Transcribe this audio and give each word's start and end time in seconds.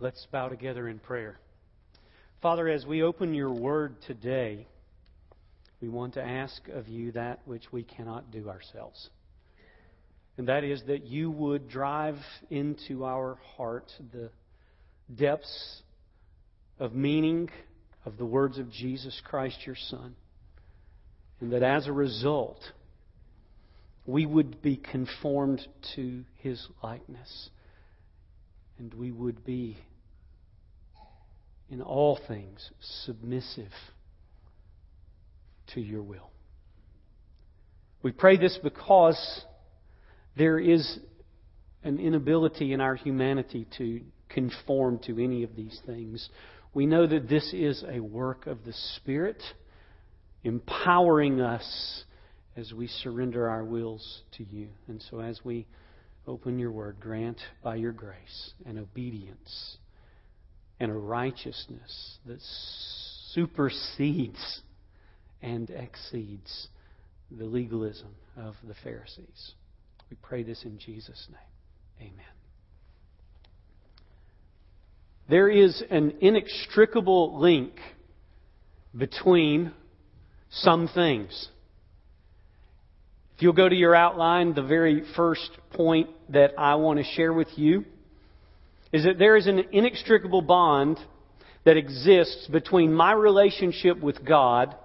Let's 0.00 0.26
bow 0.32 0.48
together 0.48 0.88
in 0.88 0.98
prayer. 0.98 1.38
Father, 2.42 2.68
as 2.68 2.84
we 2.84 3.04
open 3.04 3.32
your 3.32 3.52
word 3.52 3.94
today, 4.08 4.66
we 5.80 5.88
want 5.88 6.14
to 6.14 6.22
ask 6.22 6.66
of 6.68 6.88
you 6.88 7.12
that 7.12 7.40
which 7.44 7.70
we 7.70 7.84
cannot 7.84 8.32
do 8.32 8.48
ourselves. 8.48 9.08
And 10.36 10.48
that 10.48 10.64
is 10.64 10.82
that 10.88 11.04
you 11.06 11.30
would 11.30 11.68
drive 11.68 12.18
into 12.50 13.04
our 13.04 13.38
heart 13.56 13.92
the 14.12 14.30
depths 15.14 15.82
of 16.80 16.92
meaning 16.92 17.48
of 18.04 18.16
the 18.16 18.26
words 18.26 18.58
of 18.58 18.72
Jesus 18.72 19.22
Christ, 19.24 19.58
your 19.64 19.76
Son. 19.76 20.16
And 21.40 21.52
that 21.52 21.62
as 21.62 21.86
a 21.86 21.92
result, 21.92 22.60
we 24.06 24.26
would 24.26 24.60
be 24.60 24.76
conformed 24.76 25.64
to 25.94 26.24
his 26.38 26.66
likeness. 26.82 27.50
And 28.78 28.92
we 28.94 29.12
would 29.12 29.44
be, 29.44 29.78
in 31.70 31.80
all 31.80 32.18
things, 32.28 32.70
submissive 33.04 33.72
to 35.74 35.80
your 35.80 36.02
will. 36.02 36.30
We 38.02 38.12
pray 38.12 38.36
this 38.36 38.58
because 38.62 39.18
there 40.36 40.58
is 40.58 40.98
an 41.82 41.98
inability 41.98 42.72
in 42.72 42.80
our 42.80 42.96
humanity 42.96 43.66
to 43.78 44.00
conform 44.28 44.98
to 45.06 45.22
any 45.22 45.42
of 45.44 45.54
these 45.54 45.80
things. 45.86 46.28
We 46.72 46.86
know 46.86 47.06
that 47.06 47.28
this 47.28 47.52
is 47.52 47.84
a 47.88 48.00
work 48.00 48.46
of 48.46 48.64
the 48.64 48.72
Spirit, 48.96 49.42
empowering 50.42 51.40
us 51.40 52.04
as 52.56 52.72
we 52.72 52.88
surrender 52.88 53.48
our 53.48 53.64
wills 53.64 54.22
to 54.36 54.44
you. 54.44 54.68
And 54.88 55.02
so, 55.10 55.20
as 55.20 55.40
we 55.44 55.66
open 56.26 56.58
your 56.58 56.70
word, 56.70 56.96
grant 57.00 57.40
by 57.62 57.76
your 57.76 57.92
grace 57.92 58.52
an 58.66 58.78
obedience 58.78 59.78
and 60.80 60.90
a 60.90 60.94
righteousness 60.94 62.18
that 62.26 62.40
supersedes 63.32 64.60
and 65.42 65.70
exceeds 65.70 66.68
the 67.30 67.44
legalism 67.44 68.14
of 68.36 68.54
the 68.66 68.74
Pharisees. 68.82 69.52
We 70.10 70.16
pray 70.22 70.42
this 70.42 70.64
in 70.64 70.78
Jesus' 70.78 71.28
name. 71.30 72.10
Amen. 72.12 72.24
There 75.28 75.48
is 75.48 75.82
an 75.90 76.14
inextricable 76.20 77.40
link 77.40 77.72
between 78.96 79.72
some 80.50 80.88
things. 80.88 81.48
If 83.36 83.42
you'll 83.42 83.52
go 83.52 83.68
to 83.68 83.74
your 83.74 83.96
outline, 83.96 84.54
the 84.54 84.62
very 84.62 85.02
first 85.16 85.50
point 85.72 86.08
that 86.28 86.52
I 86.56 86.76
want 86.76 87.00
to 87.00 87.04
share 87.04 87.32
with 87.32 87.48
you 87.56 87.84
is 88.92 89.04
that 89.04 89.18
there 89.18 89.36
is 89.36 89.48
an 89.48 89.64
inextricable 89.72 90.40
bond 90.40 90.98
that 91.64 91.76
exists 91.76 92.46
between 92.46 92.94
my 92.94 93.12
relationship 93.12 93.98
with 93.98 94.24
God 94.24 94.76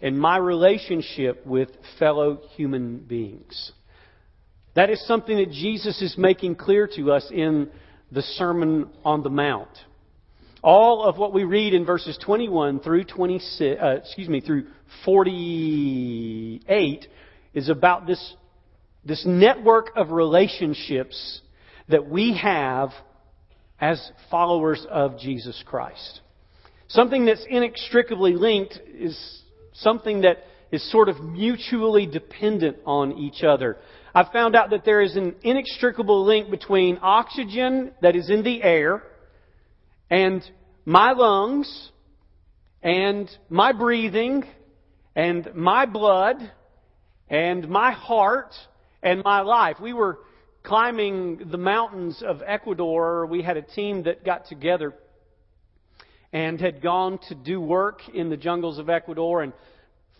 and 0.00 0.18
my 0.18 0.38
relationship 0.38 1.46
with 1.46 1.68
fellow 2.00 2.40
human 2.56 2.98
beings. 2.98 3.70
That 4.74 4.90
is 4.90 5.06
something 5.06 5.36
that 5.36 5.52
Jesus 5.52 6.02
is 6.02 6.18
making 6.18 6.56
clear 6.56 6.88
to 6.96 7.12
us 7.12 7.28
in 7.30 7.70
the 8.10 8.22
Sermon 8.22 8.88
on 9.04 9.22
the 9.22 9.30
Mount. 9.30 9.70
All 10.64 11.04
of 11.04 11.16
what 11.16 11.32
we 11.32 11.44
read 11.44 11.74
in 11.74 11.84
verses 11.84 12.18
21 12.24 12.80
through 12.80 13.04
26, 13.04 13.80
uh, 13.80 13.86
excuse 14.02 14.28
me, 14.28 14.40
through 14.40 14.66
48 15.04 17.06
is 17.54 17.68
about 17.68 18.06
this, 18.06 18.34
this 19.04 19.24
network 19.26 19.90
of 19.96 20.10
relationships 20.10 21.40
that 21.88 22.08
we 22.08 22.36
have 22.36 22.90
as 23.80 24.10
followers 24.30 24.86
of 24.88 25.18
Jesus 25.18 25.62
Christ. 25.66 26.20
Something 26.88 27.24
that's 27.24 27.44
inextricably 27.48 28.34
linked 28.34 28.78
is 28.94 29.42
something 29.72 30.22
that 30.22 30.44
is 30.70 30.90
sort 30.90 31.08
of 31.08 31.20
mutually 31.22 32.06
dependent 32.06 32.78
on 32.86 33.18
each 33.18 33.42
other. 33.42 33.76
I've 34.14 34.30
found 34.32 34.54
out 34.56 34.70
that 34.70 34.84
there 34.84 35.00
is 35.00 35.16
an 35.16 35.34
inextricable 35.42 36.24
link 36.24 36.50
between 36.50 36.98
oxygen 37.02 37.92
that 38.02 38.14
is 38.14 38.30
in 38.30 38.42
the 38.42 38.62
air 38.62 39.02
and 40.10 40.42
my 40.84 41.12
lungs 41.12 41.90
and 42.82 43.30
my 43.48 43.72
breathing 43.72 44.44
and 45.14 45.48
my 45.54 45.86
blood 45.86 46.36
and 47.32 47.66
my 47.66 47.92
heart 47.92 48.54
and 49.02 49.24
my 49.24 49.40
life. 49.40 49.78
We 49.80 49.94
were 49.94 50.18
climbing 50.62 51.48
the 51.50 51.56
mountains 51.56 52.22
of 52.22 52.42
Ecuador. 52.46 53.24
We 53.26 53.42
had 53.42 53.56
a 53.56 53.62
team 53.62 54.02
that 54.04 54.22
got 54.22 54.46
together 54.46 54.92
and 56.30 56.60
had 56.60 56.82
gone 56.82 57.18
to 57.28 57.34
do 57.34 57.58
work 57.60 58.00
in 58.12 58.28
the 58.28 58.36
jungles 58.36 58.78
of 58.78 58.88
Ecuador 58.90 59.42
and 59.42 59.54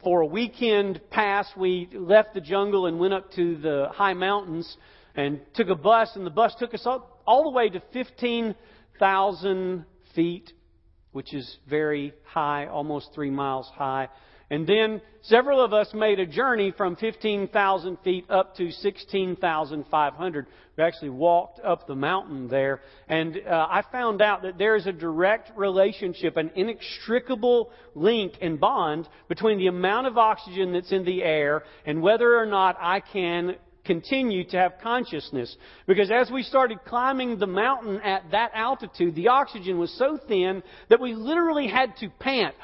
for 0.03 0.23
a 0.23 0.27
weekend 0.27 1.01
pass, 1.11 1.47
we 1.57 1.89
left 1.93 2.35
the 2.35 2.41
jungle 2.41 2.87
and 2.87 2.99
went 2.99 3.15
up 3.15 3.31
to 3.35 3.57
the 3.59 3.87
high 3.93 4.15
mountains 4.15 4.77
and 5.15 5.41
took 5.55 5.69
a 5.69 5.77
bus, 5.77 6.11
and 6.17 6.27
the 6.27 6.31
bus 6.31 6.53
took 6.59 6.75
us 6.75 6.83
all, 6.85 7.21
all 7.25 7.45
the 7.45 7.51
way 7.51 7.69
to 7.69 7.81
15,000 7.93 9.85
feet, 10.17 10.53
which 11.13 11.33
is 11.33 11.57
very 11.71 12.15
high, 12.25 12.67
almost 12.67 13.11
three 13.15 13.31
miles 13.31 13.71
high. 13.77 14.09
And 14.53 14.67
then 14.67 15.01
several 15.23 15.65
of 15.65 15.73
us 15.73 15.89
made 15.95 16.21
a 16.21 16.27
journey 16.27 16.75
from 16.77 16.95
15,000 16.97 17.97
feet 18.05 18.27
up 18.29 18.55
to 18.57 18.71
16,500. 18.71 20.47
We 20.77 20.85
actually 20.85 21.09
walked 21.09 21.61
up 21.61 21.87
the 21.87 21.95
mountain 21.95 22.49
there. 22.49 22.83
And 23.09 23.41
uh, 23.49 23.67
I 23.71 23.83
found 23.91 24.21
out 24.21 24.43
that 24.43 24.59
there 24.59 24.77
is 24.77 24.87
a 24.87 24.93
direct 24.93 25.57
relationship, 25.57 26.37
an 26.37 26.51
inextricable 26.55 27.71
link 27.95 28.35
and 28.43 28.61
bond 28.61 29.09
between 29.27 29.57
the 29.57 29.69
amount 29.69 30.07
of 30.07 30.19
oxygen 30.19 30.75
that's 30.75 30.93
in 30.93 31.07
the 31.07 31.23
air 31.23 31.63
and 31.87 32.03
whether 32.03 32.39
or 32.39 32.45
not 32.45 32.77
I 32.79 33.01
can 33.01 33.57
continue 33.87 34.45
to 34.51 34.59
have 34.59 34.75
consciousness. 34.83 35.57
Because 35.87 36.11
as 36.11 36.31
we 36.31 36.43
started 36.43 36.85
climbing 36.85 37.39
the 37.39 37.47
mountain 37.47 38.03
at 38.03 38.31
that 38.33 38.51
altitude, 38.53 39.15
the 39.15 39.29
oxygen 39.29 39.79
was 39.79 39.91
so 39.97 40.19
thin 40.29 40.63
that 40.91 41.01
we 41.01 41.15
literally 41.15 41.69
had 41.69 41.97
to 41.97 42.11
pant 42.21 42.55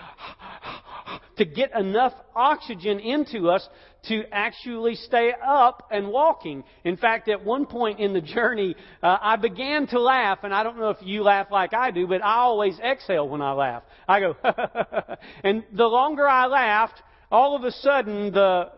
to 1.36 1.44
get 1.44 1.74
enough 1.74 2.12
oxygen 2.34 2.98
into 3.00 3.48
us 3.48 3.66
to 4.08 4.22
actually 4.32 4.94
stay 4.94 5.32
up 5.46 5.88
and 5.90 6.08
walking. 6.08 6.64
In 6.84 6.96
fact, 6.96 7.28
at 7.28 7.44
one 7.44 7.66
point 7.66 8.00
in 8.00 8.12
the 8.12 8.20
journey, 8.20 8.76
uh, 9.02 9.18
I 9.20 9.36
began 9.36 9.86
to 9.88 10.00
laugh, 10.00 10.38
and 10.44 10.54
I 10.54 10.62
don't 10.62 10.78
know 10.78 10.90
if 10.90 10.98
you 11.02 11.22
laugh 11.22 11.48
like 11.50 11.74
I 11.74 11.90
do, 11.90 12.06
but 12.06 12.24
I 12.24 12.36
always 12.36 12.78
exhale 12.78 13.28
when 13.28 13.42
I 13.42 13.52
laugh. 13.52 13.82
I 14.06 14.20
go, 14.20 14.36
and 15.44 15.64
the 15.72 15.86
longer 15.86 16.28
I 16.28 16.46
laughed, 16.46 17.02
all 17.30 17.56
of 17.56 17.64
a 17.64 17.72
sudden 17.72 18.32
the 18.32 18.70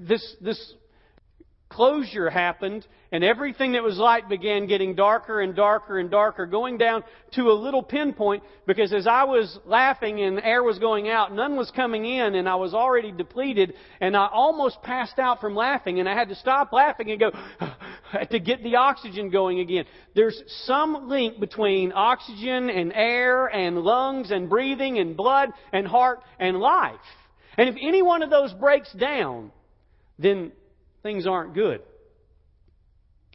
this 0.00 0.36
this 0.40 0.74
closure 1.72 2.28
happened, 2.28 2.86
and 3.10 3.24
everything 3.24 3.72
that 3.72 3.82
was 3.82 3.96
light 3.96 4.28
began 4.28 4.66
getting 4.66 4.94
darker 4.94 5.40
and 5.40 5.56
darker 5.56 5.98
and 5.98 6.10
darker, 6.10 6.46
going 6.46 6.76
down 6.76 7.02
to 7.32 7.50
a 7.50 7.52
little 7.52 7.82
pinpoint, 7.82 8.42
because 8.66 8.92
as 8.92 9.06
I 9.06 9.24
was 9.24 9.58
laughing 9.64 10.20
and 10.20 10.38
air 10.40 10.62
was 10.62 10.78
going 10.78 11.08
out, 11.08 11.34
none 11.34 11.56
was 11.56 11.70
coming 11.70 12.04
in, 12.04 12.34
and 12.34 12.48
I 12.48 12.56
was 12.56 12.74
already 12.74 13.10
depleted, 13.10 13.74
and 14.00 14.16
I 14.16 14.28
almost 14.30 14.82
passed 14.82 15.18
out 15.18 15.40
from 15.40 15.54
laughing, 15.54 15.98
and 15.98 16.08
I 16.08 16.14
had 16.14 16.28
to 16.28 16.34
stop 16.34 16.72
laughing 16.72 17.10
and 17.10 17.18
go, 17.18 17.30
to 18.30 18.38
get 18.38 18.62
the 18.62 18.76
oxygen 18.76 19.30
going 19.30 19.60
again. 19.60 19.86
There's 20.14 20.40
some 20.66 21.08
link 21.08 21.40
between 21.40 21.92
oxygen 21.94 22.68
and 22.68 22.92
air 22.94 23.46
and 23.46 23.78
lungs 23.78 24.30
and 24.30 24.50
breathing 24.50 24.98
and 24.98 25.16
blood 25.16 25.50
and 25.72 25.86
heart 25.86 26.20
and 26.38 26.58
life. 26.58 26.96
And 27.56 27.68
if 27.68 27.76
any 27.80 28.02
one 28.02 28.22
of 28.22 28.30
those 28.30 28.52
breaks 28.52 28.92
down, 28.92 29.52
then 30.18 30.52
things 31.02 31.26
aren't 31.26 31.54
good. 31.54 31.82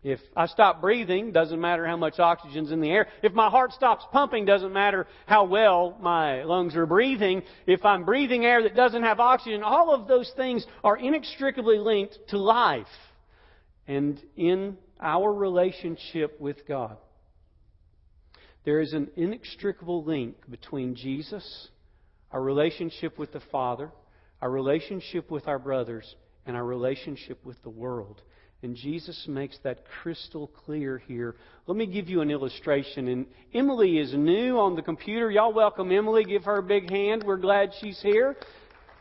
If 0.03 0.19
I 0.35 0.45
stop 0.45 0.79
breathing, 0.79 1.31
doesn't 1.31 1.59
matter 1.59 1.85
how 1.85 1.97
much 1.97 2.19
oxygen's 2.19 2.71
in 2.71 2.81
the 2.81 2.89
air. 2.89 3.07
If 3.23 3.33
my 3.33 3.49
heart 3.49 3.73
stops 3.73 4.05
pumping, 4.11 4.45
doesn't 4.45 4.71
matter 4.71 5.07
how 5.25 5.45
well 5.45 5.97
my 5.99 6.43
lungs 6.43 6.75
are 6.75 6.85
breathing. 6.85 7.41
If 7.65 7.83
I'm 7.83 8.05
breathing 8.05 8.45
air 8.45 8.61
that 8.63 8.75
doesn't 8.75 9.03
have 9.03 9.19
oxygen, 9.19 9.63
all 9.63 9.93
of 9.93 10.07
those 10.07 10.31
things 10.37 10.65
are 10.83 10.95
inextricably 10.95 11.79
linked 11.79 12.17
to 12.29 12.37
life 12.37 12.85
and 13.87 14.21
in 14.35 14.77
our 15.01 15.33
relationship 15.33 16.39
with 16.39 16.67
God. 16.67 16.97
There 18.65 18.81
is 18.81 18.93
an 18.93 19.09
inextricable 19.15 20.03
link 20.03 20.35
between 20.49 20.95
Jesus, 20.95 21.69
our 22.31 22.41
relationship 22.41 23.17
with 23.17 23.31
the 23.33 23.41
Father, 23.51 23.91
our 24.41 24.51
relationship 24.51 25.31
with 25.31 25.47
our 25.47 25.57
brothers, 25.57 26.15
and 26.47 26.57
our 26.57 26.65
relationship 26.65 27.43
with 27.45 27.61
the 27.63 27.69
world. 27.69 28.21
And 28.63 28.75
Jesus 28.75 29.25
makes 29.27 29.57
that 29.63 29.83
crystal 30.01 30.47
clear 30.47 30.97
here. 30.97 31.35
Let 31.67 31.77
me 31.77 31.85
give 31.85 32.09
you 32.09 32.21
an 32.21 32.31
illustration. 32.31 33.07
And 33.07 33.27
Emily 33.53 33.99
is 33.99 34.13
new 34.15 34.57
on 34.57 34.75
the 34.75 34.81
computer. 34.81 35.29
Y'all 35.29 35.53
welcome 35.53 35.91
Emily. 35.91 36.23
Give 36.23 36.43
her 36.45 36.57
a 36.57 36.63
big 36.63 36.89
hand. 36.89 37.23
We're 37.23 37.37
glad 37.37 37.71
she's 37.79 37.99
here. 38.01 38.35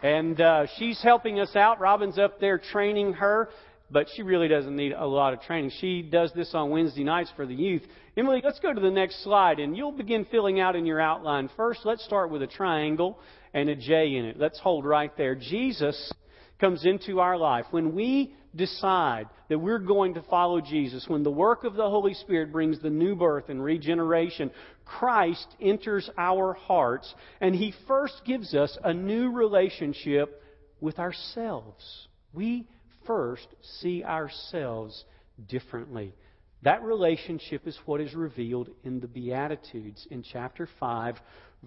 And 0.02 0.38
uh, 0.38 0.66
she's 0.76 1.00
helping 1.02 1.40
us 1.40 1.56
out. 1.56 1.80
Robin's 1.80 2.18
up 2.18 2.38
there 2.38 2.58
training 2.58 3.14
her. 3.14 3.48
but 3.90 4.08
she 4.14 4.22
really 4.22 4.48
doesn't 4.48 4.74
need 4.74 4.92
a 4.92 5.06
lot 5.06 5.32
of 5.32 5.40
training. 5.42 5.70
She 5.80 6.02
does 6.02 6.32
this 6.34 6.50
on 6.54 6.70
Wednesday 6.70 7.04
nights 7.04 7.32
for 7.36 7.46
the 7.46 7.54
youth. 7.54 7.82
Emily, 8.16 8.40
let's 8.44 8.58
go 8.60 8.72
to 8.72 8.80
the 8.80 8.90
next 8.90 9.22
slide, 9.22 9.60
and 9.60 9.76
you'll 9.76 9.92
begin 9.92 10.26
filling 10.30 10.58
out 10.58 10.74
in 10.74 10.86
your 10.86 11.00
outline. 11.00 11.50
First, 11.56 11.80
let's 11.84 12.04
start 12.04 12.30
with 12.30 12.42
a 12.42 12.46
triangle 12.46 13.18
and 13.54 13.68
a 13.68 13.76
J 13.76 14.16
in 14.16 14.24
it. 14.24 14.38
Let's 14.38 14.58
hold 14.58 14.84
right 14.84 15.16
there. 15.16 15.34
Jesus 15.34 16.12
comes 16.60 16.84
into 16.84 17.20
our 17.20 17.36
life. 17.36 17.66
When 17.70 17.94
we 17.94 18.34
decide 18.54 19.28
that 19.48 19.58
we're 19.58 19.78
going 19.78 20.14
to 20.14 20.22
follow 20.22 20.60
Jesus, 20.60 21.04
when 21.08 21.22
the 21.22 21.30
work 21.30 21.64
of 21.64 21.74
the 21.74 21.88
Holy 21.88 22.14
Spirit 22.14 22.52
brings 22.52 22.80
the 22.80 22.90
new 22.90 23.14
birth 23.14 23.48
and 23.48 23.62
regeneration, 23.62 24.50
Christ 24.84 25.46
enters 25.60 26.08
our 26.16 26.54
hearts, 26.54 27.12
and 27.40 27.54
He 27.54 27.74
first 27.86 28.22
gives 28.24 28.54
us 28.54 28.76
a 28.82 28.94
new 28.94 29.30
relationship 29.30 30.42
with 30.80 30.98
ourselves. 30.98 32.08
We 32.32 32.66
first 33.06 33.46
see 33.80 34.02
ourselves 34.04 35.04
differently. 35.48 36.14
That 36.62 36.82
relationship 36.82 37.66
is 37.66 37.78
what 37.84 38.00
is 38.00 38.14
revealed 38.14 38.70
in 38.82 39.00
the 39.00 39.06
Beatitudes 39.06 40.06
in 40.10 40.22
chapter 40.22 40.68
5, 40.80 41.16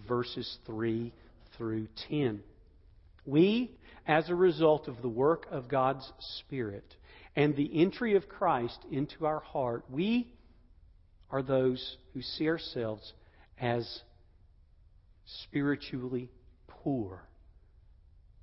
verses 0.08 0.58
3 0.66 1.14
through 1.58 1.88
10. 2.10 2.42
We, 3.26 3.78
as 4.08 4.30
a 4.30 4.36
result 4.36 4.88
of 4.88 5.02
the 5.02 5.10
work 5.10 5.48
of 5.52 5.68
God's 5.68 6.12
Spirit 6.40 6.96
and 7.36 7.56
the 7.56 7.82
entry 7.82 8.16
of 8.16 8.28
Christ 8.28 8.80
into 8.92 9.26
our 9.26 9.40
heart, 9.40 9.86
we 9.90 10.34
are 11.30 11.44
those 11.44 11.98
who 12.14 12.22
see 12.22 12.48
ourselves 12.48 13.14
as 13.60 14.02
spiritually 15.44 16.30
poor, 16.68 17.24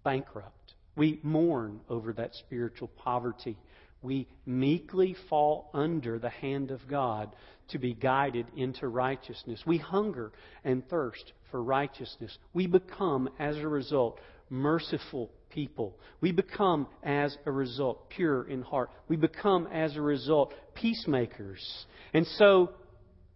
bankrupt. 0.04 0.74
We 0.94 1.20
mourn 1.22 1.80
over 1.88 2.12
that 2.14 2.34
spiritual 2.34 2.88
poverty. 2.88 3.58
We 4.02 4.28
meekly 4.46 5.16
fall 5.28 5.70
under 5.74 6.18
the 6.18 6.30
hand 6.30 6.70
of 6.70 6.86
God 6.88 7.34
to 7.68 7.78
be 7.78 7.92
guided 7.92 8.46
into 8.56 8.86
righteousness. 8.86 9.62
We 9.66 9.78
hunger 9.78 10.32
and 10.64 10.88
thirst 10.88 11.32
for 11.50 11.62
righteousness. 11.62 12.38
We 12.54 12.66
become, 12.66 13.28
as 13.38 13.56
a 13.56 13.68
result, 13.68 14.20
merciful 14.50 15.30
people. 15.50 15.98
We 16.20 16.32
become, 16.32 16.86
as 17.02 17.36
a 17.46 17.50
result, 17.50 18.10
pure 18.10 18.48
in 18.48 18.62
heart. 18.62 18.90
We 19.08 19.16
become, 19.16 19.66
as 19.72 19.96
a 19.96 20.02
result, 20.02 20.52
peacemakers. 20.74 21.86
And 22.12 22.26
so, 22.38 22.70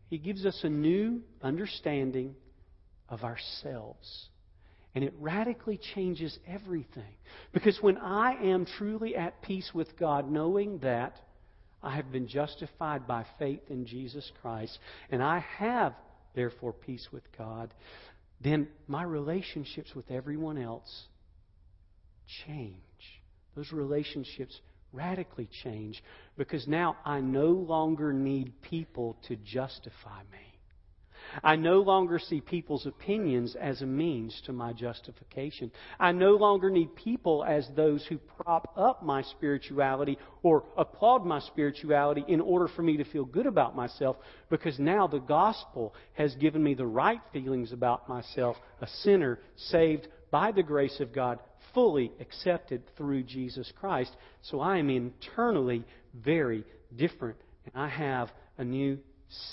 He 0.08 0.18
gives 0.18 0.44
us 0.44 0.60
a 0.62 0.68
new 0.68 1.22
understanding 1.42 2.34
of 3.08 3.24
ourselves. 3.24 4.28
And 4.94 5.04
it 5.04 5.14
radically 5.20 5.78
changes 5.94 6.36
everything. 6.46 7.14
Because 7.52 7.78
when 7.80 7.96
I 7.96 8.34
am 8.42 8.66
truly 8.66 9.14
at 9.14 9.40
peace 9.42 9.70
with 9.72 9.96
God, 9.98 10.30
knowing 10.30 10.78
that 10.78 11.16
I 11.82 11.96
have 11.96 12.10
been 12.12 12.26
justified 12.26 13.06
by 13.06 13.24
faith 13.38 13.62
in 13.68 13.86
Jesus 13.86 14.30
Christ, 14.42 14.78
and 15.10 15.22
I 15.22 15.44
have, 15.58 15.94
therefore, 16.34 16.72
peace 16.72 17.06
with 17.12 17.22
God, 17.38 17.72
then 18.40 18.68
my 18.86 19.02
relationships 19.02 19.94
with 19.94 20.10
everyone 20.10 20.58
else 20.58 21.04
change. 22.46 22.74
Those 23.54 23.72
relationships 23.72 24.58
radically 24.92 25.48
change 25.62 26.02
because 26.36 26.66
now 26.66 26.96
I 27.04 27.20
no 27.20 27.48
longer 27.48 28.12
need 28.12 28.62
people 28.62 29.16
to 29.28 29.36
justify 29.36 30.22
me. 30.32 30.49
I 31.42 31.56
no 31.56 31.80
longer 31.80 32.18
see 32.18 32.40
people's 32.40 32.86
opinions 32.86 33.56
as 33.58 33.82
a 33.82 33.86
means 33.86 34.40
to 34.46 34.52
my 34.52 34.72
justification. 34.72 35.70
I 35.98 36.12
no 36.12 36.32
longer 36.32 36.70
need 36.70 36.94
people 36.96 37.44
as 37.44 37.68
those 37.76 38.04
who 38.06 38.18
prop 38.18 38.72
up 38.76 39.02
my 39.02 39.22
spirituality 39.22 40.18
or 40.42 40.64
applaud 40.76 41.24
my 41.24 41.40
spirituality 41.40 42.24
in 42.28 42.40
order 42.40 42.68
for 42.68 42.82
me 42.82 42.96
to 42.96 43.04
feel 43.04 43.24
good 43.24 43.46
about 43.46 43.76
myself 43.76 44.16
because 44.48 44.78
now 44.78 45.06
the 45.06 45.18
gospel 45.18 45.94
has 46.14 46.34
given 46.36 46.62
me 46.62 46.74
the 46.74 46.86
right 46.86 47.20
feelings 47.32 47.72
about 47.72 48.08
myself, 48.08 48.56
a 48.80 48.86
sinner 49.02 49.38
saved 49.56 50.08
by 50.30 50.52
the 50.52 50.62
grace 50.62 51.00
of 51.00 51.12
God, 51.12 51.38
fully 51.74 52.12
accepted 52.20 52.82
through 52.96 53.22
Jesus 53.22 53.72
Christ. 53.78 54.14
So 54.42 54.60
I 54.60 54.78
am 54.78 54.90
internally 54.90 55.84
very 56.14 56.64
different 56.96 57.36
and 57.66 57.82
I 57.82 57.88
have 57.88 58.30
a 58.58 58.64
new 58.64 58.98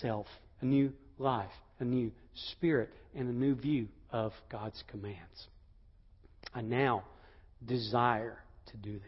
self, 0.02 0.28
a 0.62 0.66
new 0.66 0.94
life 1.18 1.52
a 1.80 1.86
new 1.86 2.12
spirit 2.52 2.90
and 3.16 3.30
a 3.30 3.34
new 3.34 3.56
view 3.56 3.88
of 4.12 4.32
God's 4.50 4.84
commands. 4.90 5.48
I 6.54 6.62
now 6.62 7.04
desire 7.66 8.38
to 8.72 8.78
do 8.78 8.94
them. 8.94 9.02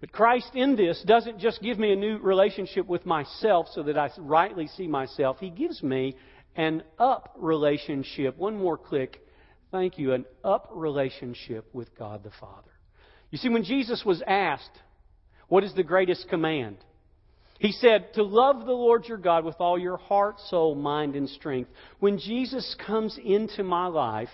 But 0.00 0.12
Christ 0.12 0.50
in 0.54 0.76
this 0.76 1.02
doesn't 1.06 1.38
just 1.38 1.62
give 1.62 1.78
me 1.78 1.92
a 1.92 1.96
new 1.96 2.18
relationship 2.18 2.86
with 2.86 3.06
myself 3.06 3.68
so 3.72 3.82
that 3.84 3.96
I 3.96 4.10
rightly 4.18 4.66
see 4.66 4.86
myself. 4.86 5.38
He 5.40 5.50
gives 5.50 5.82
me 5.82 6.16
an 6.54 6.82
up 6.98 7.34
relationship. 7.38 8.36
One 8.36 8.58
more 8.58 8.76
click. 8.76 9.20
Thank 9.70 9.98
you. 9.98 10.12
An 10.12 10.26
up 10.44 10.70
relationship 10.72 11.66
with 11.72 11.96
God 11.98 12.22
the 12.22 12.30
Father. 12.38 12.70
You 13.30 13.38
see, 13.38 13.48
when 13.48 13.64
Jesus 13.64 14.04
was 14.04 14.22
asked, 14.26 14.70
What 15.48 15.64
is 15.64 15.74
the 15.74 15.82
greatest 15.82 16.28
command? 16.28 16.76
He 17.58 17.72
said, 17.72 18.12
to 18.14 18.22
love 18.22 18.66
the 18.66 18.72
Lord 18.72 19.06
your 19.06 19.18
God 19.18 19.44
with 19.44 19.56
all 19.60 19.78
your 19.78 19.96
heart, 19.96 20.36
soul, 20.48 20.74
mind, 20.74 21.16
and 21.16 21.28
strength. 21.28 21.70
When 22.00 22.18
Jesus 22.18 22.76
comes 22.86 23.18
into 23.22 23.62
my 23.64 23.86
life 23.86 24.28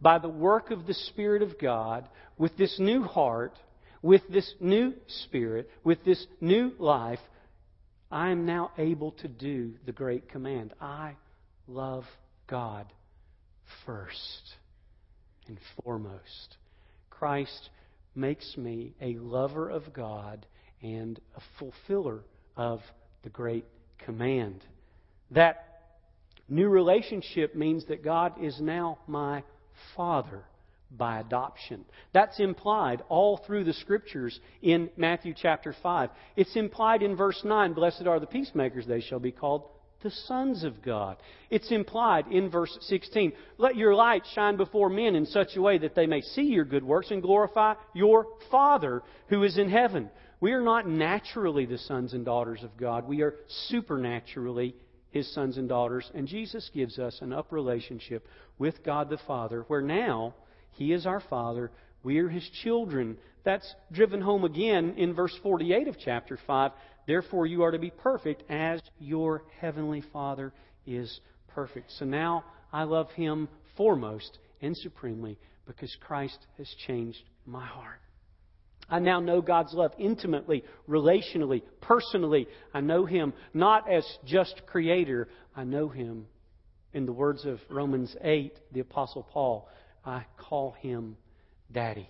by 0.00 0.18
the 0.18 0.28
work 0.28 0.70
of 0.70 0.86
the 0.86 0.94
Spirit 0.94 1.42
of 1.42 1.58
God, 1.58 2.08
with 2.36 2.56
this 2.56 2.78
new 2.80 3.02
heart, 3.02 3.56
with 4.02 4.22
this 4.28 4.52
new 4.60 4.92
spirit, 5.06 5.70
with 5.84 6.04
this 6.04 6.26
new 6.40 6.72
life, 6.78 7.20
I 8.10 8.30
am 8.30 8.44
now 8.44 8.72
able 8.76 9.12
to 9.12 9.28
do 9.28 9.74
the 9.86 9.92
great 9.92 10.28
command. 10.28 10.74
I 10.80 11.14
love 11.66 12.04
God 12.48 12.92
first 13.86 14.54
and 15.46 15.58
foremost. 15.82 16.56
Christ 17.08 17.70
makes 18.14 18.56
me 18.56 18.94
a 19.00 19.14
lover 19.14 19.68
of 19.70 19.92
God 19.92 20.46
and 20.82 21.18
a 21.36 21.40
fulfiller 21.58 22.24
of 22.56 22.80
the 23.22 23.30
great 23.30 23.64
command. 23.98 24.64
That 25.30 25.80
new 26.48 26.68
relationship 26.68 27.54
means 27.54 27.86
that 27.86 28.04
God 28.04 28.42
is 28.42 28.60
now 28.60 28.98
my 29.06 29.42
Father 29.96 30.44
by 30.90 31.18
adoption. 31.18 31.84
That's 32.12 32.38
implied 32.38 33.02
all 33.08 33.38
through 33.46 33.64
the 33.64 33.72
scriptures 33.72 34.38
in 34.62 34.90
Matthew 34.96 35.34
chapter 35.36 35.74
5. 35.82 36.10
It's 36.36 36.54
implied 36.56 37.02
in 37.02 37.16
verse 37.16 37.40
9 37.44 37.72
Blessed 37.72 38.06
are 38.06 38.20
the 38.20 38.26
peacemakers, 38.26 38.86
they 38.86 39.00
shall 39.00 39.18
be 39.18 39.32
called 39.32 39.64
the 40.02 40.10
sons 40.10 40.62
of 40.64 40.82
God. 40.82 41.16
It's 41.50 41.72
implied 41.72 42.26
in 42.30 42.50
verse 42.50 42.76
16 42.82 43.32
Let 43.58 43.74
your 43.74 43.94
light 43.94 44.22
shine 44.34 44.56
before 44.56 44.88
men 44.88 45.16
in 45.16 45.26
such 45.26 45.56
a 45.56 45.62
way 45.62 45.78
that 45.78 45.94
they 45.94 46.06
may 46.06 46.20
see 46.20 46.42
your 46.42 46.64
good 46.64 46.84
works 46.84 47.10
and 47.10 47.22
glorify 47.22 47.74
your 47.94 48.26
Father 48.50 49.02
who 49.28 49.42
is 49.42 49.58
in 49.58 49.70
heaven. 49.70 50.10
We 50.44 50.52
are 50.52 50.60
not 50.60 50.86
naturally 50.86 51.64
the 51.64 51.78
sons 51.78 52.12
and 52.12 52.22
daughters 52.22 52.62
of 52.62 52.76
God. 52.76 53.08
We 53.08 53.22
are 53.22 53.34
supernaturally 53.70 54.76
His 55.10 55.32
sons 55.32 55.56
and 55.56 55.70
daughters. 55.70 56.10
And 56.14 56.28
Jesus 56.28 56.70
gives 56.74 56.98
us 56.98 57.18
an 57.22 57.32
up 57.32 57.50
relationship 57.50 58.26
with 58.58 58.84
God 58.84 59.08
the 59.08 59.16
Father, 59.26 59.64
where 59.68 59.80
now 59.80 60.34
He 60.72 60.92
is 60.92 61.06
our 61.06 61.22
Father. 61.30 61.70
We 62.02 62.18
are 62.18 62.28
His 62.28 62.46
children. 62.62 63.16
That's 63.42 63.74
driven 63.90 64.20
home 64.20 64.44
again 64.44 64.96
in 64.98 65.14
verse 65.14 65.34
48 65.42 65.88
of 65.88 65.96
chapter 65.98 66.38
5. 66.46 66.72
Therefore, 67.06 67.46
you 67.46 67.62
are 67.62 67.70
to 67.70 67.78
be 67.78 67.88
perfect 67.90 68.42
as 68.50 68.82
your 68.98 69.44
heavenly 69.62 70.02
Father 70.12 70.52
is 70.86 71.20
perfect. 71.54 71.90
So 71.92 72.04
now 72.04 72.44
I 72.70 72.82
love 72.82 73.10
Him 73.12 73.48
foremost 73.78 74.36
and 74.60 74.76
supremely 74.76 75.38
because 75.66 75.96
Christ 76.06 76.36
has 76.58 76.68
changed 76.86 77.22
my 77.46 77.64
heart. 77.64 78.03
I 78.88 78.98
now 78.98 79.20
know 79.20 79.40
God's 79.40 79.72
love 79.72 79.92
intimately, 79.98 80.64
relationally, 80.88 81.62
personally. 81.80 82.46
I 82.72 82.80
know 82.80 83.06
Him 83.06 83.32
not 83.52 83.90
as 83.90 84.06
just 84.24 84.62
Creator. 84.66 85.28
I 85.56 85.64
know 85.64 85.88
Him, 85.88 86.26
in 86.92 87.06
the 87.06 87.12
words 87.12 87.44
of 87.44 87.60
Romans 87.68 88.14
8, 88.20 88.52
the 88.72 88.80
Apostle 88.80 89.26
Paul, 89.32 89.68
I 90.04 90.26
call 90.36 90.72
Him 90.80 91.16
Daddy. 91.72 92.08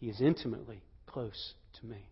He 0.00 0.08
is 0.08 0.20
intimately 0.20 0.82
close 1.06 1.54
to 1.80 1.86
me. 1.86 2.08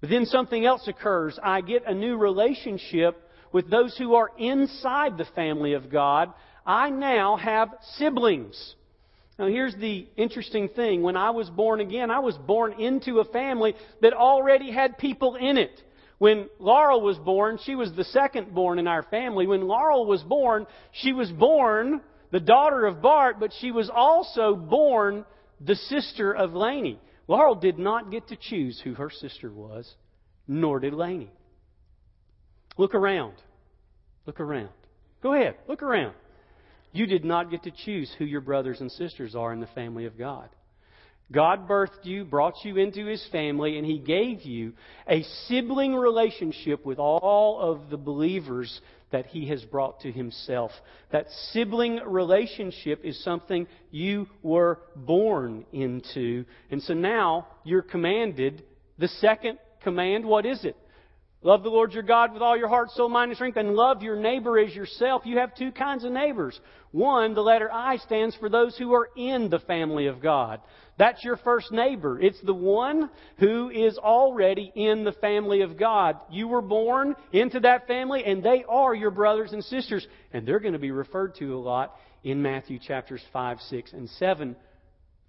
But 0.00 0.08
then 0.08 0.24
something 0.24 0.64
else 0.64 0.88
occurs. 0.88 1.38
I 1.42 1.60
get 1.60 1.86
a 1.86 1.94
new 1.94 2.16
relationship 2.16 3.22
with 3.52 3.70
those 3.70 3.96
who 3.98 4.14
are 4.14 4.30
inside 4.38 5.18
the 5.18 5.26
family 5.34 5.74
of 5.74 5.90
God. 5.90 6.32
I 6.64 6.90
now 6.90 7.36
have 7.36 7.68
siblings. 7.96 8.74
Now, 9.40 9.46
here's 9.46 9.74
the 9.74 10.06
interesting 10.18 10.68
thing. 10.68 11.00
When 11.00 11.16
I 11.16 11.30
was 11.30 11.48
born 11.48 11.80
again, 11.80 12.10
I 12.10 12.18
was 12.18 12.36
born 12.36 12.74
into 12.74 13.20
a 13.20 13.24
family 13.24 13.74
that 14.02 14.12
already 14.12 14.70
had 14.70 14.98
people 14.98 15.36
in 15.36 15.56
it. 15.56 15.82
When 16.18 16.50
Laurel 16.58 17.00
was 17.00 17.16
born, 17.16 17.58
she 17.64 17.74
was 17.74 17.90
the 17.94 18.04
second 18.04 18.54
born 18.54 18.78
in 18.78 18.86
our 18.86 19.02
family. 19.04 19.46
When 19.46 19.66
Laurel 19.66 20.04
was 20.04 20.22
born, 20.22 20.66
she 20.92 21.14
was 21.14 21.32
born 21.32 22.02
the 22.30 22.38
daughter 22.38 22.84
of 22.84 23.00
Bart, 23.00 23.40
but 23.40 23.50
she 23.62 23.72
was 23.72 23.88
also 23.88 24.54
born 24.54 25.24
the 25.58 25.74
sister 25.74 26.36
of 26.36 26.52
Laney. 26.52 27.00
Laurel 27.26 27.54
did 27.54 27.78
not 27.78 28.10
get 28.10 28.28
to 28.28 28.36
choose 28.36 28.78
who 28.84 28.92
her 28.92 29.08
sister 29.08 29.50
was, 29.50 29.90
nor 30.46 30.80
did 30.80 30.92
Laney. 30.92 31.30
Look 32.76 32.94
around. 32.94 33.32
Look 34.26 34.38
around. 34.38 34.68
Go 35.22 35.32
ahead, 35.32 35.54
look 35.66 35.82
around. 35.82 36.14
You 36.92 37.06
did 37.06 37.24
not 37.24 37.50
get 37.50 37.62
to 37.64 37.70
choose 37.70 38.12
who 38.18 38.24
your 38.24 38.40
brothers 38.40 38.80
and 38.80 38.90
sisters 38.90 39.34
are 39.34 39.52
in 39.52 39.60
the 39.60 39.66
family 39.68 40.06
of 40.06 40.18
God. 40.18 40.48
God 41.32 41.68
birthed 41.68 42.04
you, 42.04 42.24
brought 42.24 42.64
you 42.64 42.76
into 42.76 43.06
His 43.06 43.24
family, 43.30 43.78
and 43.78 43.86
He 43.86 43.98
gave 43.98 44.42
you 44.42 44.72
a 45.08 45.22
sibling 45.46 45.94
relationship 45.94 46.84
with 46.84 46.98
all 46.98 47.60
of 47.60 47.88
the 47.88 47.96
believers 47.96 48.80
that 49.12 49.26
He 49.26 49.46
has 49.48 49.62
brought 49.62 50.00
to 50.00 50.10
Himself. 50.10 50.72
That 51.12 51.26
sibling 51.52 52.00
relationship 52.04 53.04
is 53.04 53.22
something 53.22 53.68
you 53.92 54.26
were 54.42 54.80
born 54.96 55.66
into. 55.72 56.44
And 56.70 56.82
so 56.82 56.94
now 56.94 57.46
you're 57.62 57.82
commanded. 57.82 58.64
The 58.98 59.08
second 59.08 59.58
command, 59.84 60.24
what 60.24 60.46
is 60.46 60.64
it? 60.64 60.76
Love 61.42 61.62
the 61.62 61.70
Lord 61.70 61.92
your 61.92 62.02
God 62.02 62.34
with 62.34 62.42
all 62.42 62.56
your 62.56 62.68
heart, 62.68 62.90
soul, 62.90 63.08
mind, 63.08 63.30
and 63.30 63.36
strength, 63.36 63.56
and 63.56 63.74
love 63.74 64.02
your 64.02 64.16
neighbor 64.16 64.58
as 64.58 64.74
yourself. 64.74 65.22
You 65.24 65.38
have 65.38 65.54
two 65.54 65.72
kinds 65.72 66.04
of 66.04 66.12
neighbors. 66.12 66.60
One, 66.92 67.32
the 67.32 67.40
letter 67.40 67.70
I 67.72 67.96
stands 67.96 68.36
for 68.36 68.50
those 68.50 68.76
who 68.76 68.92
are 68.92 69.08
in 69.16 69.48
the 69.48 69.60
family 69.60 70.06
of 70.06 70.20
God. 70.20 70.60
That's 70.98 71.24
your 71.24 71.38
first 71.38 71.72
neighbor. 71.72 72.20
It's 72.20 72.40
the 72.42 72.52
one 72.52 73.08
who 73.38 73.70
is 73.70 73.96
already 73.96 74.70
in 74.74 75.02
the 75.04 75.12
family 75.12 75.62
of 75.62 75.78
God. 75.78 76.18
You 76.30 76.46
were 76.46 76.60
born 76.60 77.16
into 77.32 77.60
that 77.60 77.86
family, 77.86 78.22
and 78.26 78.42
they 78.42 78.64
are 78.68 78.94
your 78.94 79.10
brothers 79.10 79.54
and 79.54 79.64
sisters. 79.64 80.06
And 80.34 80.46
they're 80.46 80.60
going 80.60 80.74
to 80.74 80.78
be 80.78 80.90
referred 80.90 81.36
to 81.36 81.54
a 81.54 81.58
lot 81.58 81.96
in 82.22 82.42
Matthew 82.42 82.78
chapters 82.78 83.22
5, 83.32 83.60
6, 83.62 83.92
and 83.94 84.10
7. 84.10 84.48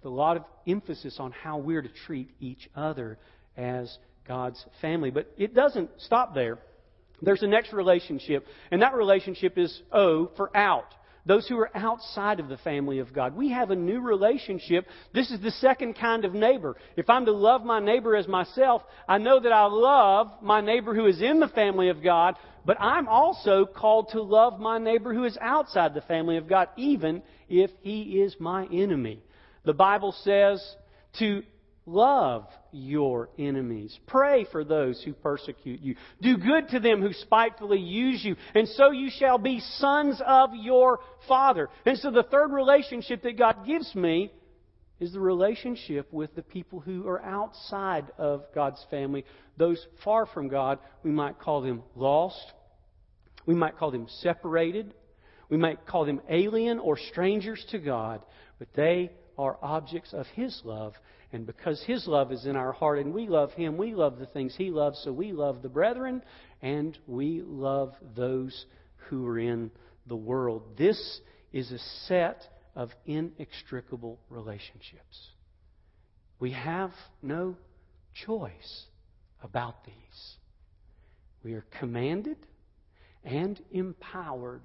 With 0.02 0.12
a 0.12 0.14
lot 0.14 0.36
of 0.36 0.44
emphasis 0.68 1.16
on 1.18 1.32
how 1.32 1.56
we're 1.56 1.80
to 1.80 1.88
treat 2.06 2.28
each 2.38 2.68
other 2.76 3.18
as 3.56 3.96
God's 4.26 4.64
family. 4.80 5.10
But 5.10 5.32
it 5.36 5.54
doesn't 5.54 5.90
stop 5.98 6.34
there. 6.34 6.58
There's 7.20 7.42
a 7.42 7.46
next 7.46 7.72
relationship, 7.72 8.46
and 8.70 8.82
that 8.82 8.94
relationship 8.94 9.56
is 9.56 9.80
O 9.92 10.30
for 10.36 10.54
out. 10.56 10.92
Those 11.24 11.46
who 11.46 11.56
are 11.58 11.70
outside 11.72 12.40
of 12.40 12.48
the 12.48 12.56
family 12.56 12.98
of 12.98 13.12
God. 13.12 13.36
We 13.36 13.50
have 13.50 13.70
a 13.70 13.76
new 13.76 14.00
relationship. 14.00 14.86
This 15.14 15.30
is 15.30 15.40
the 15.40 15.52
second 15.52 15.94
kind 15.94 16.24
of 16.24 16.34
neighbor. 16.34 16.74
If 16.96 17.08
I'm 17.08 17.26
to 17.26 17.32
love 17.32 17.64
my 17.64 17.78
neighbor 17.78 18.16
as 18.16 18.26
myself, 18.26 18.82
I 19.06 19.18
know 19.18 19.38
that 19.38 19.52
I 19.52 19.66
love 19.66 20.42
my 20.42 20.60
neighbor 20.60 20.94
who 20.96 21.06
is 21.06 21.22
in 21.22 21.38
the 21.38 21.46
family 21.46 21.90
of 21.90 22.02
God, 22.02 22.34
but 22.64 22.80
I'm 22.80 23.06
also 23.06 23.66
called 23.66 24.08
to 24.10 24.22
love 24.22 24.58
my 24.58 24.78
neighbor 24.78 25.14
who 25.14 25.22
is 25.22 25.38
outside 25.40 25.94
the 25.94 26.00
family 26.00 26.38
of 26.38 26.48
God, 26.48 26.68
even 26.76 27.22
if 27.48 27.70
he 27.82 28.20
is 28.20 28.34
my 28.40 28.66
enemy. 28.66 29.22
The 29.64 29.74
Bible 29.74 30.10
says 30.24 30.60
to 31.20 31.44
Love 31.84 32.46
your 32.70 33.28
enemies. 33.38 33.98
Pray 34.06 34.46
for 34.52 34.62
those 34.64 35.02
who 35.02 35.12
persecute 35.12 35.80
you. 35.80 35.96
Do 36.20 36.36
good 36.36 36.68
to 36.68 36.78
them 36.78 37.02
who 37.02 37.12
spitefully 37.12 37.80
use 37.80 38.24
you. 38.24 38.36
And 38.54 38.68
so 38.68 38.92
you 38.92 39.10
shall 39.10 39.38
be 39.38 39.58
sons 39.78 40.20
of 40.24 40.50
your 40.54 41.00
Father. 41.26 41.68
And 41.84 41.98
so 41.98 42.12
the 42.12 42.22
third 42.22 42.52
relationship 42.52 43.22
that 43.22 43.36
God 43.36 43.66
gives 43.66 43.92
me 43.96 44.30
is 45.00 45.12
the 45.12 45.20
relationship 45.20 46.12
with 46.12 46.32
the 46.36 46.42
people 46.42 46.78
who 46.78 47.08
are 47.08 47.20
outside 47.20 48.06
of 48.16 48.44
God's 48.54 48.84
family. 48.88 49.24
Those 49.56 49.84
far 50.04 50.26
from 50.26 50.46
God, 50.46 50.78
we 51.02 51.10
might 51.10 51.40
call 51.40 51.62
them 51.62 51.82
lost. 51.96 52.52
We 53.44 53.56
might 53.56 53.76
call 53.76 53.90
them 53.90 54.06
separated. 54.20 54.94
We 55.48 55.56
might 55.56 55.84
call 55.84 56.04
them 56.04 56.20
alien 56.30 56.78
or 56.78 56.96
strangers 56.96 57.64
to 57.72 57.80
God. 57.80 58.22
But 58.60 58.68
they 58.76 59.10
are 59.36 59.58
objects 59.60 60.12
of 60.12 60.26
His 60.34 60.62
love 60.64 60.94
and 61.32 61.46
because 61.46 61.82
His 61.86 62.06
love 62.06 62.30
is 62.30 62.44
in 62.44 62.56
our 62.56 62.72
heart 62.72 62.98
and 62.98 63.12
we 63.12 63.26
love 63.26 63.52
Him, 63.52 63.76
we 63.76 63.94
love 63.94 64.18
the 64.18 64.26
things 64.26 64.54
He 64.56 64.70
loves, 64.70 65.00
so 65.02 65.12
we 65.12 65.32
love 65.32 65.62
the 65.62 65.68
brethren 65.68 66.22
and 66.60 66.96
we 67.06 67.42
love 67.44 67.94
those 68.14 68.66
who 69.08 69.26
are 69.26 69.38
in 69.38 69.70
the 70.06 70.16
world. 70.16 70.62
This 70.76 71.20
is 71.52 71.70
a 71.72 71.78
set 72.06 72.42
of 72.74 72.90
inextricable 73.06 74.18
relationships. 74.28 75.30
We 76.38 76.52
have 76.52 76.90
no 77.22 77.56
choice 78.26 78.84
about 79.42 79.84
these. 79.84 80.36
We 81.44 81.54
are 81.54 81.64
commanded 81.78 82.36
and 83.24 83.60
empowered 83.70 84.62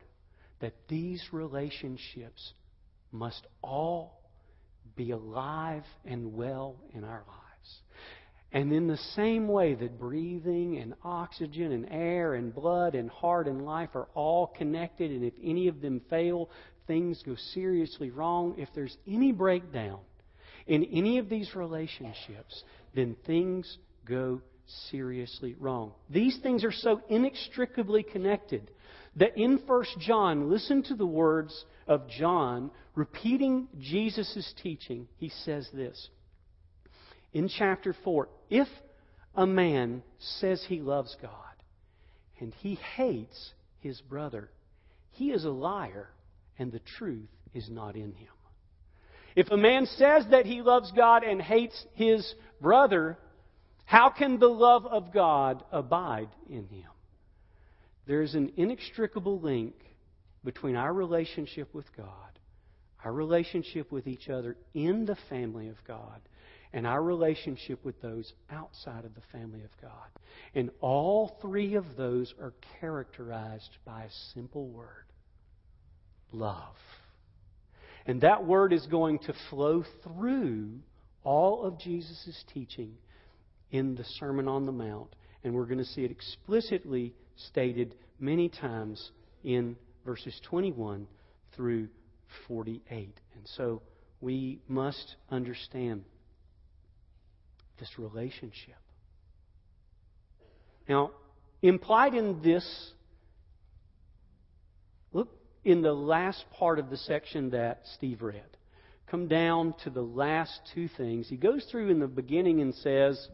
that 0.59 0.73
these 0.87 1.23
relationships 1.31 2.53
must 3.11 3.45
all 3.61 4.16
be 4.95 5.11
alive 5.11 5.83
and 6.05 6.33
well 6.33 6.75
in 6.93 7.03
our 7.03 7.23
lives. 7.27 7.81
And 8.51 8.71
in 8.71 8.87
the 8.87 8.97
same 9.15 9.47
way 9.47 9.75
that 9.75 9.99
breathing 9.99 10.77
and 10.77 10.93
oxygen 11.03 11.71
and 11.73 11.87
air 11.91 12.33
and 12.35 12.53
blood 12.53 12.95
and 12.95 13.09
heart 13.09 13.47
and 13.47 13.65
life 13.65 13.89
are 13.93 14.07
all 14.13 14.47
connected, 14.47 15.11
and 15.11 15.23
if 15.23 15.33
any 15.43 15.67
of 15.67 15.81
them 15.81 16.01
fail, 16.09 16.49
things 16.87 17.21
go 17.25 17.35
seriously 17.53 18.09
wrong. 18.09 18.55
If 18.57 18.69
there's 18.73 18.95
any 19.05 19.33
breakdown 19.33 19.99
in 20.65 20.85
any 20.85 21.17
of 21.17 21.29
these 21.29 21.55
relationships, 21.55 22.63
then 22.95 23.15
things 23.25 23.77
go 24.05 24.41
seriously 24.89 25.55
wrong. 25.59 25.91
These 26.09 26.39
things 26.41 26.63
are 26.63 26.71
so 26.71 27.01
inextricably 27.09 28.03
connected 28.03 28.71
that 29.17 29.37
in 29.37 29.59
1 29.65 29.85
John, 29.99 30.49
listen 30.49 30.83
to 30.83 30.95
the 30.95 31.05
words 31.05 31.65
of 31.87 32.07
John 32.09 32.71
repeating 32.95 33.67
Jesus' 33.79 34.53
teaching. 34.61 35.07
He 35.17 35.29
says 35.29 35.67
this 35.73 36.09
in 37.33 37.49
chapter 37.49 37.95
4 38.03 38.29
If 38.49 38.67
a 39.35 39.45
man 39.45 40.03
says 40.19 40.63
he 40.67 40.79
loves 40.79 41.15
God 41.21 41.31
and 42.39 42.53
he 42.55 42.75
hates 42.95 43.53
his 43.79 44.01
brother, 44.01 44.49
he 45.11 45.31
is 45.31 45.45
a 45.45 45.49
liar 45.49 46.09
and 46.57 46.71
the 46.71 46.81
truth 46.97 47.29
is 47.53 47.69
not 47.69 47.95
in 47.95 48.13
him. 48.13 48.29
If 49.35 49.51
a 49.51 49.57
man 49.57 49.85
says 49.85 50.25
that 50.31 50.47
he 50.47 50.61
loves 50.61 50.91
God 50.95 51.23
and 51.23 51.39
hates 51.39 51.85
his 51.93 52.33
brother, 52.59 53.17
how 53.85 54.09
can 54.09 54.39
the 54.39 54.47
love 54.47 54.85
of 54.87 55.13
God 55.13 55.63
abide 55.71 56.29
in 56.49 56.67
him? 56.67 56.89
There 58.07 58.21
is 58.21 58.35
an 58.35 58.53
inextricable 58.55 59.39
link 59.39 59.75
between 60.43 60.77
our 60.77 60.93
relationship 60.93 61.73
with 61.73 61.85
God, 61.95 62.39
our 63.03 63.11
relationship 63.11 63.91
with 63.91 64.07
each 64.07 64.29
other 64.29 64.55
in 64.73 65.05
the 65.05 65.17
family 65.29 65.67
of 65.67 65.75
God, 65.85 66.21
and 66.71 66.87
our 66.87 67.03
relationship 67.03 67.83
with 67.83 68.01
those 68.01 68.31
outside 68.49 69.03
of 69.03 69.13
the 69.13 69.21
family 69.31 69.61
of 69.63 69.71
God. 69.81 70.09
And 70.55 70.69
all 70.79 71.37
three 71.41 71.75
of 71.75 71.85
those 71.97 72.33
are 72.41 72.53
characterized 72.79 73.77
by 73.85 74.03
a 74.03 74.33
simple 74.33 74.67
word 74.67 75.05
love. 76.31 76.75
And 78.05 78.21
that 78.21 78.45
word 78.45 78.71
is 78.71 78.85
going 78.87 79.19
to 79.19 79.33
flow 79.49 79.83
through 80.03 80.79
all 81.23 81.63
of 81.63 81.79
Jesus' 81.79 82.43
teaching 82.53 82.93
in 83.71 83.95
the 83.95 84.05
Sermon 84.17 84.47
on 84.47 84.65
the 84.65 84.71
Mount. 84.71 85.13
And 85.43 85.53
we're 85.53 85.65
going 85.65 85.77
to 85.77 85.85
see 85.85 86.03
it 86.03 86.11
explicitly 86.11 87.13
stated 87.37 87.95
many 88.19 88.49
times 88.49 89.11
in 89.43 89.75
verses 90.05 90.39
21 90.49 91.07
through 91.55 91.87
48. 92.47 93.19
And 93.35 93.47
so 93.55 93.81
we 94.21 94.59
must 94.67 95.15
understand 95.29 96.03
this 97.79 97.89
relationship. 97.97 98.75
Now, 100.89 101.11
implied 101.61 102.13
in 102.13 102.41
this, 102.41 102.91
look 105.13 105.29
in 105.63 105.81
the 105.81 105.93
last 105.93 106.45
part 106.51 106.79
of 106.79 106.89
the 106.89 106.97
section 106.97 107.51
that 107.51 107.81
Steve 107.95 108.21
read. 108.21 108.41
Come 109.11 109.27
down 109.27 109.73
to 109.83 109.89
the 109.89 110.01
last 110.01 110.59
two 110.73 110.87
things. 110.87 111.29
He 111.29 111.37
goes 111.37 111.65
through 111.71 111.89
in 111.89 111.99
the 111.99 112.07
beginning 112.07 112.61
and 112.61 112.73
says, 112.75 113.27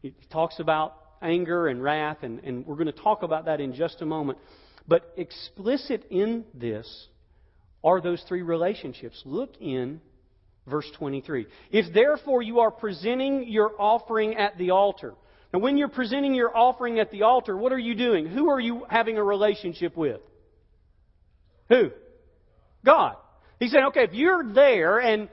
he 0.00 0.14
talks 0.30 0.60
about 0.60 0.97
anger 1.22 1.68
and 1.68 1.82
wrath, 1.82 2.18
and, 2.22 2.40
and 2.40 2.66
we're 2.66 2.76
going 2.76 2.86
to 2.86 2.92
talk 2.92 3.22
about 3.22 3.46
that 3.46 3.60
in 3.60 3.74
just 3.74 4.00
a 4.02 4.06
moment. 4.06 4.38
But 4.86 5.12
explicit 5.16 6.06
in 6.10 6.44
this 6.54 7.08
are 7.84 8.00
those 8.00 8.22
three 8.28 8.42
relationships. 8.42 9.22
Look 9.24 9.54
in 9.60 10.00
verse 10.66 10.90
23. 10.98 11.46
If 11.70 11.92
therefore 11.92 12.42
you 12.42 12.60
are 12.60 12.70
presenting 12.70 13.48
your 13.48 13.72
offering 13.78 14.36
at 14.36 14.58
the 14.58 14.70
altar. 14.70 15.14
Now, 15.52 15.60
when 15.60 15.78
you're 15.78 15.88
presenting 15.88 16.34
your 16.34 16.54
offering 16.54 16.98
at 16.98 17.10
the 17.10 17.22
altar, 17.22 17.56
what 17.56 17.72
are 17.72 17.78
you 17.78 17.94
doing? 17.94 18.26
Who 18.26 18.50
are 18.50 18.60
you 18.60 18.84
having 18.88 19.16
a 19.16 19.24
relationship 19.24 19.96
with? 19.96 20.20
Who? 21.68 21.90
God. 22.84 23.16
He 23.58 23.68
said, 23.68 23.84
okay, 23.88 24.04
if 24.04 24.12
you're 24.12 24.52
there 24.52 24.98
and 24.98 25.28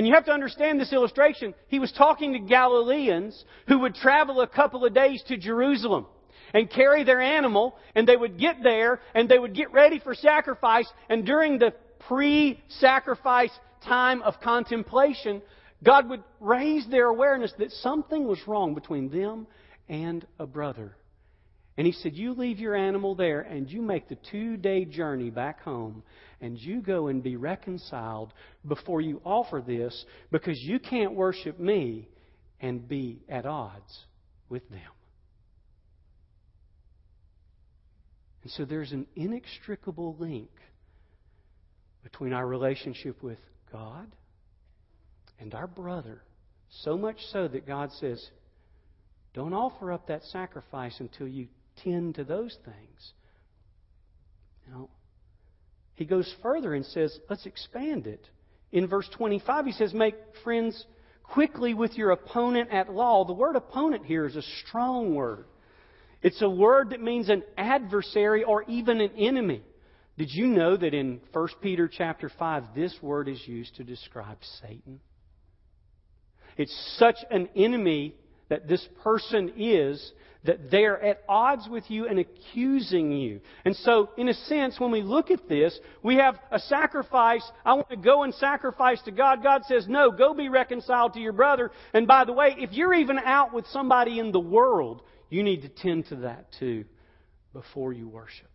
and 0.00 0.06
you 0.06 0.14
have 0.14 0.24
to 0.24 0.32
understand 0.32 0.80
this 0.80 0.94
illustration. 0.94 1.52
He 1.68 1.78
was 1.78 1.92
talking 1.92 2.32
to 2.32 2.38
Galileans 2.38 3.44
who 3.68 3.80
would 3.80 3.94
travel 3.94 4.40
a 4.40 4.46
couple 4.46 4.86
of 4.86 4.94
days 4.94 5.22
to 5.28 5.36
Jerusalem 5.36 6.06
and 6.54 6.70
carry 6.70 7.04
their 7.04 7.20
animal, 7.20 7.76
and 7.94 8.08
they 8.08 8.16
would 8.16 8.38
get 8.38 8.62
there, 8.62 9.02
and 9.14 9.28
they 9.28 9.38
would 9.38 9.54
get 9.54 9.70
ready 9.74 9.98
for 9.98 10.14
sacrifice, 10.14 10.90
and 11.10 11.26
during 11.26 11.58
the 11.58 11.74
pre 12.08 12.58
sacrifice 12.68 13.50
time 13.84 14.22
of 14.22 14.40
contemplation, 14.40 15.42
God 15.84 16.08
would 16.08 16.24
raise 16.40 16.88
their 16.88 17.08
awareness 17.08 17.52
that 17.58 17.70
something 17.70 18.26
was 18.26 18.38
wrong 18.46 18.72
between 18.72 19.10
them 19.10 19.46
and 19.86 20.26
a 20.38 20.46
brother. 20.46 20.96
And 21.76 21.86
he 21.86 21.92
said, 21.92 22.14
You 22.14 22.34
leave 22.34 22.58
your 22.58 22.74
animal 22.74 23.14
there 23.14 23.40
and 23.40 23.70
you 23.70 23.80
make 23.82 24.08
the 24.08 24.18
two 24.30 24.56
day 24.56 24.84
journey 24.84 25.30
back 25.30 25.62
home 25.62 26.02
and 26.40 26.58
you 26.58 26.80
go 26.80 27.08
and 27.08 27.22
be 27.22 27.36
reconciled 27.36 28.32
before 28.66 29.00
you 29.00 29.20
offer 29.24 29.62
this 29.66 30.04
because 30.30 30.58
you 30.60 30.78
can't 30.78 31.14
worship 31.14 31.58
me 31.58 32.08
and 32.60 32.86
be 32.88 33.22
at 33.28 33.46
odds 33.46 34.04
with 34.48 34.68
them. 34.70 34.80
And 38.42 38.52
so 38.52 38.64
there's 38.64 38.92
an 38.92 39.06
inextricable 39.16 40.16
link 40.18 40.50
between 42.02 42.32
our 42.32 42.46
relationship 42.46 43.22
with 43.22 43.38
God 43.70 44.06
and 45.38 45.54
our 45.54 45.66
brother. 45.66 46.22
So 46.82 46.96
much 46.96 47.16
so 47.32 47.48
that 47.48 47.66
God 47.66 47.90
says, 48.00 48.24
don't 49.34 49.52
offer 49.52 49.92
up 49.92 50.08
that 50.08 50.22
sacrifice 50.24 50.96
until 50.98 51.28
you 51.28 51.48
tend 51.82 52.16
to 52.16 52.24
those 52.24 52.56
things. 52.64 53.12
Know, 54.70 54.88
he 55.94 56.04
goes 56.04 56.32
further 56.42 56.74
and 56.74 56.84
says, 56.86 57.18
let's 57.28 57.46
expand 57.46 58.06
it. 58.06 58.26
In 58.72 58.86
verse 58.86 59.08
25, 59.16 59.66
he 59.66 59.72
says, 59.72 59.92
make 59.92 60.14
friends 60.44 60.86
quickly 61.24 61.74
with 61.74 61.94
your 61.94 62.12
opponent 62.12 62.70
at 62.70 62.92
law. 62.92 63.24
The 63.24 63.32
word 63.32 63.56
opponent 63.56 64.06
here 64.06 64.26
is 64.26 64.36
a 64.36 64.42
strong 64.66 65.14
word. 65.14 65.46
It's 66.22 66.42
a 66.42 66.50
word 66.50 66.90
that 66.90 67.00
means 67.00 67.28
an 67.28 67.42
adversary 67.56 68.44
or 68.44 68.62
even 68.64 69.00
an 69.00 69.10
enemy. 69.16 69.62
Did 70.18 70.30
you 70.32 70.46
know 70.46 70.76
that 70.76 70.92
in 70.92 71.20
1 71.32 71.48
Peter 71.62 71.88
chapter 71.88 72.28
5 72.28 72.74
this 72.74 72.94
word 73.00 73.28
is 73.28 73.42
used 73.46 73.76
to 73.76 73.84
describe 73.84 74.38
Satan? 74.60 75.00
It's 76.56 76.96
such 76.98 77.16
an 77.30 77.48
enemy 77.56 78.14
that 78.48 78.68
this 78.68 78.86
person 79.02 79.52
is 79.56 80.12
that 80.44 80.70
they're 80.70 81.00
at 81.02 81.22
odds 81.28 81.68
with 81.68 81.84
you 81.90 82.06
and 82.08 82.18
accusing 82.18 83.12
you. 83.12 83.40
And 83.64 83.76
so, 83.76 84.10
in 84.16 84.28
a 84.28 84.34
sense, 84.34 84.80
when 84.80 84.90
we 84.90 85.02
look 85.02 85.30
at 85.30 85.48
this, 85.48 85.78
we 86.02 86.16
have 86.16 86.38
a 86.50 86.58
sacrifice. 86.58 87.48
I 87.64 87.74
want 87.74 87.90
to 87.90 87.96
go 87.96 88.22
and 88.22 88.34
sacrifice 88.34 89.02
to 89.02 89.10
God. 89.10 89.42
God 89.42 89.62
says, 89.66 89.86
no, 89.86 90.10
go 90.10 90.32
be 90.32 90.48
reconciled 90.48 91.12
to 91.14 91.20
your 91.20 91.34
brother. 91.34 91.70
And 91.92 92.06
by 92.06 92.24
the 92.24 92.32
way, 92.32 92.54
if 92.58 92.72
you're 92.72 92.94
even 92.94 93.18
out 93.18 93.52
with 93.52 93.66
somebody 93.66 94.18
in 94.18 94.32
the 94.32 94.40
world, 94.40 95.02
you 95.28 95.42
need 95.42 95.62
to 95.62 95.68
tend 95.68 96.06
to 96.06 96.16
that 96.16 96.46
too 96.58 96.84
before 97.52 97.92
you 97.92 98.08
worship. 98.08 98.48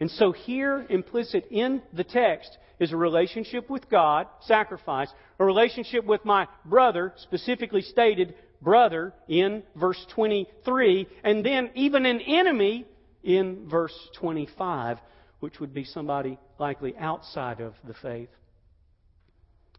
And 0.00 0.10
so 0.10 0.32
here, 0.32 0.86
implicit 0.88 1.46
in 1.50 1.82
the 1.92 2.04
text, 2.04 2.56
is 2.78 2.92
a 2.92 2.96
relationship 2.96 3.68
with 3.68 3.88
God, 3.90 4.26
sacrifice, 4.42 5.08
a 5.38 5.44
relationship 5.44 6.04
with 6.04 6.24
my 6.24 6.46
brother, 6.64 7.12
specifically 7.16 7.82
stated, 7.82 8.34
brother 8.60 9.12
in 9.28 9.62
verse 9.76 10.04
23, 10.14 11.06
and 11.24 11.44
then 11.44 11.70
even 11.74 12.06
an 12.06 12.20
enemy 12.20 12.86
in 13.22 13.68
verse 13.68 13.94
25, 14.18 14.98
which 15.40 15.60
would 15.60 15.72
be 15.72 15.84
somebody 15.84 16.38
likely 16.58 16.96
outside 16.96 17.60
of 17.60 17.74
the 17.86 17.94
faith. 17.94 18.30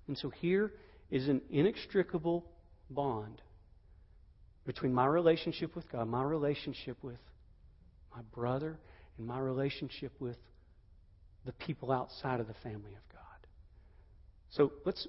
And 0.08 0.18
so 0.18 0.30
here 0.30 0.74
is 1.12 1.28
an 1.28 1.42
inextricable 1.50 2.46
bond 2.90 3.42
between 4.66 4.94
my 4.94 5.06
relationship 5.06 5.76
with 5.76 5.90
God, 5.92 6.08
my 6.08 6.24
relationship 6.24 6.98
with 7.02 7.20
my 8.16 8.22
brother, 8.34 8.78
and 9.18 9.28
my 9.28 9.40
relationship 9.40 10.12
with 10.20 10.38
the 11.46 11.52
people 11.54 11.92
outside 11.92 12.40
of 12.40 12.48
the 12.48 12.54
family 12.64 12.92
of 12.92 13.14
God. 13.14 13.48
So 14.52 14.72
let's 14.86 15.08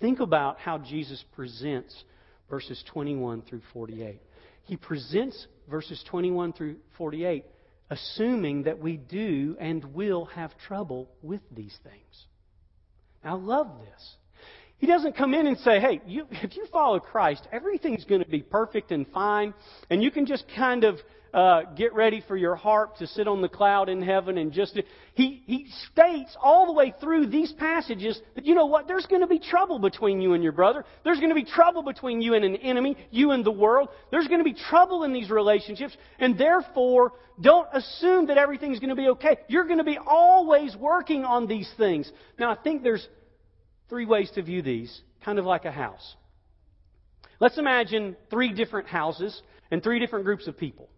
think 0.00 0.20
about 0.20 0.58
how 0.58 0.78
Jesus 0.78 1.24
presents 1.34 2.04
verses 2.50 2.82
21 2.92 3.42
through 3.42 3.62
48. 3.72 4.20
He 4.64 4.76
presents 4.76 5.46
verses 5.68 6.02
21 6.08 6.52
through 6.52 6.76
48 6.96 7.44
assuming 7.90 8.64
that 8.64 8.78
we 8.78 8.96
do 8.96 9.56
and 9.58 9.84
will 9.94 10.26
have 10.26 10.56
trouble 10.58 11.08
with 11.22 11.40
these 11.54 11.76
things. 11.82 12.26
I 13.24 13.32
love 13.32 13.68
this. 13.80 14.16
He 14.78 14.86
doesn't 14.86 15.16
come 15.16 15.34
in 15.34 15.46
and 15.46 15.58
say, 15.58 15.80
hey, 15.80 16.00
you, 16.06 16.26
if 16.30 16.56
you 16.56 16.66
follow 16.72 16.98
Christ, 17.00 17.46
everything's 17.52 18.04
going 18.04 18.22
to 18.22 18.28
be 18.28 18.42
perfect 18.42 18.90
and 18.90 19.06
fine, 19.08 19.54
and 19.90 20.02
you 20.02 20.10
can 20.10 20.26
just 20.26 20.44
kind 20.56 20.84
of 20.84 20.98
uh, 21.34 21.62
get 21.76 21.92
ready 21.92 22.22
for 22.26 22.36
your 22.36 22.54
harp 22.54 22.96
to 22.96 23.06
sit 23.06 23.28
on 23.28 23.42
the 23.42 23.48
cloud 23.48 23.88
in 23.88 24.00
heaven 24.00 24.38
and 24.38 24.50
just. 24.50 24.80
He, 25.12 25.42
he 25.46 25.66
states 25.92 26.34
all 26.40 26.66
the 26.66 26.72
way 26.72 26.94
through 27.00 27.26
these 27.26 27.52
passages 27.52 28.20
that, 28.34 28.46
you 28.46 28.54
know 28.54 28.66
what, 28.66 28.86
there's 28.86 29.04
going 29.06 29.20
to 29.20 29.26
be 29.26 29.38
trouble 29.38 29.78
between 29.78 30.20
you 30.20 30.32
and 30.32 30.42
your 30.42 30.52
brother. 30.52 30.84
There's 31.04 31.18
going 31.18 31.28
to 31.28 31.34
be 31.34 31.44
trouble 31.44 31.82
between 31.82 32.22
you 32.22 32.34
and 32.34 32.44
an 32.44 32.56
enemy, 32.56 32.96
you 33.10 33.32
and 33.32 33.44
the 33.44 33.50
world. 33.50 33.88
There's 34.10 34.26
going 34.26 34.38
to 34.38 34.44
be 34.44 34.54
trouble 34.54 35.04
in 35.04 35.12
these 35.12 35.28
relationships, 35.28 35.96
and 36.18 36.38
therefore, 36.38 37.12
don't 37.40 37.68
assume 37.72 38.28
that 38.28 38.38
everything's 38.38 38.78
going 38.78 38.90
to 38.90 38.96
be 38.96 39.08
okay. 39.08 39.36
You're 39.48 39.66
going 39.66 39.78
to 39.78 39.84
be 39.84 39.98
always 39.98 40.74
working 40.76 41.24
on 41.24 41.46
these 41.46 41.70
things. 41.76 42.10
Now, 42.38 42.50
I 42.50 42.56
think 42.56 42.82
there's 42.82 43.06
three 43.88 44.06
ways 44.06 44.30
to 44.32 44.42
view 44.42 44.62
these, 44.62 45.02
kind 45.24 45.38
of 45.38 45.44
like 45.44 45.64
a 45.64 45.72
house. 45.72 46.16
Let's 47.40 47.58
imagine 47.58 48.16
three 48.30 48.52
different 48.52 48.88
houses 48.88 49.42
and 49.70 49.82
three 49.82 49.98
different 49.98 50.24
groups 50.24 50.46
of 50.46 50.56
people. 50.56 50.88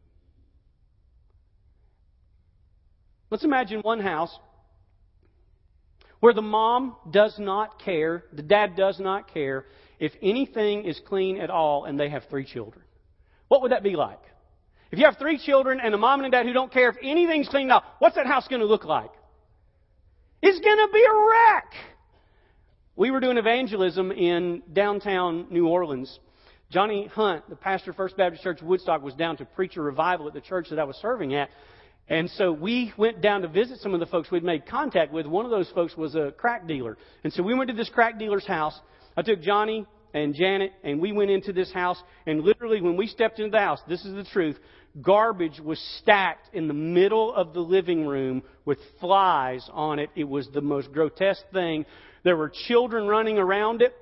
Let's 3.30 3.44
imagine 3.44 3.80
one 3.80 4.00
house 4.00 4.36
where 6.18 6.34
the 6.34 6.42
mom 6.42 6.96
does 7.10 7.38
not 7.38 7.80
care, 7.82 8.24
the 8.32 8.42
dad 8.42 8.76
does 8.76 8.98
not 8.98 9.32
care 9.32 9.66
if 9.98 10.12
anything 10.22 10.84
is 10.84 11.00
clean 11.06 11.38
at 11.38 11.50
all 11.50 11.84
and 11.84 11.98
they 11.98 12.10
have 12.10 12.24
three 12.28 12.44
children. 12.44 12.84
What 13.48 13.62
would 13.62 13.72
that 13.72 13.82
be 13.82 13.96
like? 13.96 14.20
If 14.90 14.98
you 14.98 15.04
have 15.04 15.18
three 15.18 15.38
children 15.38 15.80
and 15.82 15.94
a 15.94 15.98
mom 15.98 16.20
and 16.20 16.26
a 16.26 16.36
dad 16.36 16.46
who 16.46 16.52
don't 16.52 16.72
care 16.72 16.90
if 16.90 16.96
anything's 17.02 17.48
clean 17.48 17.70
at 17.70 17.74
all, 17.74 17.82
what's 18.00 18.16
that 18.16 18.26
house 18.26 18.48
going 18.48 18.60
to 18.60 18.66
look 18.66 18.84
like? 18.84 19.10
It's 20.42 20.58
going 20.58 20.78
to 20.78 20.88
be 20.92 21.04
a 21.04 21.14
wreck. 21.28 21.72
We 23.00 23.10
were 23.10 23.20
doing 23.20 23.38
evangelism 23.38 24.12
in 24.12 24.62
downtown 24.74 25.46
New 25.48 25.66
Orleans. 25.66 26.18
Johnny 26.68 27.06
Hunt, 27.06 27.48
the 27.48 27.56
pastor 27.56 27.92
of 27.92 27.96
First 27.96 28.14
Baptist 28.18 28.42
Church 28.42 28.60
Woodstock, 28.60 29.02
was 29.02 29.14
down 29.14 29.38
to 29.38 29.46
preach 29.46 29.78
a 29.78 29.80
revival 29.80 30.28
at 30.28 30.34
the 30.34 30.42
church 30.42 30.66
that 30.68 30.78
I 30.78 30.84
was 30.84 30.96
serving 30.96 31.34
at. 31.34 31.48
And 32.10 32.28
so 32.28 32.52
we 32.52 32.92
went 32.98 33.22
down 33.22 33.40
to 33.40 33.48
visit 33.48 33.78
some 33.78 33.94
of 33.94 34.00
the 34.00 34.06
folks 34.06 34.30
we'd 34.30 34.44
made 34.44 34.66
contact 34.66 35.14
with. 35.14 35.24
One 35.24 35.46
of 35.46 35.50
those 35.50 35.70
folks 35.70 35.96
was 35.96 36.14
a 36.14 36.34
crack 36.36 36.68
dealer. 36.68 36.98
And 37.24 37.32
so 37.32 37.42
we 37.42 37.54
went 37.54 37.70
to 37.70 37.74
this 37.74 37.88
crack 37.88 38.18
dealer's 38.18 38.46
house. 38.46 38.78
I 39.16 39.22
took 39.22 39.40
Johnny 39.40 39.86
and 40.12 40.34
Janet 40.34 40.72
and 40.84 41.00
we 41.00 41.12
went 41.12 41.30
into 41.30 41.54
this 41.54 41.72
house. 41.72 42.02
And 42.26 42.42
literally, 42.42 42.82
when 42.82 42.98
we 42.98 43.06
stepped 43.06 43.38
into 43.38 43.52
the 43.52 43.60
house, 43.60 43.80
this 43.88 44.04
is 44.04 44.14
the 44.14 44.24
truth, 44.24 44.58
garbage 45.00 45.58
was 45.58 45.80
stacked 46.02 46.54
in 46.54 46.68
the 46.68 46.74
middle 46.74 47.34
of 47.34 47.54
the 47.54 47.60
living 47.60 48.06
room 48.06 48.42
with 48.66 48.78
flies 49.00 49.66
on 49.72 49.98
it. 49.98 50.10
It 50.16 50.28
was 50.28 50.50
the 50.52 50.60
most 50.60 50.92
grotesque 50.92 51.46
thing. 51.50 51.86
There 52.22 52.36
were 52.36 52.52
children 52.68 53.06
running 53.06 53.38
around 53.38 53.82
it. 53.82 53.94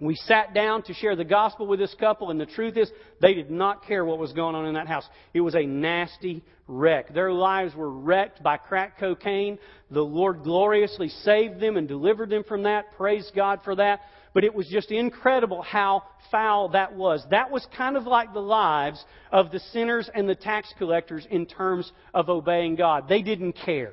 We 0.00 0.16
sat 0.16 0.52
down 0.52 0.82
to 0.84 0.94
share 0.94 1.14
the 1.14 1.24
gospel 1.24 1.66
with 1.66 1.78
this 1.78 1.94
couple, 2.00 2.30
and 2.30 2.40
the 2.40 2.46
truth 2.46 2.76
is, 2.76 2.90
they 3.20 3.34
did 3.34 3.52
not 3.52 3.86
care 3.86 4.04
what 4.04 4.18
was 4.18 4.32
going 4.32 4.56
on 4.56 4.66
in 4.66 4.74
that 4.74 4.88
house. 4.88 5.08
It 5.32 5.40
was 5.42 5.54
a 5.54 5.64
nasty 5.64 6.42
wreck. 6.66 7.14
Their 7.14 7.32
lives 7.32 7.74
were 7.76 7.90
wrecked 7.90 8.42
by 8.42 8.56
crack 8.56 8.98
cocaine. 8.98 9.58
The 9.92 10.02
Lord 10.02 10.42
gloriously 10.42 11.08
saved 11.08 11.60
them 11.60 11.76
and 11.76 11.86
delivered 11.86 12.30
them 12.30 12.42
from 12.42 12.64
that. 12.64 12.86
Praise 12.96 13.30
God 13.34 13.60
for 13.62 13.76
that. 13.76 14.00
But 14.34 14.42
it 14.42 14.54
was 14.54 14.66
just 14.66 14.90
incredible 14.90 15.62
how 15.62 16.04
foul 16.30 16.70
that 16.70 16.94
was. 16.94 17.24
That 17.30 17.50
was 17.50 17.64
kind 17.76 17.96
of 17.96 18.04
like 18.04 18.32
the 18.32 18.40
lives 18.40 19.04
of 19.30 19.52
the 19.52 19.60
sinners 19.72 20.10
and 20.12 20.28
the 20.28 20.34
tax 20.34 20.72
collectors 20.78 21.26
in 21.30 21.46
terms 21.46 21.92
of 22.12 22.28
obeying 22.28 22.74
God. 22.74 23.08
They 23.08 23.22
didn't 23.22 23.52
care. 23.52 23.92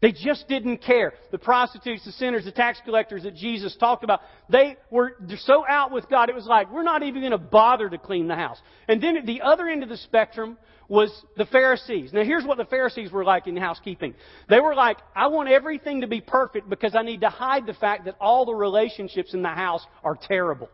They 0.00 0.12
just 0.12 0.48
didn't 0.48 0.78
care. 0.78 1.12
The 1.30 1.38
prostitutes, 1.38 2.04
the 2.04 2.12
sinners, 2.12 2.44
the 2.44 2.52
tax 2.52 2.80
collectors 2.84 3.24
that 3.24 3.34
Jesus 3.34 3.76
talked 3.76 4.02
about, 4.02 4.20
they 4.48 4.76
were 4.90 5.16
so 5.40 5.64
out 5.68 5.92
with 5.92 6.08
God, 6.08 6.30
it 6.30 6.34
was 6.34 6.46
like, 6.46 6.72
we're 6.72 6.82
not 6.82 7.02
even 7.02 7.20
going 7.20 7.32
to 7.32 7.38
bother 7.38 7.88
to 7.88 7.98
clean 7.98 8.26
the 8.26 8.34
house. 8.34 8.58
And 8.88 9.02
then 9.02 9.18
at 9.18 9.26
the 9.26 9.42
other 9.42 9.68
end 9.68 9.82
of 9.82 9.90
the 9.90 9.98
spectrum 9.98 10.56
was 10.88 11.10
the 11.36 11.44
Pharisees. 11.46 12.12
Now 12.12 12.24
here's 12.24 12.44
what 12.44 12.56
the 12.56 12.64
Pharisees 12.64 13.12
were 13.12 13.24
like 13.24 13.46
in 13.46 13.56
housekeeping. 13.56 14.14
They 14.48 14.58
were 14.58 14.74
like, 14.74 14.96
I 15.14 15.28
want 15.28 15.50
everything 15.50 16.00
to 16.00 16.06
be 16.06 16.20
perfect 16.20 16.68
because 16.70 16.94
I 16.96 17.02
need 17.02 17.20
to 17.20 17.28
hide 17.28 17.66
the 17.66 17.74
fact 17.74 18.06
that 18.06 18.16
all 18.20 18.46
the 18.46 18.54
relationships 18.54 19.34
in 19.34 19.42
the 19.42 19.48
house 19.48 19.86
are 20.02 20.18
terrible. 20.20 20.70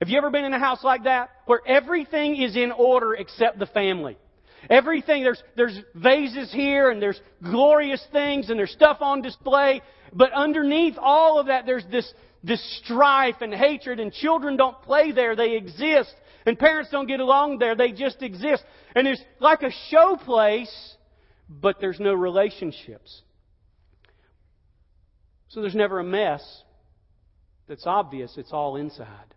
Have 0.00 0.08
you 0.08 0.18
ever 0.18 0.30
been 0.30 0.44
in 0.44 0.54
a 0.54 0.58
house 0.58 0.84
like 0.84 1.04
that? 1.04 1.30
Where 1.46 1.60
everything 1.66 2.36
is 2.36 2.54
in 2.54 2.70
order 2.70 3.14
except 3.14 3.58
the 3.58 3.66
family. 3.66 4.16
Everything, 4.68 5.22
there's, 5.22 5.42
there's 5.56 5.78
vases 5.94 6.52
here 6.52 6.90
and 6.90 7.00
there's 7.00 7.20
glorious 7.42 8.04
things 8.12 8.50
and 8.50 8.58
there's 8.58 8.72
stuff 8.72 8.98
on 9.00 9.22
display. 9.22 9.82
But 10.12 10.32
underneath 10.32 10.94
all 10.98 11.38
of 11.38 11.46
that, 11.46 11.66
there's 11.66 11.84
this, 11.90 12.12
this 12.42 12.80
strife 12.82 13.36
and 13.40 13.52
hatred 13.54 14.00
and 14.00 14.12
children 14.12 14.56
don't 14.56 14.80
play 14.82 15.12
there. 15.12 15.36
They 15.36 15.56
exist. 15.56 16.14
And 16.46 16.58
parents 16.58 16.90
don't 16.90 17.06
get 17.06 17.20
along 17.20 17.58
there. 17.58 17.74
They 17.74 17.92
just 17.92 18.22
exist. 18.22 18.64
And 18.94 19.06
it's 19.06 19.20
like 19.40 19.62
a 19.62 19.72
show 19.90 20.16
place, 20.16 20.94
but 21.48 21.76
there's 21.80 22.00
no 22.00 22.14
relationships. 22.14 23.22
So 25.48 25.60
there's 25.60 25.74
never 25.74 26.00
a 26.00 26.04
mess. 26.04 26.42
that's 27.68 27.86
obvious, 27.86 28.36
it's 28.36 28.52
all 28.52 28.76
inside. 28.76 29.35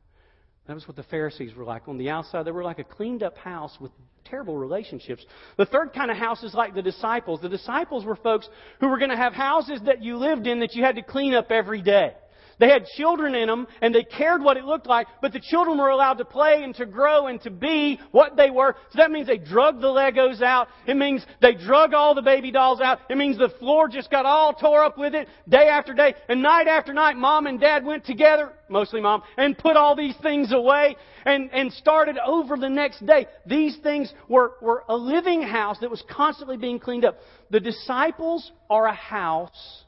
That 0.69 0.75
was 0.75 0.88
what 0.88 0.95
the 0.97 1.03
Pharisees 1.03 1.55
were 1.55 1.63
like. 1.63 1.88
On 1.88 1.97
the 1.97 2.12
outside, 2.12 2.45
they 2.45 2.51
were 2.51 2.63
like 2.63 2.77
a 2.77 2.84
cleaned 2.84 3.23
up 3.23 3.36
house 3.39 3.75
with 3.82 3.91
terrible 4.23 4.55
relationships. 4.55 5.25
The 5.58 5.65
third 5.65 5.93
kind 5.93 6.12
of 6.12 6.17
house 6.17 6.43
is 6.43 6.53
like 6.53 6.75
the 6.75 6.84
disciples. 6.84 7.41
The 7.41 7.49
disciples 7.49 8.05
were 8.05 8.15
folks 8.15 8.47
who 8.79 8.88
were 8.88 8.99
going 8.99 9.10
to 9.10 9.17
have 9.17 9.34
houses 9.34 9.82
that 9.88 10.03
you 10.03 10.17
lived 10.17 10.45
in 10.45 10.60
that 10.60 10.75
you 10.75 10.84
had 10.84 10.97
to 10.97 11.01
clean 11.01 11.34
up 11.34 11.49
every 11.49 11.82
day. 11.82 12.13
They 12.60 12.67
had 12.67 12.86
children 12.86 13.36
in 13.36 13.48
them 13.48 13.67
and 13.82 13.95
they 13.95 14.04
cared 14.04 14.43
what 14.43 14.58
it 14.58 14.65
looked 14.65 14.86
like, 14.86 15.08
but 15.22 15.32
the 15.32 15.39
children 15.39 15.78
were 15.78 15.89
allowed 15.89 16.15
to 16.15 16.26
play 16.26 16.62
and 16.63 16.76
to 16.76 16.86
grow 16.86 17.28
and 17.28 17.41
to 17.41 17.50
be 17.50 18.00
what 18.12 18.36
they 18.36 18.50
were. 18.50 18.76
So 18.91 18.98
that 18.98 19.12
means 19.12 19.28
they 19.28 19.38
drug 19.38 19.80
the 19.80 19.88
Legos 19.88 20.41
out. 20.41 20.67
It 20.86 20.98
means 20.98 21.26
they 21.41 21.54
drug 21.54 21.93
all 21.93 22.13
the 22.13 22.22
baby 22.22 22.52
dolls 22.52 22.82
out. 22.82 23.00
It 23.10 23.17
means 23.17 23.38
the 23.38 23.54
floor 23.60 23.88
just 23.88 24.12
got 24.12 24.26
all 24.26 24.54
tore 24.54 24.84
up 24.84 24.98
with 24.98 25.15
it 25.15 25.28
day 25.48 25.69
after 25.69 25.93
day. 25.93 26.13
And 26.28 26.41
night 26.41 26.67
after 26.67 26.93
night, 26.93 27.15
mom 27.15 27.48
and 27.48 27.60
dad 27.60 27.86
went 27.86 28.06
together, 28.06 28.52
mostly 28.67 29.00
mom, 29.00 29.24
and 29.38 29.58
put 29.58 29.78
all 29.78 29.95
these 29.95 30.15
things 30.22 30.52
away 30.52 30.98
and, 31.26 31.50
and 31.54 31.72
started 31.72 32.17
over 32.17 32.58
the 32.58 32.69
next 32.69 33.06
day. 33.06 33.28
These 33.45 33.78
things 33.78 34.13
were, 34.28 34.54
were 34.62 34.84
a 34.89 34.95
living 34.95 35.41
house 35.41 35.78
that 35.80 35.89
was 35.89 36.04
constantly 36.10 36.58
being 36.58 36.80
cleaned 36.80 37.06
up. 37.06 37.19
The 37.52 37.62
disciples 37.62 38.52
are 38.69 38.86
a 38.86 38.93
house 38.93 39.86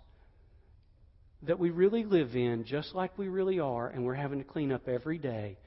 that 1.44 1.60
we 1.60 1.70
really 1.70 2.04
live 2.04 2.36
in 2.36 2.64
just 2.66 2.94
like 2.94 3.18
we 3.18 3.28
really 3.28 3.60
are, 3.60 3.88
and 3.88 4.06
we're 4.06 4.14
having 4.14 4.40
to 4.40 4.46
clean 4.46 4.72
up 4.72 4.88
every 4.88 5.18
day 5.18 5.58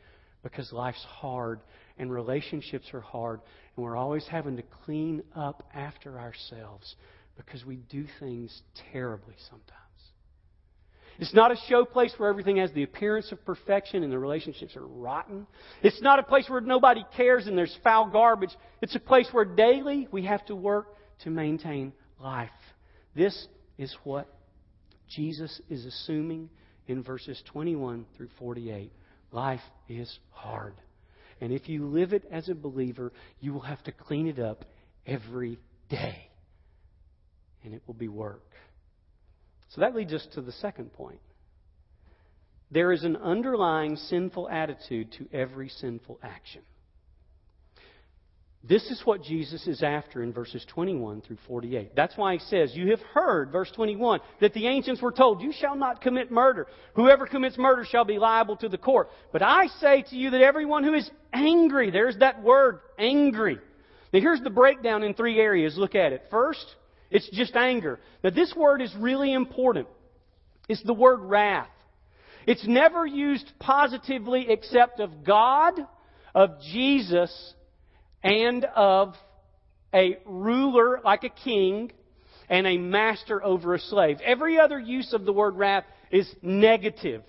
because 0.42 0.72
life's 0.72 1.04
hard 1.04 1.60
and 1.98 2.12
relationships 2.12 2.86
are 2.92 3.00
hard, 3.00 3.40
and 3.76 3.84
we're 3.84 3.96
always 3.96 4.26
having 4.28 4.56
to 4.56 4.62
clean 4.84 5.22
up 5.34 5.68
after 5.74 6.18
ourselves 6.18 6.94
because 7.36 7.64
we 7.64 7.76
do 7.76 8.04
things 8.20 8.62
terribly 8.92 9.34
sometimes. 9.48 9.80
It's 11.18 11.34
not 11.34 11.52
a 11.52 11.56
show 11.68 11.84
place 11.84 12.12
where 12.16 12.28
everything 12.28 12.56
has 12.56 12.72
the 12.72 12.82
appearance 12.82 13.30
of 13.30 13.44
perfection 13.44 14.02
and 14.02 14.12
the 14.12 14.18
relationships 14.18 14.76
are 14.76 14.86
rotten. 14.86 15.46
It's 15.82 16.02
not 16.02 16.18
a 16.18 16.24
place 16.24 16.48
where 16.48 16.60
nobody 16.60 17.04
cares 17.16 17.46
and 17.46 17.56
there's 17.56 17.76
foul 17.84 18.10
garbage. 18.10 18.50
It's 18.82 18.96
a 18.96 19.00
place 19.00 19.28
where 19.30 19.44
daily 19.44 20.08
we 20.10 20.24
have 20.24 20.44
to 20.46 20.56
work 20.56 20.88
to 21.22 21.30
maintain 21.30 21.92
life. 22.20 22.50
This 23.14 23.46
is 23.78 23.94
what 24.02 24.26
Jesus 25.08 25.60
is 25.68 25.84
assuming 25.84 26.48
in 26.86 27.02
verses 27.02 27.42
21 27.52 28.06
through 28.16 28.28
48. 28.38 28.92
Life 29.32 29.60
is 29.88 30.18
hard. 30.30 30.74
And 31.40 31.52
if 31.52 31.68
you 31.68 31.86
live 31.86 32.12
it 32.12 32.24
as 32.30 32.48
a 32.48 32.54
believer, 32.54 33.12
you 33.40 33.52
will 33.52 33.60
have 33.60 33.82
to 33.84 33.92
clean 33.92 34.26
it 34.26 34.38
up 34.38 34.64
every 35.06 35.58
day. 35.88 36.28
And 37.64 37.74
it 37.74 37.82
will 37.86 37.94
be 37.94 38.08
work. 38.08 38.44
So 39.70 39.80
that 39.80 39.94
leads 39.94 40.12
us 40.12 40.26
to 40.34 40.40
the 40.40 40.52
second 40.52 40.92
point. 40.92 41.20
There 42.70 42.92
is 42.92 43.04
an 43.04 43.16
underlying 43.16 43.96
sinful 43.96 44.48
attitude 44.48 45.12
to 45.18 45.28
every 45.32 45.68
sinful 45.68 46.18
action. 46.22 46.62
This 48.66 48.90
is 48.90 49.02
what 49.04 49.22
Jesus 49.22 49.66
is 49.66 49.82
after 49.82 50.22
in 50.22 50.32
verses 50.32 50.64
21 50.70 51.20
through 51.20 51.36
48. 51.46 51.94
That's 51.94 52.16
why 52.16 52.32
he 52.34 52.38
says, 52.38 52.74
You 52.74 52.92
have 52.92 53.00
heard, 53.12 53.52
verse 53.52 53.70
21, 53.72 54.20
that 54.40 54.54
the 54.54 54.66
ancients 54.66 55.02
were 55.02 55.12
told, 55.12 55.42
You 55.42 55.52
shall 55.52 55.76
not 55.76 56.00
commit 56.00 56.30
murder. 56.30 56.66
Whoever 56.94 57.26
commits 57.26 57.58
murder 57.58 57.84
shall 57.84 58.06
be 58.06 58.18
liable 58.18 58.56
to 58.56 58.70
the 58.70 58.78
court. 58.78 59.10
But 59.32 59.42
I 59.42 59.66
say 59.80 60.02
to 60.08 60.16
you 60.16 60.30
that 60.30 60.40
everyone 60.40 60.82
who 60.82 60.94
is 60.94 61.10
angry, 61.34 61.90
there's 61.90 62.16
that 62.18 62.42
word, 62.42 62.80
angry. 62.98 63.58
Now 64.14 64.20
here's 64.20 64.40
the 64.40 64.48
breakdown 64.48 65.02
in 65.02 65.12
three 65.12 65.38
areas. 65.38 65.76
Look 65.76 65.94
at 65.94 66.12
it. 66.12 66.22
First, 66.30 66.64
it's 67.10 67.28
just 67.30 67.54
anger. 67.56 68.00
Now 68.22 68.30
this 68.30 68.54
word 68.56 68.80
is 68.80 68.94
really 68.98 69.34
important. 69.34 69.88
It's 70.70 70.82
the 70.84 70.94
word 70.94 71.20
wrath. 71.20 71.68
It's 72.46 72.66
never 72.66 73.04
used 73.04 73.52
positively 73.58 74.46
except 74.48 75.00
of 75.00 75.22
God, 75.22 75.74
of 76.34 76.60
Jesus, 76.72 77.54
and 78.24 78.64
of 78.74 79.14
a 79.94 80.18
ruler 80.24 81.00
like 81.04 81.22
a 81.22 81.28
king 81.28 81.92
and 82.48 82.66
a 82.66 82.78
master 82.78 83.44
over 83.44 83.74
a 83.74 83.78
slave. 83.78 84.18
Every 84.24 84.58
other 84.58 84.80
use 84.80 85.12
of 85.12 85.24
the 85.24 85.32
word 85.32 85.56
wrath 85.56 85.84
is 86.10 86.28
negative. 86.42 87.22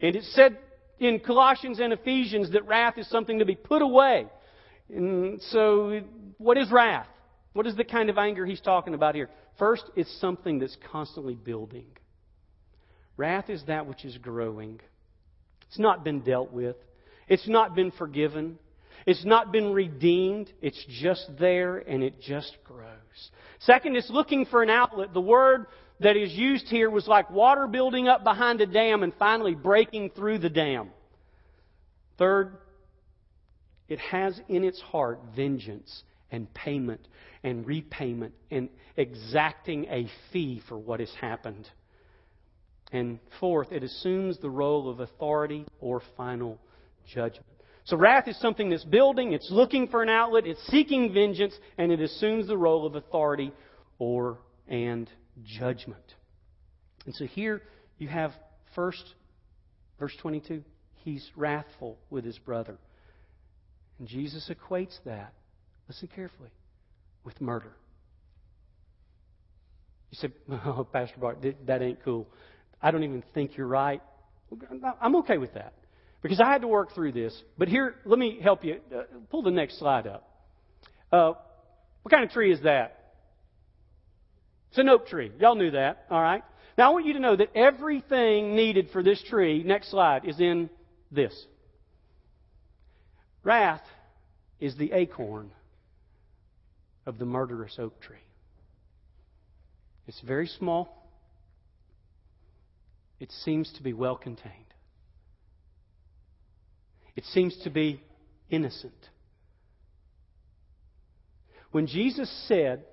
And 0.00 0.14
it 0.14 0.24
said 0.24 0.58
in 0.98 1.18
Colossians 1.18 1.80
and 1.80 1.92
Ephesians 1.92 2.52
that 2.52 2.66
wrath 2.66 2.98
is 2.98 3.08
something 3.08 3.40
to 3.40 3.44
be 3.44 3.56
put 3.56 3.82
away. 3.82 4.26
And 4.90 5.40
so, 5.50 6.00
what 6.38 6.58
is 6.58 6.70
wrath? 6.70 7.06
What 7.54 7.66
is 7.66 7.74
the 7.74 7.84
kind 7.84 8.10
of 8.10 8.18
anger 8.18 8.44
he's 8.44 8.60
talking 8.60 8.94
about 8.94 9.14
here? 9.14 9.30
First, 9.58 9.84
it's 9.96 10.20
something 10.20 10.58
that's 10.58 10.76
constantly 10.90 11.34
building. 11.34 11.86
Wrath 13.16 13.48
is 13.48 13.62
that 13.66 13.86
which 13.86 14.04
is 14.04 14.18
growing. 14.18 14.80
It's 15.68 15.78
not 15.78 16.04
been 16.04 16.20
dealt 16.20 16.52
with. 16.52 16.76
It's 17.28 17.48
not 17.48 17.74
been 17.74 17.92
forgiven. 17.92 18.58
It's 19.06 19.24
not 19.24 19.52
been 19.52 19.72
redeemed. 19.72 20.52
It's 20.62 20.82
just 20.88 21.30
there 21.38 21.78
and 21.78 22.02
it 22.02 22.20
just 22.20 22.56
grows. 22.64 22.88
Second, 23.60 23.96
it's 23.96 24.10
looking 24.10 24.46
for 24.46 24.62
an 24.62 24.70
outlet. 24.70 25.12
The 25.12 25.20
word 25.20 25.66
that 26.00 26.16
is 26.16 26.32
used 26.32 26.66
here 26.68 26.90
was 26.90 27.06
like 27.06 27.30
water 27.30 27.66
building 27.66 28.08
up 28.08 28.24
behind 28.24 28.60
a 28.60 28.66
dam 28.66 29.02
and 29.02 29.12
finally 29.18 29.54
breaking 29.54 30.10
through 30.10 30.38
the 30.38 30.50
dam. 30.50 30.90
Third, 32.18 32.56
it 33.88 33.98
has 33.98 34.40
in 34.48 34.64
its 34.64 34.80
heart 34.80 35.20
vengeance 35.36 36.02
and 36.30 36.52
payment 36.54 37.06
and 37.42 37.66
repayment 37.66 38.34
and 38.50 38.68
exacting 38.96 39.84
a 39.86 40.08
fee 40.32 40.62
for 40.68 40.78
what 40.78 41.00
has 41.00 41.12
happened. 41.20 41.68
And 42.92 43.18
fourth, 43.40 43.72
it 43.72 43.82
assumes 43.82 44.38
the 44.38 44.50
role 44.50 44.88
of 44.88 45.00
authority 45.00 45.66
or 45.80 46.00
final 46.16 46.58
judgment. 47.12 47.46
So 47.84 47.98
wrath 47.98 48.28
is 48.28 48.38
something 48.40 48.70
that's 48.70 48.84
building, 48.84 49.32
it's 49.32 49.50
looking 49.50 49.88
for 49.88 50.02
an 50.02 50.08
outlet, 50.08 50.46
it's 50.46 50.62
seeking 50.68 51.12
vengeance, 51.12 51.54
and 51.76 51.92
it 51.92 52.00
assumes 52.00 52.46
the 52.46 52.56
role 52.56 52.86
of 52.86 52.94
authority 52.94 53.52
or 53.98 54.38
and 54.66 55.08
judgment. 55.44 56.14
And 57.04 57.14
so 57.14 57.26
here 57.26 57.62
you 57.98 58.08
have 58.08 58.32
first, 58.74 59.04
verse 59.98 60.16
22, 60.22 60.64
he's 61.04 61.28
wrathful 61.36 61.98
with 62.08 62.24
his 62.24 62.38
brother. 62.38 62.78
And 63.98 64.08
Jesus 64.08 64.50
equates 64.50 64.98
that, 65.04 65.34
listen 65.86 66.08
carefully, 66.14 66.50
with 67.22 67.38
murder. 67.38 67.72
You 70.10 70.18
said, 70.20 70.32
oh, 70.64 70.88
Pastor 70.90 71.18
Bart, 71.20 71.44
that 71.66 71.82
ain't 71.82 72.02
cool. 72.02 72.28
I 72.80 72.90
don't 72.90 73.04
even 73.04 73.22
think 73.34 73.58
you're 73.58 73.66
right. 73.66 74.00
I'm 75.02 75.16
okay 75.16 75.36
with 75.36 75.52
that 75.52 75.74
because 76.24 76.40
I 76.40 76.50
had 76.50 76.62
to 76.62 76.68
work 76.68 76.94
through 76.94 77.12
this. 77.12 77.38
But 77.58 77.68
here, 77.68 77.96
let 78.06 78.18
me 78.18 78.38
help 78.42 78.64
you. 78.64 78.80
Uh, 78.90 79.02
pull 79.30 79.42
the 79.42 79.50
next 79.50 79.78
slide 79.78 80.06
up. 80.06 80.26
Uh, 81.12 81.34
what 82.02 82.10
kind 82.10 82.24
of 82.24 82.30
tree 82.30 82.50
is 82.50 82.62
that? 82.62 82.98
It's 84.70 84.78
an 84.78 84.88
oak 84.88 85.06
tree. 85.06 85.30
Y'all 85.38 85.54
knew 85.54 85.72
that, 85.72 86.06
all 86.10 86.22
right? 86.22 86.42
Now 86.78 86.88
I 86.90 86.94
want 86.94 87.04
you 87.04 87.12
to 87.12 87.18
know 87.18 87.36
that 87.36 87.54
everything 87.54 88.56
needed 88.56 88.88
for 88.90 89.02
this 89.02 89.22
tree, 89.22 89.62
next 89.64 89.90
slide, 89.90 90.24
is 90.24 90.40
in 90.40 90.70
this. 91.12 91.44
Wrath 93.44 93.84
is 94.60 94.74
the 94.78 94.92
acorn 94.92 95.50
of 97.04 97.18
the 97.18 97.26
murderous 97.26 97.76
oak 97.78 98.00
tree. 98.00 98.16
It's 100.06 100.22
very 100.22 100.46
small. 100.46 101.06
It 103.20 103.30
seems 103.44 103.70
to 103.74 103.82
be 103.82 103.92
well 103.92 104.16
contained. 104.16 104.73
It 107.16 107.24
seems 107.26 107.56
to 107.64 107.70
be 107.70 108.02
innocent. 108.50 108.92
When 111.70 111.86
Jesus 111.86 112.30
said 112.48 112.84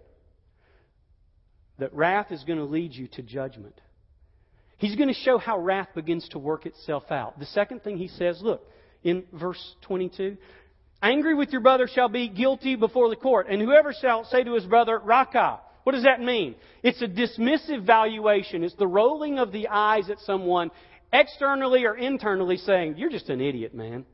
that 1.80 1.94
wrath 1.94 2.32
is 2.32 2.44
going 2.44 2.60
to 2.60 2.66
lead 2.66 2.94
you 2.94 3.08
to 3.10 3.22
judgment, 3.22 3.80
He's 4.78 4.96
going 4.96 5.10
to 5.10 5.14
show 5.14 5.38
how 5.38 5.60
wrath 5.60 5.90
begins 5.94 6.28
to 6.30 6.40
work 6.40 6.66
itself 6.66 7.12
out. 7.12 7.38
The 7.38 7.46
second 7.46 7.84
thing 7.84 7.98
He 7.98 8.08
says, 8.08 8.40
look, 8.42 8.68
in 9.04 9.26
verse 9.32 9.76
22, 9.82 10.38
Angry 11.04 11.34
with 11.34 11.52
your 11.52 11.62
brother 11.62 11.88
shall 11.88 12.10
be 12.10 12.28
guilty 12.28 12.76
before 12.76 13.10
the 13.10 13.16
court, 13.16 13.48
and 13.50 13.62
whoever 13.62 13.94
shall 13.94 14.24
say 14.26 14.44
to 14.44 14.54
his 14.54 14.66
brother, 14.66 15.00
Raca, 15.00 15.60
what 15.84 15.94
does 15.94 16.04
that 16.04 16.22
mean? 16.22 16.56
It's 16.84 17.02
a 17.02 17.08
dismissive 17.08 17.86
valuation. 17.86 18.64
It's 18.64 18.76
the 18.76 18.88
rolling 18.88 19.40
of 19.40 19.52
the 19.52 19.68
eyes 19.68 20.12
at 20.12 20.20
someone 20.20 20.70
externally 21.12 21.86
or 21.86 21.96
internally 21.96 22.58
saying, 22.58 22.96
You're 22.98 23.10
just 23.10 23.30
an 23.30 23.42
idiot, 23.42 23.74
man. 23.74 24.06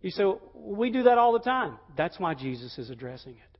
You 0.00 0.10
say, 0.10 0.24
We 0.54 0.90
do 0.90 1.04
that 1.04 1.18
all 1.18 1.32
the 1.32 1.40
time. 1.40 1.78
That's 1.96 2.18
why 2.18 2.34
Jesus 2.34 2.76
is 2.78 2.90
addressing 2.90 3.32
it. 3.32 3.58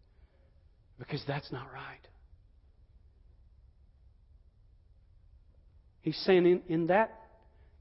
Because 0.98 1.22
that's 1.26 1.50
not 1.50 1.72
right. 1.72 1.98
He's 6.02 6.16
saying 6.24 6.46
in, 6.46 6.62
in 6.68 6.86
that 6.88 7.18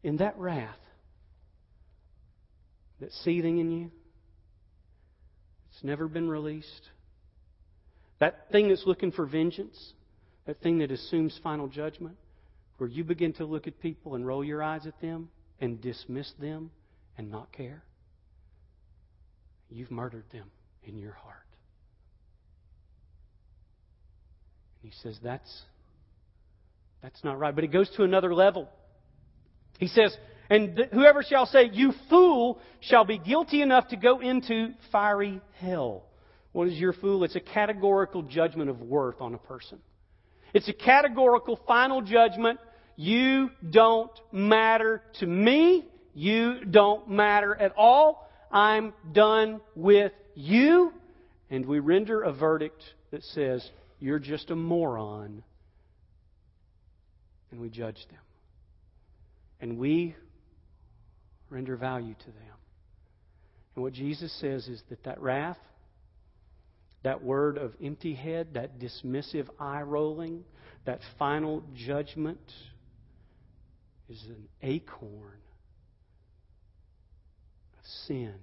in 0.03 0.17
that 0.17 0.37
wrath 0.37 0.77
that's 2.99 3.15
seething 3.23 3.57
in 3.57 3.71
you, 3.71 3.91
it's 5.71 5.83
never 5.83 6.07
been 6.07 6.29
released. 6.29 6.89
That 8.19 8.51
thing 8.51 8.69
that's 8.69 8.85
looking 8.85 9.11
for 9.11 9.25
vengeance, 9.25 9.93
that 10.45 10.61
thing 10.61 10.79
that 10.79 10.91
assumes 10.91 11.39
final 11.43 11.67
judgment, 11.67 12.15
where 12.81 12.89
you 12.89 13.03
begin 13.03 13.31
to 13.31 13.45
look 13.45 13.67
at 13.67 13.79
people 13.79 14.15
and 14.15 14.25
roll 14.25 14.43
your 14.43 14.63
eyes 14.63 14.87
at 14.87 14.99
them 15.01 15.29
and 15.59 15.79
dismiss 15.79 16.33
them 16.39 16.71
and 17.15 17.29
not 17.29 17.51
care, 17.51 17.83
you've 19.69 19.91
murdered 19.91 20.23
them 20.31 20.49
in 20.83 20.97
your 20.97 21.11
heart. 21.11 21.45
And 24.81 24.91
he 24.91 24.97
says, 25.03 25.19
That's, 25.21 25.61
that's 27.03 27.23
not 27.23 27.37
right. 27.37 27.53
But 27.53 27.65
it 27.65 27.67
goes 27.67 27.87
to 27.97 28.03
another 28.03 28.33
level. 28.33 28.67
He 29.77 29.85
says, 29.85 30.17
And 30.49 30.75
th- 30.75 30.89
whoever 30.89 31.21
shall 31.21 31.45
say, 31.45 31.69
You 31.71 31.93
fool, 32.09 32.59
shall 32.79 33.05
be 33.05 33.19
guilty 33.19 33.61
enough 33.61 33.89
to 33.89 33.95
go 33.95 34.21
into 34.21 34.73
fiery 34.91 35.39
hell. 35.59 36.05
What 36.51 36.67
is 36.67 36.79
your 36.79 36.93
fool? 36.93 37.25
It's 37.25 37.35
a 37.35 37.41
categorical 37.41 38.23
judgment 38.23 38.71
of 38.71 38.81
worth 38.81 39.21
on 39.21 39.35
a 39.35 39.37
person. 39.37 39.77
It's 40.55 40.67
a 40.67 40.73
categorical 40.73 41.59
final 41.67 42.01
judgment. 42.01 42.59
You 42.95 43.51
don't 43.67 44.11
matter 44.31 45.01
to 45.19 45.27
me. 45.27 45.85
You 46.13 46.65
don't 46.65 47.09
matter 47.09 47.55
at 47.55 47.73
all. 47.77 48.29
I'm 48.51 48.93
done 49.11 49.61
with 49.75 50.11
you. 50.35 50.91
And 51.49 51.65
we 51.65 51.79
render 51.79 52.21
a 52.21 52.31
verdict 52.31 52.83
that 53.11 53.23
says, 53.23 53.67
You're 53.99 54.19
just 54.19 54.49
a 54.49 54.55
moron. 54.55 55.43
And 57.51 57.59
we 57.59 57.69
judge 57.69 58.05
them. 58.09 58.19
And 59.59 59.77
we 59.77 60.15
render 61.49 61.75
value 61.75 62.13
to 62.13 62.25
them. 62.25 62.55
And 63.75 63.83
what 63.83 63.93
Jesus 63.93 64.33
says 64.39 64.67
is 64.67 64.81
that 64.89 65.03
that 65.03 65.21
wrath, 65.21 65.57
that 67.03 67.23
word 67.23 67.57
of 67.57 67.73
empty 67.83 68.13
head, 68.13 68.53
that 68.53 68.79
dismissive 68.79 69.47
eye 69.59 69.81
rolling, 69.81 70.43
that 70.85 70.99
final 71.19 71.63
judgment 71.75 72.39
is 74.11 74.23
an 74.27 74.47
acorn 74.61 75.39
of 77.79 77.85
sin 78.07 78.35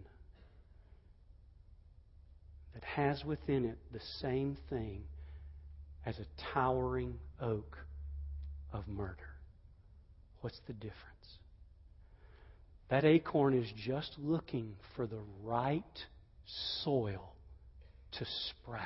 that 2.72 2.82
has 2.84 3.22
within 3.24 3.66
it 3.66 3.76
the 3.92 4.00
same 4.20 4.56
thing 4.70 5.02
as 6.06 6.18
a 6.18 6.52
towering 6.54 7.18
oak 7.40 7.76
of 8.72 8.88
murder. 8.88 9.16
What's 10.40 10.60
the 10.66 10.72
difference? 10.72 10.94
That 12.88 13.04
acorn 13.04 13.52
is 13.52 13.70
just 13.84 14.12
looking 14.18 14.74
for 14.96 15.06
the 15.06 15.20
right 15.44 15.82
soil 16.82 17.34
to 18.12 18.24
sprout. 18.24 18.80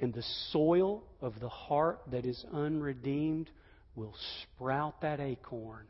And 0.00 0.12
the 0.12 0.24
soil 0.52 1.04
of 1.22 1.40
the 1.40 1.48
heart 1.48 2.00
that 2.10 2.26
is 2.26 2.44
unredeemed 2.52 3.50
will 3.94 4.14
sprout 4.42 5.00
that 5.02 5.20
acorn. 5.20 5.86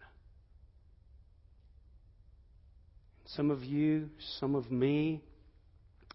Some 3.26 3.50
of 3.50 3.64
you, 3.64 4.10
some 4.38 4.54
of 4.54 4.70
me, 4.70 5.22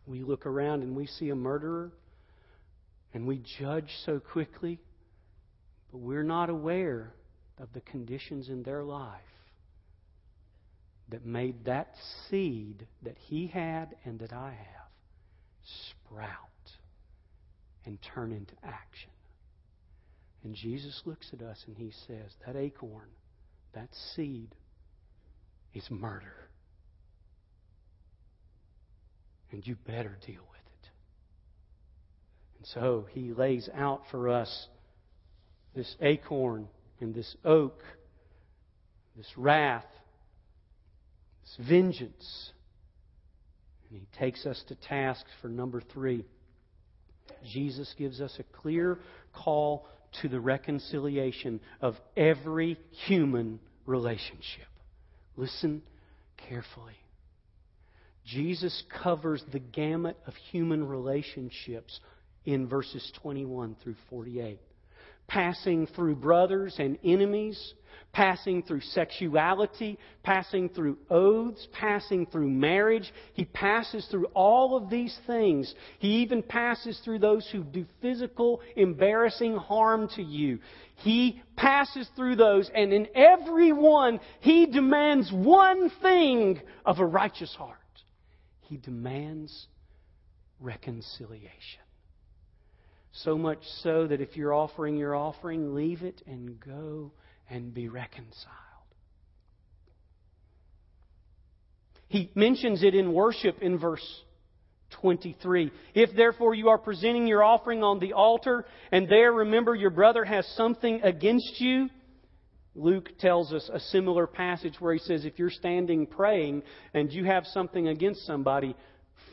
we 0.06 0.23
look 0.23 0.45
around 0.45 0.84
and 0.84 0.95
we 0.95 1.08
see 1.08 1.30
a 1.30 1.36
murderer 1.36 1.91
and 3.13 3.28
we 3.28 3.41
judge 3.60 3.89
so 4.06 4.19
quickly, 4.19 4.80
but 5.91 5.97
we're 5.99 6.23
not 6.23 6.49
aware 6.49 7.13
of 7.58 7.73
the 7.73 7.82
conditions 7.82 8.49
in 8.49 8.63
their 8.63 8.84
life 8.84 9.21
that 11.10 11.25
made 11.25 11.65
that 11.65 11.93
seed 12.30 12.86
that 13.02 13.17
he 13.17 13.47
had 13.47 13.95
and 14.06 14.19
that 14.19 14.32
I 14.32 14.52
have 14.52 14.89
sprout 15.99 16.28
and 17.86 17.97
turn 18.13 18.32
into 18.32 18.54
action. 18.63 19.10
And 20.43 20.56
Jesus 20.56 21.02
looks 21.06 21.30
at 21.34 21.41
us 21.41 21.63
and 21.67 21.78
he 21.78 21.91
says, 22.08 22.32
That 22.45 22.56
acorn, 22.56 23.10
that 23.73 23.89
seed, 24.15 24.56
is 25.73 25.86
murder. 25.89 26.49
And 29.52 29.65
you 29.65 29.75
better 29.86 30.17
deal 30.25 30.41
with 30.49 30.60
it. 30.84 30.89
And 32.58 32.67
so 32.67 33.08
he 33.12 33.34
lays 33.34 33.69
out 33.73 34.04
for 34.12 34.30
us 34.30 34.67
this 35.75 35.95
acorn 36.02 36.67
and 36.99 37.13
this 37.13 37.36
oak, 37.43 37.82
this 39.15 39.32
wrath, 39.36 39.86
this 41.41 41.67
vengeance. 41.67 42.52
And 43.89 43.99
he 43.99 44.08
takes 44.17 44.45
us 44.45 44.63
to 44.67 44.75
task 44.75 45.25
for 45.41 45.49
number 45.49 45.82
three. 45.82 46.25
Jesus 47.52 47.93
gives 47.97 48.21
us 48.21 48.36
a 48.39 48.43
clear 48.62 48.99
call 49.34 49.88
to 50.21 50.29
the 50.29 50.39
reconciliation 50.39 51.59
of 51.81 51.95
every 52.17 52.77
human 53.07 53.59
relationship. 53.85 54.67
Listen 55.37 55.81
carefully. 56.37 56.97
Jesus 58.25 58.83
covers 59.03 59.43
the 59.51 59.59
gamut 59.59 60.17
of 60.27 60.33
human 60.51 60.87
relationships 60.87 61.99
in 62.45 62.67
verses 62.67 63.11
21 63.21 63.75
through 63.83 63.95
48 64.09 64.59
passing 65.29 65.87
through 65.95 66.15
brothers 66.15 66.75
and 66.79 66.97
enemies, 67.05 67.73
passing 68.11 68.63
through 68.63 68.81
sexuality, 68.81 69.97
passing 70.23 70.69
through 70.69 70.97
oaths, 71.09 71.67
passing 71.71 72.25
through 72.25 72.49
marriage. 72.49 73.11
He 73.33 73.45
passes 73.45 74.05
through 74.09 74.25
all 74.33 74.75
of 74.75 74.89
these 74.89 75.17
things. 75.27 75.73
He 75.99 76.21
even 76.21 76.41
passes 76.41 76.99
through 77.05 77.19
those 77.19 77.47
who 77.51 77.63
do 77.63 77.85
physical, 78.01 78.61
embarrassing 78.75 79.57
harm 79.57 80.09
to 80.15 80.23
you. 80.23 80.59
He 80.95 81.41
passes 81.55 82.09
through 82.15 82.35
those, 82.37 82.69
and 82.73 82.91
in 82.91 83.07
every 83.15 83.71
one, 83.71 84.19
He 84.39 84.65
demands 84.65 85.31
one 85.31 85.91
thing 86.01 86.61
of 86.85 86.99
a 86.99 87.05
righteous 87.05 87.53
heart. 87.55 87.77
He 88.61 88.77
demands 88.77 89.67
reconciliation. 90.59 91.81
So 93.11 93.37
much 93.37 93.59
so 93.81 94.07
that 94.07 94.21
if 94.21 94.35
you're 94.35 94.53
offering 94.53 94.97
your 94.97 95.15
offering, 95.15 95.73
leave 95.73 96.03
it 96.03 96.21
and 96.27 96.59
go 96.59 97.11
and 97.49 97.73
be 97.73 97.89
reconciled. 97.89 98.55
He 102.07 102.31
mentions 102.33 102.83
it 102.83 102.95
in 102.95 103.13
worship 103.13 103.62
in 103.62 103.77
verse 103.77 104.05
23. 105.01 105.71
If 105.93 106.15
therefore 106.15 106.55
you 106.55 106.69
are 106.69 106.77
presenting 106.77 107.27
your 107.27 107.43
offering 107.43 107.83
on 107.83 107.99
the 107.99 108.13
altar, 108.13 108.65
and 108.91 109.07
there 109.07 109.31
remember 109.31 109.75
your 109.75 109.91
brother 109.91 110.25
has 110.25 110.45
something 110.55 111.01
against 111.03 111.59
you, 111.62 111.89
Luke 112.75 113.09
tells 113.19 113.53
us 113.53 113.69
a 113.71 113.79
similar 113.79 114.25
passage 114.25 114.75
where 114.79 114.93
he 114.93 114.99
says, 114.99 115.25
if 115.25 115.38
you're 115.38 115.49
standing 115.49 116.07
praying 116.07 116.63
and 116.93 117.12
you 117.12 117.25
have 117.25 117.45
something 117.47 117.88
against 117.88 118.25
somebody, 118.25 118.75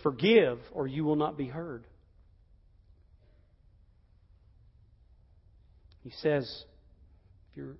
forgive 0.02 0.59
or 0.72 0.87
you 0.87 1.05
will 1.05 1.16
not 1.16 1.37
be 1.37 1.46
heard. 1.46 1.87
He 6.02 6.11
says, 6.20 6.64
if 7.50 7.57
you 7.57 7.76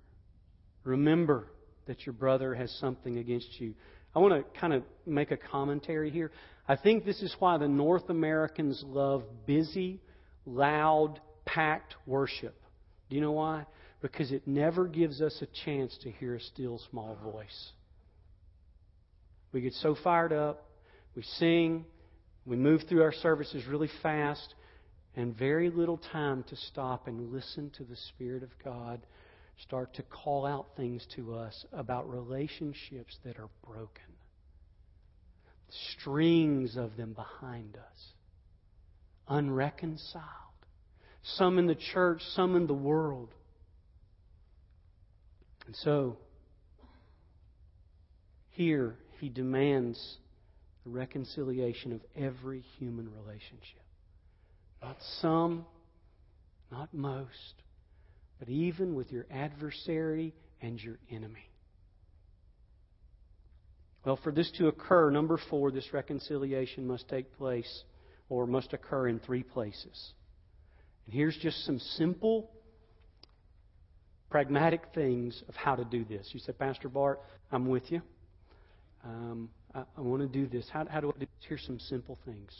remember 0.87 1.47
that 1.85 2.05
your 2.05 2.13
brother 2.13 2.55
has 2.55 2.71
something 2.79 3.17
against 3.17 3.59
you. 3.59 3.73
I 4.15 4.19
want 4.19 4.33
to 4.33 4.59
kind 4.59 4.73
of 4.73 4.83
make 5.05 5.31
a 5.31 5.37
commentary 5.37 6.09
here. 6.09 6.31
I 6.67 6.75
think 6.75 7.05
this 7.05 7.21
is 7.21 7.35
why 7.39 7.57
the 7.57 7.67
North 7.67 8.09
Americans 8.09 8.83
love 8.85 9.23
busy, 9.45 10.01
loud, 10.45 11.19
packed 11.45 11.95
worship. 12.05 12.55
Do 13.09 13.15
you 13.15 13.21
know 13.21 13.33
why? 13.33 13.65
Because 14.01 14.31
it 14.31 14.47
never 14.47 14.87
gives 14.87 15.21
us 15.21 15.41
a 15.41 15.65
chance 15.65 15.97
to 16.03 16.11
hear 16.11 16.35
a 16.35 16.41
still 16.41 16.81
small 16.89 17.17
voice. 17.23 17.71
We 19.51 19.61
get 19.61 19.73
so 19.73 19.95
fired 20.03 20.33
up, 20.33 20.69
we 21.15 21.23
sing, 21.39 21.85
we 22.45 22.57
move 22.57 22.81
through 22.87 23.01
our 23.03 23.13
services 23.13 23.65
really 23.65 23.89
fast, 24.03 24.53
and 25.15 25.35
very 25.35 25.69
little 25.69 25.97
time 26.11 26.43
to 26.49 26.55
stop 26.55 27.07
and 27.07 27.31
listen 27.31 27.71
to 27.77 27.83
the 27.83 27.95
Spirit 28.09 28.43
of 28.43 28.49
God 28.63 29.01
start 29.63 29.93
to 29.95 30.03
call 30.03 30.45
out 30.45 30.67
things 30.77 31.05
to 31.15 31.33
us 31.35 31.65
about 31.73 32.09
relationships 32.09 33.17
that 33.23 33.37
are 33.37 33.49
broken. 33.65 34.03
Strings 35.99 36.77
of 36.77 36.95
them 36.95 37.13
behind 37.13 37.75
us, 37.75 38.05
unreconciled. 39.27 40.23
Some 41.23 41.59
in 41.59 41.67
the 41.67 41.75
church, 41.75 42.21
some 42.35 42.55
in 42.55 42.67
the 42.67 42.73
world. 42.73 43.29
And 45.65 45.75
so, 45.75 46.17
here 48.51 48.95
he 49.19 49.27
demands 49.27 50.17
the 50.85 50.91
reconciliation 50.91 51.91
of 51.91 52.01
every 52.15 52.61
human 52.79 53.09
relationship. 53.11 53.83
Not 54.81 54.97
some, 55.21 55.65
not 56.71 56.93
most, 56.93 57.61
but 58.39 58.49
even 58.49 58.95
with 58.95 59.11
your 59.11 59.25
adversary 59.31 60.33
and 60.61 60.81
your 60.81 60.97
enemy. 61.11 61.49
Well, 64.05 64.19
for 64.23 64.31
this 64.31 64.49
to 64.57 64.67
occur, 64.67 65.09
number 65.09 65.39
four, 65.49 65.71
this 65.71 65.91
reconciliation 65.93 66.87
must 66.87 67.09
take 67.09 67.37
place 67.37 67.83
or 68.29 68.47
must 68.47 68.73
occur 68.73 69.07
in 69.07 69.19
three 69.19 69.43
places. 69.43 70.13
And 71.05 71.13
here's 71.13 71.37
just 71.37 71.65
some 71.65 71.79
simple 71.79 72.51
pragmatic 74.29 74.81
things 74.93 75.41
of 75.47 75.55
how 75.55 75.75
to 75.75 75.85
do 75.85 76.05
this. 76.05 76.29
You 76.33 76.39
said, 76.39 76.57
Pastor 76.57 76.89
Bart, 76.89 77.19
I'm 77.51 77.67
with 77.67 77.91
you. 77.91 78.01
Um, 79.03 79.49
I, 79.73 79.83
I 79.97 80.01
want 80.01 80.21
to 80.21 80.27
do 80.27 80.47
this. 80.47 80.67
How, 80.71 80.85
how 80.89 80.99
do 80.99 81.09
I 81.09 81.13
do 81.13 81.19
this? 81.19 81.47
Here's 81.47 81.65
some 81.65 81.79
simple 81.79 82.17
things. 82.25 82.51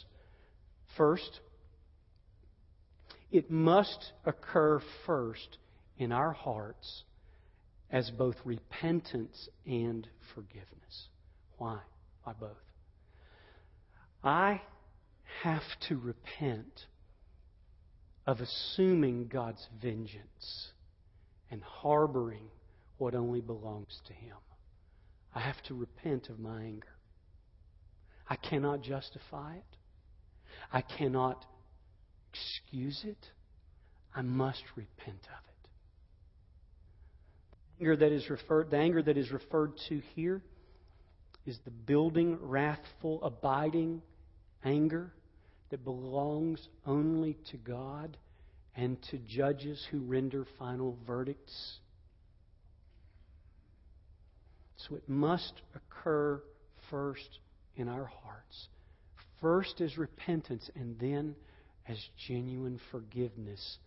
First, 0.96 1.42
it 3.32 3.52
must 3.52 4.14
occur 4.26 4.82
first 5.06 5.58
in 5.98 6.12
our 6.12 6.32
hearts 6.32 7.04
as 7.90 8.10
both 8.12 8.36
repentance 8.44 9.50
and 9.66 10.08
forgiveness. 10.36 11.08
Why? 11.58 11.80
Why 12.24 12.34
both? 12.40 12.58
I 14.24 14.62
have 15.44 15.64
to 15.88 15.98
repent 15.98 16.86
of 18.26 18.40
assuming 18.42 19.28
God's 19.28 19.66
vengeance 19.82 20.72
and 21.50 21.62
harboring 21.64 22.50
what 22.98 23.16
only 23.16 23.42
belongs 23.42 24.02
to 24.08 24.14
Him. 24.14 24.36
I 25.34 25.40
have 25.40 25.62
to 25.68 25.76
repent 25.76 26.30
of 26.30 26.40
my 26.40 26.62
anger. 26.62 26.88
I 28.30 28.36
cannot 28.36 28.82
justify 28.82 29.56
it. 29.56 29.78
I 30.74 30.82
cannot 30.82 31.46
excuse 32.34 33.04
it. 33.06 33.32
I 34.14 34.22
must 34.22 34.64
repent 34.76 35.22
of 35.26 35.47
it. 35.47 35.47
The 37.78 37.86
anger 37.86 37.96
that 37.98 38.12
is 38.12 38.30
referred, 38.30 38.72
the 38.72 38.78
anger 38.78 39.02
that 39.02 39.18
is 39.18 39.32
referred 39.32 39.74
to 39.90 40.02
here 40.16 40.42
is 41.46 41.58
the 41.64 41.72
building, 41.72 42.38
wrathful, 42.42 43.24
abiding 43.24 44.02
anger 44.64 45.14
that 45.70 45.84
belongs 45.84 46.68
only 46.86 47.38
to 47.52 47.58
God 47.58 48.18
and 48.76 49.02
to 49.12 49.18
judges 49.18 49.86
who 49.92 50.00
render 50.00 50.46
final 50.58 50.98
verdicts. 51.06 51.80
So 54.78 54.96
it 54.96 55.08
must 55.08 55.54
occur 55.76 56.42
first 56.90 57.40
in 57.76 57.88
our 57.90 58.06
hearts. 58.06 58.68
First 59.42 59.82
as 59.82 59.98
repentance, 59.98 60.70
and 60.76 60.98
then 61.00 61.36
as 61.88 61.98
genuine 62.28 62.80
forgiveness 62.92 63.78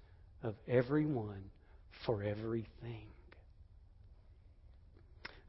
of 0.43 0.55
everyone 0.69 1.43
for 2.07 2.23
everything. 2.23 3.07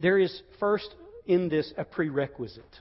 There 0.02 0.18
is 0.18 0.42
first 0.60 0.90
in 1.26 1.50
this 1.50 1.72
a 1.78 1.86
prerequisite. 1.86 2.80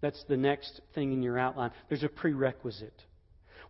That's 0.00 0.22
the 0.28 0.36
next 0.36 0.80
thing 0.94 1.12
in 1.12 1.22
your 1.22 1.38
outline. 1.38 1.70
There's 1.88 2.02
a 2.02 2.08
prerequisite. 2.08 3.02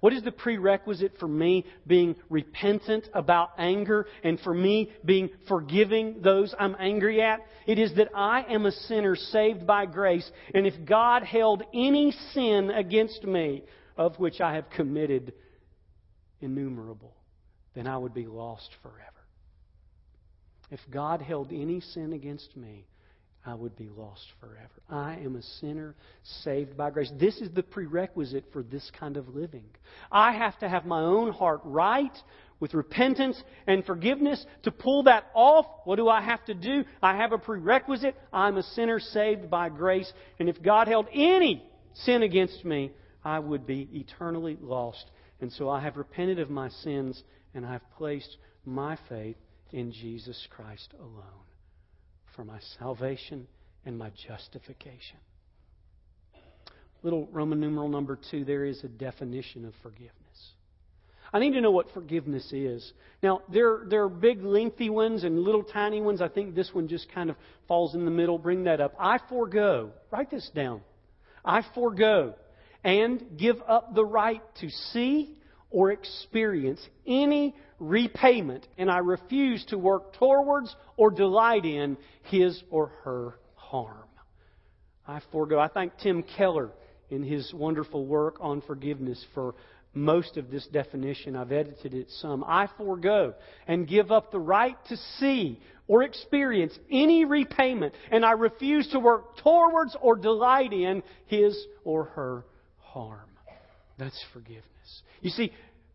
What 0.01 0.13
is 0.13 0.23
the 0.23 0.33
prerequisite 0.33 1.19
for 1.19 1.29
me 1.29 1.65
being 1.87 2.17
repentant 2.29 3.09
about 3.15 3.51
anger 3.57 4.07
and 4.23 4.39
for 4.41 4.53
me 4.53 4.93
being 5.05 5.31
forgiving 5.49 6.21
those 6.21 6.55
I'm 6.59 6.77
angry 6.79 7.23
at? 7.23 7.41
It 7.67 7.79
is 7.79 7.95
that 7.95 8.09
I 8.15 8.43
am 8.53 8.67
a 8.67 8.73
sinner 8.73 9.17
saved 9.17 9.67
by 9.67 9.87
grace, 9.87 10.31
and 10.53 10.67
if 10.67 10.75
God 10.85 11.23
held 11.23 11.63
any 11.73 12.13
sin 12.35 12.71
against 12.71 13.25
me, 13.25 13.63
of 13.97 14.19
which 14.19 14.41
I 14.41 14.57
have 14.57 14.69
committed 14.69 15.33
innumerable, 16.41 17.15
then 17.75 17.87
I 17.87 17.97
would 17.97 18.13
be 18.13 18.27
lost 18.27 18.69
forever. 18.83 19.16
If 20.71 20.81
God 20.91 21.23
held 21.23 21.53
any 21.53 21.81
sin 21.81 22.13
against 22.13 22.57
me, 22.57 22.87
I 23.47 23.55
would 23.55 23.77
be 23.77 23.89
lost 23.89 24.25
forever. 24.41 24.83
I 24.91 25.19
am 25.25 25.37
a 25.37 25.43
sinner 25.43 25.95
saved 26.43 26.77
by 26.77 26.91
grace. 26.91 27.13
This 27.17 27.37
is 27.41 27.49
the 27.55 27.63
prerequisite 27.63 28.47
for 28.53 28.65
this 28.65 28.91
kind 28.99 29.17
of 29.17 29.29
living. 29.29 29.67
I 30.11 30.33
have 30.33 30.59
to 30.59 30.69
have 30.69 30.85
my 30.85 31.01
own 31.01 31.33
heart 31.33 31.61
right 31.65 32.17
with 32.59 32.75
repentance 32.75 33.41
and 33.69 33.85
forgiveness. 33.85 34.45
To 34.65 34.73
pull 34.73 35.05
that 35.05 35.27
off, 35.33 35.67
what 35.85 35.97
do 35.97 36.09
I 36.09 36.23
have 36.23 36.45
to 36.47 36.55
do? 36.55 36.85
I 37.01 37.17
have 37.17 37.31
a 37.31 37.39
prerequisite. 37.39 38.17
I'm 38.33 38.57
a 38.57 38.65
sinner 38.65 38.99
saved 38.99 39.49
by 39.49 39.69
grace. 39.69 40.13
And 40.41 40.49
if 40.49 40.61
God 40.61 40.89
held 40.89 41.07
any 41.13 41.63
sin 41.95 42.25
against 42.25 42.65
me, 42.65 42.91
I 43.25 43.39
would 43.39 43.65
be 43.65 43.89
eternally 43.93 44.59
lost. 44.61 45.05
And 45.41 45.53
so 45.53 45.69
I 45.69 45.81
have 45.83 45.97
repented 45.97 46.41
of 46.41 46.51
my 46.51 46.69
sins 46.69 47.23
and 47.55 47.65
I've 47.65 47.89
placed 47.97 48.39
my 48.65 48.99
faith 49.09 49.37
in 49.73 49.93
Jesus 49.93 50.47
Christ 50.51 50.93
alone 50.99 51.47
for 52.35 52.45
my 52.45 52.59
salvation 52.79 53.47
and 53.85 53.99
my 53.99 54.11
justification. 54.27 55.19
Little 57.03 57.29
Roman 57.33 57.61
numeral 57.61 57.89
number 57.89 58.19
two, 58.31 58.45
there 58.45 58.65
is 58.65 58.83
a 58.85 58.89
definition 58.89 59.65
of 59.65 59.73
forgiveness. 59.83 60.13
I 61.33 61.39
need 61.39 61.53
to 61.53 61.61
know 61.61 61.71
what 61.71 61.91
forgiveness 61.93 62.53
is. 62.53 62.93
Now, 63.23 63.43
there, 63.53 63.83
there 63.89 64.05
are 64.05 64.09
big, 64.09 64.43
lengthy 64.43 64.91
ones 64.91 65.25
and 65.25 65.39
little 65.41 65.63
tiny 65.63 66.01
ones. 66.01 66.23
I 66.23 66.29
think 66.29 66.55
this 66.55 66.71
one 66.73 66.89
just 66.89 67.11
kind 67.13 67.31
of 67.31 67.37
falls 67.67 67.95
in 67.95 68.05
the 68.05 68.11
middle. 68.11 68.39
Bring 68.39 68.65
that 68.65 68.81
up. 68.81 68.95
I 68.99 69.19
forego. 69.29 69.91
Write 70.11 70.31
this 70.31 70.49
down. 70.55 70.83
I 71.45 71.63
forego 71.75 72.35
and 72.87 73.37
give 73.37 73.57
up 73.69 73.95
the 73.95 74.05
right 74.05 74.43
to 74.61 74.71
see 74.71 75.36
or 75.71 75.91
experience 75.91 76.81
any 77.07 77.55
repayment, 77.79 78.67
and 78.79 78.91
I 78.91 78.99
refuse 78.99 79.65
to 79.67 79.79
work 79.79 80.15
towards 80.15 80.75
or 80.97 81.11
delight 81.11 81.65
in 81.65 81.97
his 82.25 82.63
or 82.71 82.89
her 83.05 83.39
harm. 83.55 84.09
I 85.07 85.21
forego. 85.33 85.59
I 85.59 85.69
thank 85.69 85.99
Tim 85.99 86.23
Keller 86.23 86.71
in 87.11 87.23
his 87.23 87.53
wonderful 87.55 88.07
work 88.07 88.37
on 88.41 88.61
forgiveness 88.63 89.25
for 89.35 89.55
most 89.95 90.37
of 90.37 90.51
this 90.51 90.67
definition. 90.69 91.37
I've 91.37 91.53
edited 91.53 91.95
it 91.95 92.11
some. 92.21 92.45
I 92.47 92.69
forego 92.77 93.35
and 93.67 93.89
give 93.89 94.13
up 94.13 94.31
the 94.31 94.39
right 94.39 94.77
to 94.89 94.97
see 95.19 95.61
or 95.89 96.03
experience 96.03 96.77
any 96.91 97.25
repayment, 97.25 97.95
and 98.11 98.25
I 98.25 98.33
refuse 98.33 98.89
to 98.89 99.01
work 99.01 99.39
towards 99.39 99.97
or 100.01 100.17
delight 100.17 100.73
in 100.73 101.03
his 101.27 101.57
or 101.85 102.05
her 102.05 102.45
harm. 102.79 103.31
That's 103.99 104.23
forgiveness. 104.33 104.65
You 105.21 105.31
see, 105.31 105.53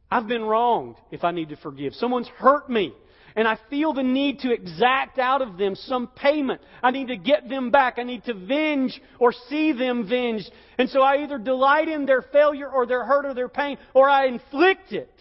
I've 0.09 0.27
been 0.27 0.43
wronged 0.43 0.95
if 1.11 1.23
I 1.23 1.31
need 1.31 1.49
to 1.49 1.55
forgive. 1.57 1.93
Someone's 1.93 2.27
hurt 2.27 2.69
me 2.69 2.93
and 3.35 3.47
I 3.47 3.57
feel 3.69 3.93
the 3.93 4.03
need 4.03 4.39
to 4.39 4.51
exact 4.51 5.17
out 5.19 5.41
of 5.41 5.57
them 5.57 5.75
some 5.75 6.07
payment. 6.07 6.61
I 6.83 6.91
need 6.91 7.07
to 7.07 7.17
get 7.17 7.47
them 7.47 7.71
back. 7.71 7.95
I 7.97 8.03
need 8.03 8.23
to 8.25 8.33
venge 8.33 8.99
or 9.19 9.33
see 9.49 9.71
them 9.71 10.07
venged. 10.07 10.49
And 10.77 10.89
so 10.89 11.01
I 11.01 11.23
either 11.23 11.37
delight 11.37 11.87
in 11.87 12.05
their 12.05 12.21
failure 12.21 12.69
or 12.69 12.85
their 12.85 13.05
hurt 13.05 13.25
or 13.25 13.33
their 13.33 13.49
pain 13.49 13.77
or 13.93 14.09
I 14.09 14.27
inflict 14.27 14.91
it. 14.91 15.13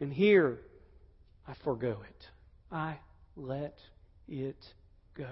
And 0.00 0.12
here, 0.12 0.60
I 1.46 1.54
forego 1.64 1.98
it. 2.08 2.26
I 2.70 2.98
let 3.36 3.78
it 4.28 4.62
go. 5.16 5.28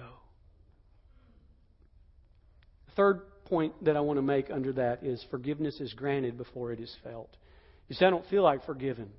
The 2.86 2.92
third 2.96 3.22
point 3.44 3.84
that 3.84 3.96
I 3.96 4.00
want 4.00 4.18
to 4.18 4.22
make 4.22 4.50
under 4.50 4.72
that 4.74 5.02
is 5.02 5.24
forgiveness 5.30 5.80
is 5.80 5.92
granted 5.94 6.36
before 6.36 6.72
it 6.72 6.80
is 6.80 6.94
felt. 7.02 7.36
You 7.92 7.96
say, 7.96 8.06
I 8.06 8.10
don't 8.10 8.26
feel 8.30 8.42
like 8.42 8.64
forgiving. 8.64 9.10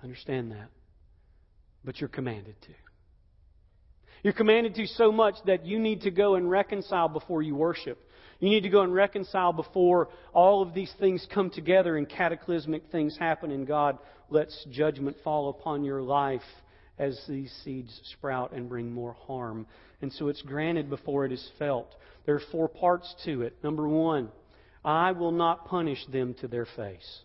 I 0.00 0.04
understand 0.04 0.52
that. 0.52 0.70
But 1.84 2.00
you're 2.00 2.08
commanded 2.08 2.58
to. 2.62 2.72
You're 4.22 4.32
commanded 4.32 4.74
to 4.76 4.86
so 4.86 5.12
much 5.12 5.34
that 5.44 5.66
you 5.66 5.78
need 5.78 6.00
to 6.00 6.10
go 6.10 6.36
and 6.36 6.48
reconcile 6.48 7.10
before 7.10 7.42
you 7.42 7.54
worship. 7.54 7.98
You 8.40 8.48
need 8.48 8.62
to 8.62 8.70
go 8.70 8.80
and 8.80 8.94
reconcile 8.94 9.52
before 9.52 10.08
all 10.32 10.62
of 10.62 10.72
these 10.72 10.90
things 10.98 11.26
come 11.34 11.50
together 11.50 11.98
and 11.98 12.08
cataclysmic 12.08 12.84
things 12.90 13.18
happen 13.18 13.50
and 13.50 13.66
God 13.66 13.98
lets 14.30 14.64
judgment 14.70 15.18
fall 15.22 15.50
upon 15.50 15.84
your 15.84 16.00
life 16.00 16.40
as 16.98 17.20
these 17.28 17.52
seeds 17.64 18.00
sprout 18.16 18.52
and 18.52 18.70
bring 18.70 18.90
more 18.90 19.12
harm. 19.26 19.66
And 20.00 20.10
so 20.10 20.28
it's 20.28 20.40
granted 20.40 20.88
before 20.88 21.26
it 21.26 21.32
is 21.32 21.50
felt. 21.58 21.94
There 22.24 22.36
are 22.36 22.42
four 22.50 22.68
parts 22.68 23.14
to 23.26 23.42
it. 23.42 23.62
Number 23.62 23.86
one, 23.86 24.30
I 24.82 25.12
will 25.12 25.32
not 25.32 25.66
punish 25.66 26.02
them 26.10 26.32
to 26.40 26.48
their 26.48 26.66
face. 26.74 27.24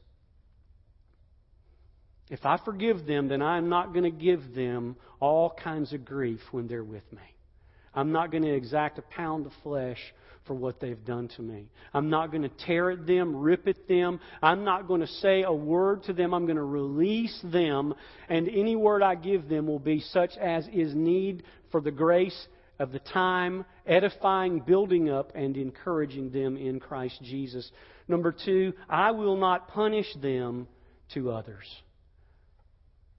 If 2.33 2.47
I 2.47 2.57
forgive 2.65 3.05
them, 3.05 3.27
then 3.27 3.43
I'm 3.43 3.69
not 3.69 3.93
going 3.93 4.05
to 4.05 4.09
give 4.09 4.55
them 4.55 4.95
all 5.19 5.55
kinds 5.63 5.93
of 5.93 6.03
grief 6.03 6.39
when 6.49 6.67
they're 6.67 6.83
with 6.83 7.03
me. 7.13 7.21
I'm 7.93 8.11
not 8.11 8.31
going 8.31 8.41
to 8.41 8.51
exact 8.51 8.97
a 8.97 9.03
pound 9.03 9.45
of 9.45 9.51
flesh 9.61 9.99
for 10.47 10.55
what 10.55 10.79
they've 10.79 11.05
done 11.05 11.27
to 11.35 11.43
me. 11.43 11.69
I'm 11.93 12.09
not 12.09 12.31
going 12.31 12.41
to 12.41 12.49
tear 12.65 12.89
at 12.89 13.05
them, 13.05 13.35
rip 13.35 13.67
at 13.67 13.87
them. 13.87 14.19
I'm 14.41 14.63
not 14.63 14.87
going 14.87 15.01
to 15.01 15.07
say 15.07 15.43
a 15.43 15.53
word 15.53 16.05
to 16.05 16.13
them. 16.13 16.33
I'm 16.33 16.47
going 16.47 16.57
to 16.57 16.63
release 16.63 17.39
them, 17.43 17.93
and 18.27 18.49
any 18.49 18.75
word 18.75 19.03
I 19.03 19.13
give 19.13 19.47
them 19.47 19.67
will 19.67 19.77
be 19.77 19.99
such 19.99 20.35
as 20.41 20.67
is 20.73 20.95
need 20.95 21.43
for 21.71 21.81
the 21.81 21.91
grace 21.91 22.47
of 22.79 22.91
the 22.91 22.99
time, 22.99 23.63
edifying, 23.85 24.59
building 24.61 25.07
up, 25.07 25.33
and 25.35 25.55
encouraging 25.55 26.31
them 26.31 26.57
in 26.57 26.79
Christ 26.79 27.21
Jesus. 27.21 27.71
Number 28.07 28.31
two, 28.31 28.73
I 28.89 29.11
will 29.11 29.37
not 29.37 29.67
punish 29.67 30.11
them 30.19 30.67
to 31.13 31.29
others. 31.29 31.67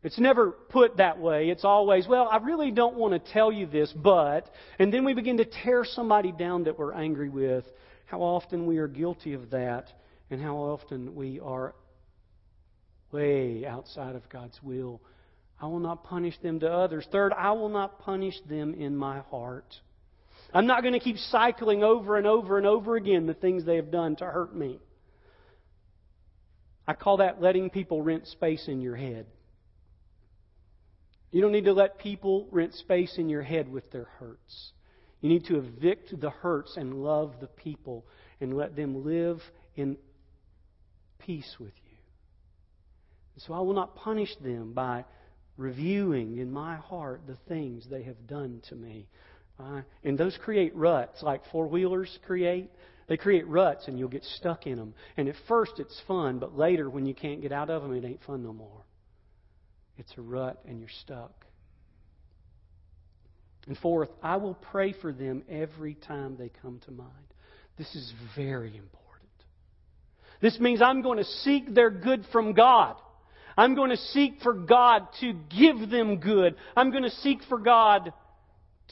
It's 0.05 0.19
never 0.19 0.51
put 0.51 0.99
that 0.99 1.19
way. 1.19 1.49
It's 1.49 1.65
always, 1.65 2.07
well, 2.07 2.29
I 2.31 2.37
really 2.37 2.71
don't 2.71 2.97
want 2.97 3.15
to 3.15 3.33
tell 3.33 3.51
you 3.51 3.67
this, 3.67 3.91
but, 3.91 4.51
and 4.79 4.93
then 4.93 5.07
we 5.07 5.15
begin 5.15 5.39
to 5.39 5.47
tear 5.47 5.83
somebody 5.83 6.31
down 6.31 6.65
that 6.65 6.79
we're 6.79 6.93
angry 6.93 7.31
with. 7.31 7.65
How 8.05 8.21
often 8.21 8.67
we 8.67 8.77
are 8.77 8.87
guilty 8.87 9.33
of 9.33 9.51
that, 9.51 9.87
and 10.31 10.43
how 10.43 10.57
often 10.57 11.15
we 11.15 11.41
are 11.41 11.75
way 13.13 13.65
outside 13.65 14.15
of 14.15 14.29
God's 14.29 14.59
will. 14.63 15.01
I 15.59 15.67
will 15.67 15.81
not 15.81 16.05
punish 16.05 16.39
them 16.43 16.61
to 16.61 16.71
others. 16.71 17.07
Third, 17.11 17.33
I 17.33 17.53
will 17.53 17.71
not 17.71 18.01
punish 18.01 18.35
them 18.47 18.75
in 18.75 18.95
my 18.95 19.21
heart. 19.21 19.75
I'm 20.53 20.67
not 20.67 20.83
going 20.83 20.93
to 20.93 21.01
keep 21.01 21.17
cycling 21.17 21.83
over 21.83 22.19
and 22.19 22.27
over 22.27 22.59
and 22.59 22.67
over 22.67 22.97
again 22.97 23.27
the 23.27 23.33
things 23.33 23.65
they 23.65 23.77
have 23.77 23.91
done 23.91 24.17
to 24.17 24.27
hurt 24.27 24.55
me. 24.55 24.81
I 26.87 26.93
call 26.93 27.17
that 27.19 27.41
letting 27.41 27.71
people 27.71 28.03
rent 28.03 28.27
space 28.27 28.69
in 28.69 28.83
your 28.83 28.97
head. 28.97 29.25
You 31.35 31.41
don't 31.41 31.51
need 31.51 31.65
to 31.65 31.73
let 31.73 31.99
people 31.99 32.47
rent 32.53 32.75
space 32.75 33.19
in 33.19 33.29
your 33.29 33.43
head 33.43 33.69
with 33.69 33.91
their 33.91 34.05
hurts. 34.21 34.71
You 35.21 35.29
need 35.29 35.47
to 35.47 35.57
evict 35.57 36.21
the 36.21 36.31
hurts 36.31 36.77
and 36.77 37.03
love 37.03 37.33
the 37.41 37.49
people 37.49 38.07
and 38.41 38.57
let 38.57 38.77
them 38.77 39.05
live 39.05 39.41
in 39.75 39.97
peace 41.19 41.57
with 41.59 41.73
you. 41.91 41.97
So 43.39 43.53
I 43.53 43.59
will 43.63 43.75
not 43.75 43.97
punish 43.97 44.33
them 44.37 44.75
by 44.75 45.07
reviewing 45.57 46.39
in 46.39 46.53
my 46.53 46.77
heart 46.77 47.23
the 47.27 47.39
things 47.49 47.85
they 47.91 48.05
have 48.05 48.29
done 48.29 48.63
to 48.69 48.77
me. 48.77 49.09
Uh, 49.59 49.81
and 50.05 50.17
those 50.17 50.39
create 50.41 50.73
ruts 50.77 51.21
like 51.21 51.43
four 51.51 51.67
wheelers 51.67 52.17
create. 52.27 52.71
They 53.09 53.17
create 53.17 53.49
ruts 53.49 53.89
and 53.89 53.99
you'll 53.99 54.09
get 54.09 54.23
stuck 54.23 54.69
in 54.69 54.77
them. 54.77 54.95
And 55.17 55.29
at 55.29 55.35
first 55.49 55.81
it's 55.81 56.01
fun, 56.07 56.39
but 56.39 56.57
later 56.57 56.89
when 56.89 57.07
you 57.07 57.15
can't 57.15 57.43
get 57.43 57.51
out 57.51 57.71
of 57.71 57.83
them, 57.83 57.93
it 57.93 58.05
ain't 58.05 58.23
fun 58.23 58.45
no 58.45 58.53
more. 58.53 58.84
It's 59.99 60.13
a 60.17 60.23
rut 60.23 60.61
and 60.67 60.81
you're 60.81 60.89
stuck. 61.03 61.45
And 63.67 63.79
fourth, 63.79 64.11
I 64.23 64.37
will 64.37 64.55
pray 64.55 64.93
for 65.01 65.13
them 65.13 65.43
every 65.49 65.95
time 65.95 66.37
they 66.37 66.51
come 66.63 66.81
to 66.85 66.91
mind. 66.91 67.11
This 67.79 67.95
is 67.95 68.13
very 68.37 68.77
important. 68.77 68.95
This 70.41 70.61
means 70.61 70.83
I'm 70.83 71.03
going 71.03 71.19
to 71.19 71.25
seek 71.25 71.75
their 71.75 71.91
good 71.91 72.25
from 72.31 72.53
God. 72.53 72.97
I'm 73.57 73.75
going 73.75 73.91
to 73.91 73.97
seek 73.97 74.41
for 74.43 74.53
God 74.53 75.07
to 75.21 75.33
give 75.33 75.89
them 75.89 76.19
good. 76.19 76.57
I'm 76.77 76.91
going 76.91 77.05
to 77.05 77.11
seek 77.11 77.39
for 77.49 77.59
God 77.59 78.13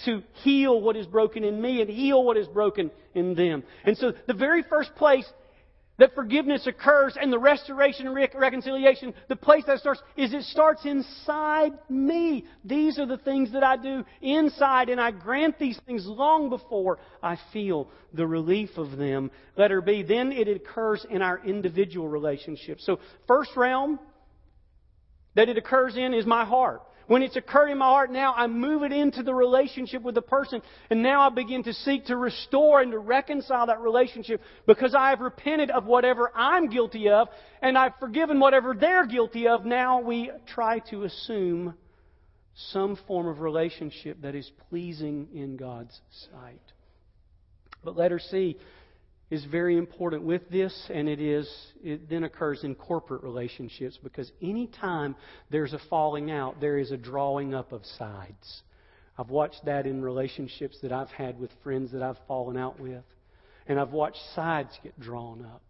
to 0.07 0.23
heal 0.43 0.81
what 0.81 0.97
is 0.97 1.07
broken 1.07 1.45
in 1.45 1.61
me 1.61 1.83
and 1.83 1.91
heal 1.91 2.25
what 2.25 2.37
is 2.37 2.47
broken 2.47 2.91
in 3.15 3.35
them. 3.35 3.65
And 3.85 3.99
so 3.99 4.15
the 4.27 4.35
very 4.35 4.63
first 4.63 4.95
place 4.95 5.31
that 5.99 6.14
forgiveness 6.14 6.66
occurs 6.66 7.16
and 7.20 7.32
the 7.32 7.38
restoration 7.38 8.07
and 8.07 8.16
reconciliation, 8.34 9.12
the 9.28 9.36
place 9.36 9.64
that 9.66 9.78
starts 9.78 10.03
is 10.16 10.32
it 10.32 10.45
starts 10.45 10.84
inside 10.84 11.72
me. 11.88 12.47
These 12.64 12.99
are 12.99 13.07
the 13.07 13.18
things 13.18 13.53
that 13.53 13.62
I 13.62 13.76
do 13.76 14.05
inside, 14.20 14.88
and 14.88 15.01
I 15.01 15.11
grant 15.11 15.59
these 15.59 15.78
things 15.86 16.07
long 16.07 16.49
before 16.49 16.99
I 17.22 17.38
feel 17.53 17.90
the 18.14 18.26
relief 18.26 18.70
of 18.76 18.97
them. 18.97 19.30
Let 19.57 19.70
her 19.70 19.82
be. 19.82 20.03
Then 20.03 20.32
it 20.32 20.49
occurs 20.49 21.05
in 21.09 21.20
our 21.20 21.45
individual 21.45 22.09
relationships. 22.09 22.86
So, 22.86 22.99
first 23.26 23.51
realm 23.55 24.01
that 25.34 25.49
it 25.49 25.59
occurs 25.59 25.97
in 25.97 26.14
is 26.14 26.26
my 26.26 26.45
heart. 26.45 26.82
When 27.13 27.23
it's 27.23 27.37
occurred 27.37 27.69
in 27.69 27.77
my 27.77 27.85
heart, 27.85 28.11
now 28.11 28.33
I 28.33 28.47
move 28.47 28.85
it 28.85 28.91
into 28.91 29.23
the 29.23 29.35
relationship 29.35 30.01
with 30.01 30.15
the 30.15 30.23
person, 30.23 30.63
and 30.89 31.03
now 31.03 31.27
I 31.27 31.29
begin 31.29 31.63
to 31.65 31.75
seek 31.75 32.07
to 32.07 32.17
restore 32.17 32.81
and 32.81 32.91
to 32.93 32.99
reconcile 32.99 33.67
that 33.67 33.83
relationship 33.83 34.41
because 34.67 34.95
I 34.95 35.11
have 35.11 35.21
repented 35.21 35.71
of 35.71 35.85
whatever 35.85 36.33
I'm 36.35 36.71
guilty 36.71 37.11
of, 37.11 37.29
and 37.61 37.77
I've 37.77 37.93
forgiven 38.01 38.41
whatever 38.41 38.73
they're 38.73 39.07
guilty 39.07 39.47
of. 39.47 39.67
Now 39.67 40.01
we 40.01 40.31
try 40.55 40.79
to 40.89 41.03
assume 41.03 41.75
some 42.55 42.97
form 43.07 43.27
of 43.27 43.41
relationship 43.41 44.23
that 44.23 44.35
is 44.35 44.51
pleasing 44.71 45.29
in 45.35 45.59
God's 45.59 46.01
sight. 46.33 46.63
But 47.85 47.95
letter 47.95 48.21
C 48.21 48.57
is 49.33 49.47
very 49.47 49.78
important 49.78 50.24
with 50.24 50.47
this, 50.51 50.91
and 50.93 51.09
it 51.09 51.18
is 51.18 51.51
it 51.83 52.07
then 52.11 52.24
occurs 52.24 52.64
in 52.64 52.74
corporate 52.74 53.22
relationships 53.22 53.99
because 54.05 54.30
anytime 54.43 55.16
there's 55.51 55.72
a 55.72 55.80
falling 55.89 56.30
out, 56.30 56.61
there 56.61 56.76
is 56.76 56.91
a 56.91 56.99
drawing 56.99 57.55
up 57.55 57.72
of 57.72 57.83
sides. 57.99 58.62
I've 59.16 59.30
watched 59.30 59.64
that 59.64 59.87
in 59.87 60.03
relationships 60.03 60.76
that 60.83 60.93
I've 60.93 61.09
had 61.09 61.41
with 61.41 61.51
friends 61.62 61.93
that 61.93 62.03
I've 62.03 62.18
fallen 62.28 62.59
out 62.59 62.78
with, 62.78 63.05
and 63.66 63.80
I've 63.80 63.93
watched 63.93 64.20
sides 64.35 64.68
get 64.83 65.01
drawn 65.01 65.47
up. 65.47 65.62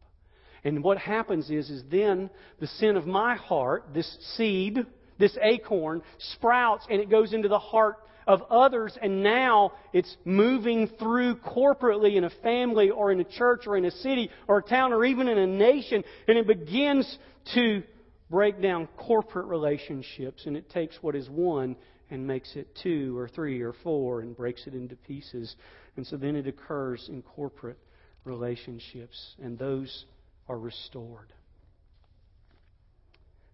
And 0.65 0.83
what 0.83 0.99
happens 0.99 1.49
is, 1.49 1.71
is 1.71 1.85
then 1.89 2.31
the 2.59 2.67
sin 2.67 2.97
of 2.97 3.07
my 3.07 3.37
heart, 3.37 3.85
this 3.95 4.13
seed, 4.37 4.85
this 5.21 5.39
acorn, 5.41 6.03
sprouts 6.35 6.85
and 6.91 7.01
it 7.01 7.09
goes 7.09 7.33
into 7.33 7.47
the 7.47 7.61
heart 7.61 7.99
of 8.27 8.43
others, 8.51 8.97
and 9.01 9.23
now 9.23 9.73
it's 9.93 10.17
moving 10.25 10.89
through 10.99 11.37
corporately 11.37 12.17
in 12.17 12.25
a 12.25 12.31
family 12.43 12.91
or 12.91 13.13
in 13.13 13.21
a 13.21 13.25
church 13.25 13.67
or 13.67 13.77
in 13.77 13.85
a 13.85 13.91
city 13.91 14.31
or 14.49 14.59
a 14.59 14.63
town 14.63 14.93
or 14.93 15.05
even 15.05 15.29
in 15.29 15.39
a 15.39 15.47
nation, 15.47 16.05
and 16.29 16.39
it 16.39 16.47
begins 16.47 17.19
to 17.55 17.83
break 18.31 18.63
down 18.63 18.89
corporate 18.97 19.47
relationships, 19.47 20.47
and 20.47 20.57
it 20.57 20.71
takes 20.71 20.97
what 21.03 21.15
is 21.15 21.29
one 21.29 21.77
and 22.11 22.27
makes 22.27 22.57
it 22.57 22.69
two 22.83 23.17
or 23.17 23.29
three 23.29 23.61
or 23.61 23.75
four 23.83 24.21
and 24.21 24.37
breaks 24.37 24.67
it 24.67 24.75
into 24.75 24.97
pieces. 24.97 25.55
And 25.97 26.07
so 26.07 26.17
then 26.17 26.37
it 26.37 26.47
occurs 26.47 27.09
in 27.09 27.23
corporate 27.23 27.79
relationships, 28.25 29.35
and 29.43 29.59
those 29.59 30.05
are 30.49 30.59
restored. 30.59 31.33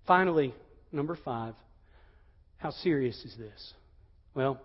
Finally, 0.07 0.55
number 0.91 1.17
five, 1.25 1.55
how 2.57 2.71
serious 2.71 3.17
is 3.25 3.37
this? 3.37 3.75
Well, 4.39 4.61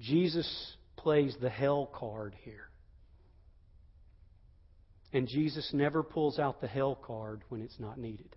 Jesus 0.00 0.48
plays 0.96 1.36
the 1.38 1.50
hell 1.50 1.90
card 1.92 2.34
here. 2.44 2.70
And 5.12 5.28
Jesus 5.28 5.68
never 5.74 6.02
pulls 6.02 6.38
out 6.38 6.62
the 6.62 6.66
hell 6.66 6.94
card 6.94 7.42
when 7.50 7.60
it's 7.60 7.78
not 7.78 7.98
needed. 7.98 8.34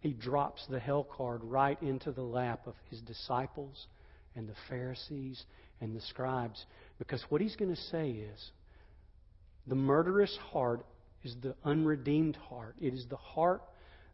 He 0.00 0.14
drops 0.14 0.64
the 0.70 0.80
hell 0.80 1.06
card 1.14 1.44
right 1.44 1.76
into 1.82 2.10
the 2.10 2.22
lap 2.22 2.66
of 2.66 2.72
his 2.88 3.02
disciples 3.02 3.86
and 4.34 4.48
the 4.48 4.56
Pharisees 4.70 5.44
and 5.82 5.94
the 5.94 6.00
scribes. 6.00 6.64
Because 6.98 7.22
what 7.28 7.42
he's 7.42 7.56
going 7.56 7.74
to 7.74 7.82
say 7.90 8.12
is 8.12 8.50
the 9.66 9.74
murderous 9.74 10.34
heart 10.52 10.86
is 11.22 11.36
the 11.42 11.54
unredeemed 11.66 12.36
heart. 12.48 12.76
It 12.80 12.94
is 12.94 13.04
the 13.10 13.16
heart 13.16 13.60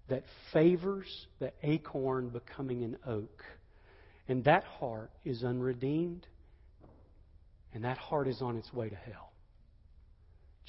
that 0.09 0.25
favors 0.53 1.27
the 1.39 1.53
acorn 1.63 2.29
becoming 2.29 2.85
an 2.85 2.97
oak. 3.07 3.43
And 4.29 4.45
that 4.45 4.65
heart 4.65 5.11
is 5.25 5.45
unredeemed, 5.45 6.27
and 7.73 7.85
that 7.85 7.99
heart 7.99 8.27
is 8.29 8.41
on 8.41 8.57
its 8.57 8.73
way 8.73 8.89
to 8.89 8.97
hell. 8.97 9.33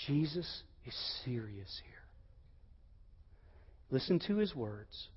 Jesus 0.08 0.64
is 0.86 0.94
serious 1.24 1.82
here. 1.84 1.94
Listen 3.92 4.20
to 4.28 4.38
his 4.38 4.54
words. 4.56 5.08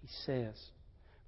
He 0.00 0.08
says, 0.26 0.54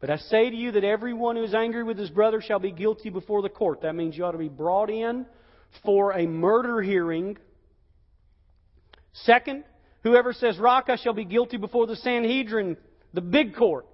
But 0.00 0.10
I 0.10 0.16
say 0.16 0.50
to 0.50 0.56
you 0.56 0.72
that 0.72 0.84
everyone 0.84 1.36
who 1.36 1.44
is 1.44 1.54
angry 1.54 1.84
with 1.84 1.98
his 1.98 2.10
brother 2.10 2.40
shall 2.40 2.58
be 2.58 2.72
guilty 2.72 3.10
before 3.10 3.42
the 3.42 3.48
court. 3.48 3.82
That 3.82 3.94
means 3.94 4.16
you 4.16 4.24
ought 4.24 4.32
to 4.32 4.38
be 4.38 4.48
brought 4.48 4.90
in 4.90 5.26
for 5.84 6.12
a 6.12 6.26
murder 6.26 6.82
hearing. 6.82 7.36
Second, 9.12 9.64
Whoever 10.06 10.32
says 10.32 10.56
Raca 10.56 10.96
shall 10.98 11.14
be 11.14 11.24
guilty 11.24 11.56
before 11.56 11.88
the 11.88 11.96
Sanhedrin, 11.96 12.76
the 13.12 13.20
big 13.20 13.56
court, 13.56 13.86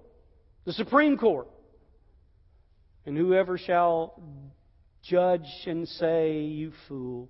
the 0.63 0.71
Supreme 0.71 1.17
Court. 1.17 1.47
And 3.07 3.17
whoever 3.17 3.57
shall 3.57 4.21
judge 5.01 5.41
and 5.65 5.87
say, 5.87 6.41
You 6.41 6.71
fool, 6.87 7.29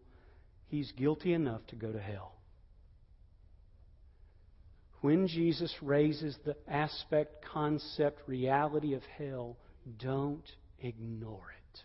he's 0.68 0.92
guilty 0.98 1.32
enough 1.32 1.66
to 1.68 1.78
go 1.78 1.94
to 1.94 1.98
hell. 1.98 2.36
When 5.00 5.30
Jesus 5.30 5.74
raises 5.82 6.38
the 6.44 6.58
aspect, 6.68 7.46
concept, 7.54 8.28
reality 8.28 8.96
of 8.96 9.04
hell, 9.18 9.56
don't 9.98 10.44
ignore 10.80 11.54
it. 11.72 11.80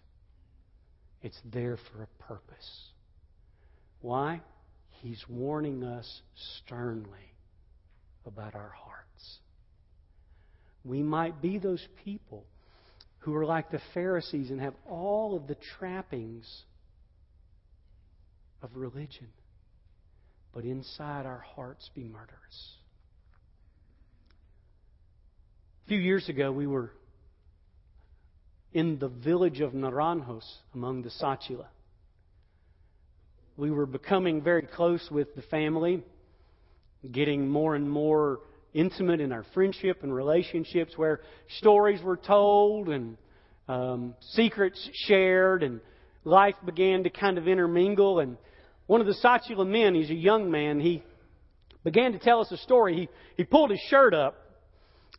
It's 1.22 1.40
there 1.44 1.76
for 1.92 2.02
a 2.02 2.24
purpose. 2.24 2.90
Why? 4.00 4.40
He's 5.00 5.24
warning 5.28 5.84
us 5.84 6.22
sternly 6.64 7.32
about 8.26 8.54
our 8.54 8.72
hearts. 8.76 9.38
We 10.84 11.02
might 11.02 11.40
be 11.40 11.58
those 11.58 11.86
people 12.04 12.44
who 13.20 13.34
are 13.36 13.44
like 13.44 13.70
the 13.70 13.80
Pharisees 13.94 14.50
and 14.50 14.60
have 14.60 14.74
all 14.88 15.36
of 15.36 15.46
the 15.46 15.56
trappings 15.78 16.46
of 18.62 18.70
religion, 18.74 19.28
but 20.52 20.64
inside 20.64 21.26
our 21.26 21.44
hearts 21.54 21.90
be 21.94 22.02
murderous. 22.02 22.74
A 25.84 25.88
few 25.88 25.98
years 25.98 26.28
ago, 26.28 26.50
we 26.50 26.66
were 26.66 26.90
in 28.72 28.98
the 28.98 29.08
village 29.08 29.60
of 29.60 29.72
Naranjos 29.72 30.44
among 30.74 31.02
the 31.02 31.10
Tsáchila 31.10 31.66
we 33.58 33.72
were 33.72 33.86
becoming 33.86 34.40
very 34.40 34.62
close 34.62 35.06
with 35.10 35.34
the 35.34 35.42
family, 35.42 36.00
getting 37.10 37.48
more 37.48 37.74
and 37.74 37.90
more 37.90 38.38
intimate 38.72 39.20
in 39.20 39.32
our 39.32 39.44
friendship 39.52 40.04
and 40.04 40.14
relationships 40.14 40.92
where 40.96 41.20
stories 41.58 42.00
were 42.00 42.16
told 42.16 42.88
and 42.88 43.16
um, 43.66 44.14
secrets 44.20 44.88
shared 45.06 45.64
and 45.64 45.80
life 46.22 46.54
began 46.64 47.02
to 47.02 47.10
kind 47.10 47.36
of 47.36 47.48
intermingle. 47.48 48.20
And 48.20 48.36
one 48.86 49.00
of 49.00 49.08
the 49.08 49.16
Tsáchila 49.24 49.66
men, 49.66 49.96
he's 49.96 50.10
a 50.10 50.14
young 50.14 50.52
man, 50.52 50.78
he 50.78 51.02
began 51.82 52.12
to 52.12 52.18
tell 52.20 52.40
us 52.40 52.52
a 52.52 52.58
story. 52.58 52.94
He, 52.94 53.08
he 53.38 53.44
pulled 53.44 53.70
his 53.70 53.80
shirt 53.90 54.14
up 54.14 54.36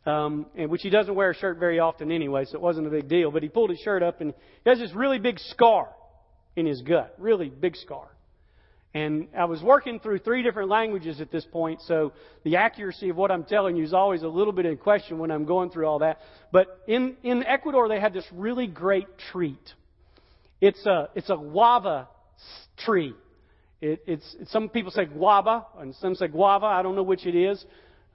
um, 0.06 0.46
and 0.56 0.70
which 0.70 0.80
he 0.80 0.88
doesn't 0.88 1.14
wear 1.14 1.32
a 1.32 1.34
shirt 1.36 1.58
very 1.58 1.78
often 1.78 2.10
anyway, 2.10 2.46
so 2.46 2.54
it 2.54 2.62
wasn't 2.62 2.86
a 2.86 2.90
big 2.90 3.06
deal. 3.06 3.30
But 3.30 3.42
he 3.42 3.50
pulled 3.50 3.68
his 3.68 3.80
shirt 3.80 4.02
up, 4.02 4.22
and 4.22 4.32
he 4.64 4.70
has 4.70 4.78
this 4.78 4.94
really 4.94 5.18
big 5.18 5.38
scar 5.38 5.90
in 6.56 6.64
his 6.64 6.80
gut, 6.80 7.14
really 7.18 7.50
big 7.50 7.76
scar. 7.76 8.08
And 8.92 9.28
I 9.38 9.44
was 9.44 9.62
working 9.62 10.00
through 10.00 10.18
three 10.18 10.42
different 10.42 10.68
languages 10.68 11.20
at 11.20 11.30
this 11.30 11.44
point, 11.44 11.80
so 11.82 12.12
the 12.42 12.56
accuracy 12.56 13.08
of 13.08 13.16
what 13.16 13.30
I'm 13.30 13.44
telling 13.44 13.76
you 13.76 13.84
is 13.84 13.94
always 13.94 14.22
a 14.22 14.28
little 14.28 14.52
bit 14.52 14.66
in 14.66 14.76
question 14.76 15.18
when 15.18 15.30
I'm 15.30 15.44
going 15.44 15.70
through 15.70 15.86
all 15.86 16.00
that. 16.00 16.18
But 16.50 16.80
in, 16.88 17.16
in 17.22 17.44
Ecuador, 17.44 17.88
they 17.88 18.00
had 18.00 18.12
this 18.12 18.24
really 18.32 18.66
great 18.66 19.06
treat. 19.30 19.74
It's 20.60 20.84
a, 20.86 21.08
it's 21.14 21.30
a 21.30 21.36
guava 21.36 22.08
tree. 22.84 23.14
It, 23.80 24.02
it's, 24.06 24.36
some 24.48 24.68
people 24.68 24.90
say 24.90 25.04
guava, 25.04 25.66
and 25.78 25.94
some 25.94 26.16
say 26.16 26.26
guava. 26.26 26.66
I 26.66 26.82
don't 26.82 26.96
know 26.96 27.04
which 27.04 27.26
it 27.26 27.36
is. 27.36 27.64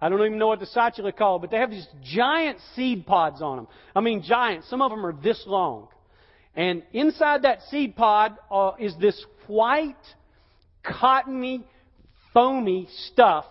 I 0.01 0.09
don't 0.09 0.19
even 0.19 0.37
know 0.37 0.47
what 0.47 0.59
the 0.59 0.67
Tsáchila 0.67 1.15
call, 1.15 1.39
but 1.39 1.51
they 1.51 1.57
have 1.57 1.71
these 1.71 1.87
giant 2.03 2.59
seed 2.75 3.05
pods 3.05 3.41
on 3.41 3.57
them. 3.57 3.67
I 3.95 4.01
mean, 4.01 4.23
giant. 4.23 4.65
Some 4.65 4.81
of 4.81 4.91
them 4.91 5.05
are 5.05 5.13
this 5.13 5.41
long. 5.47 5.87
And 6.53 6.83
inside 6.93 7.43
that 7.43 7.61
seed 7.69 7.95
pod 7.95 8.37
uh, 8.51 8.73
is 8.77 8.93
this 8.99 9.25
white, 9.47 9.95
cottony, 10.99 11.65
foamy 12.33 12.87
stuff 13.11 13.45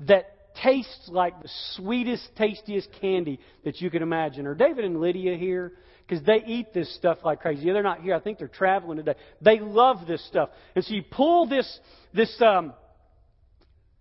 that 0.00 0.54
tastes 0.62 1.08
like 1.08 1.40
the 1.42 1.50
sweetest, 1.74 2.28
tastiest 2.36 2.88
candy 3.00 3.38
that 3.64 3.80
you 3.80 3.90
can 3.90 4.02
imagine. 4.02 4.46
Are 4.46 4.54
David 4.54 4.84
and 4.84 5.00
Lydia 5.00 5.36
here? 5.36 5.72
Because 6.06 6.24
they 6.24 6.42
eat 6.46 6.72
this 6.72 6.94
stuff 6.94 7.18
like 7.24 7.40
crazy. 7.40 7.66
Yeah, 7.66 7.72
they're 7.72 7.82
not 7.82 8.00
here. 8.00 8.14
I 8.14 8.20
think 8.20 8.38
they're 8.38 8.48
traveling 8.48 8.98
today. 8.98 9.14
They 9.40 9.58
love 9.58 10.06
this 10.06 10.24
stuff. 10.26 10.50
And 10.74 10.84
so 10.84 10.94
you 10.94 11.02
pull 11.02 11.46
this, 11.48 11.80
this, 12.14 12.40
um, 12.40 12.72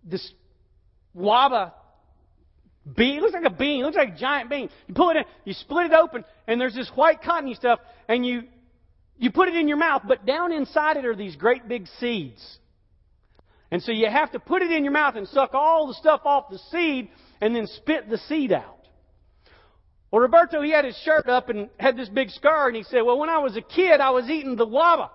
this 0.04 0.32
waba 1.16 1.72
bean. 2.96 3.18
It 3.18 3.22
looks 3.22 3.34
like 3.34 3.46
a 3.46 3.50
bean. 3.50 3.82
It 3.82 3.86
looks 3.86 3.98
like 3.98 4.14
a 4.16 4.18
giant 4.18 4.50
bean. 4.50 4.70
You 4.88 4.94
pull 4.94 5.10
it 5.10 5.18
in, 5.18 5.24
you 5.46 5.54
split 5.54 5.88
it 5.88 5.94
open, 5.94 6.24
and 6.48 6.62
there's 6.62 6.76
this 6.76 6.90
white 6.94 7.22
cottony 7.24 7.56
stuff, 7.56 7.80
and 8.08 8.26
you, 8.26 8.44
you 9.18 9.32
put 9.32 9.48
it 9.48 9.56
in 9.56 9.68
your 9.68 9.78
mouth, 9.78 10.04
but 10.08 10.26
down 10.26 10.52
inside 10.52 10.98
it 10.98 11.06
are 11.06 11.16
these 11.16 11.36
great 11.36 11.68
big 11.68 11.88
seeds. 12.00 12.60
And 13.72 13.82
so 13.82 13.92
you 13.92 14.08
have 14.08 14.32
to 14.32 14.40
put 14.40 14.62
it 14.62 14.72
in 14.72 14.84
your 14.84 14.94
mouth 14.94 15.16
and 15.16 15.28
suck 15.28 15.54
all 15.54 15.88
the 15.88 15.94
stuff 15.96 16.22
off 16.26 16.50
the 16.50 16.60
seed 16.72 17.10
and 17.42 17.56
then 17.56 17.68
spit 17.68 18.10
the 18.10 18.18
seed 18.18 18.52
out. 18.52 18.76
Well, 20.12 20.22
Roberto, 20.22 20.62
he 20.62 20.72
had 20.72 20.86
his 20.86 20.98
shirt 21.04 21.28
up 21.28 21.50
and 21.50 21.70
had 21.78 21.98
this 21.98 22.08
big 22.08 22.30
scar, 22.30 22.68
and 22.68 22.76
he 22.78 22.84
said, 22.84 23.02
Well, 23.02 23.20
when 23.20 23.30
I 23.30 23.40
was 23.40 23.58
a 23.58 23.62
kid, 23.62 24.00
I 24.00 24.12
was 24.12 24.30
eating 24.30 24.56
the 24.56 24.66
guava. 24.66 25.12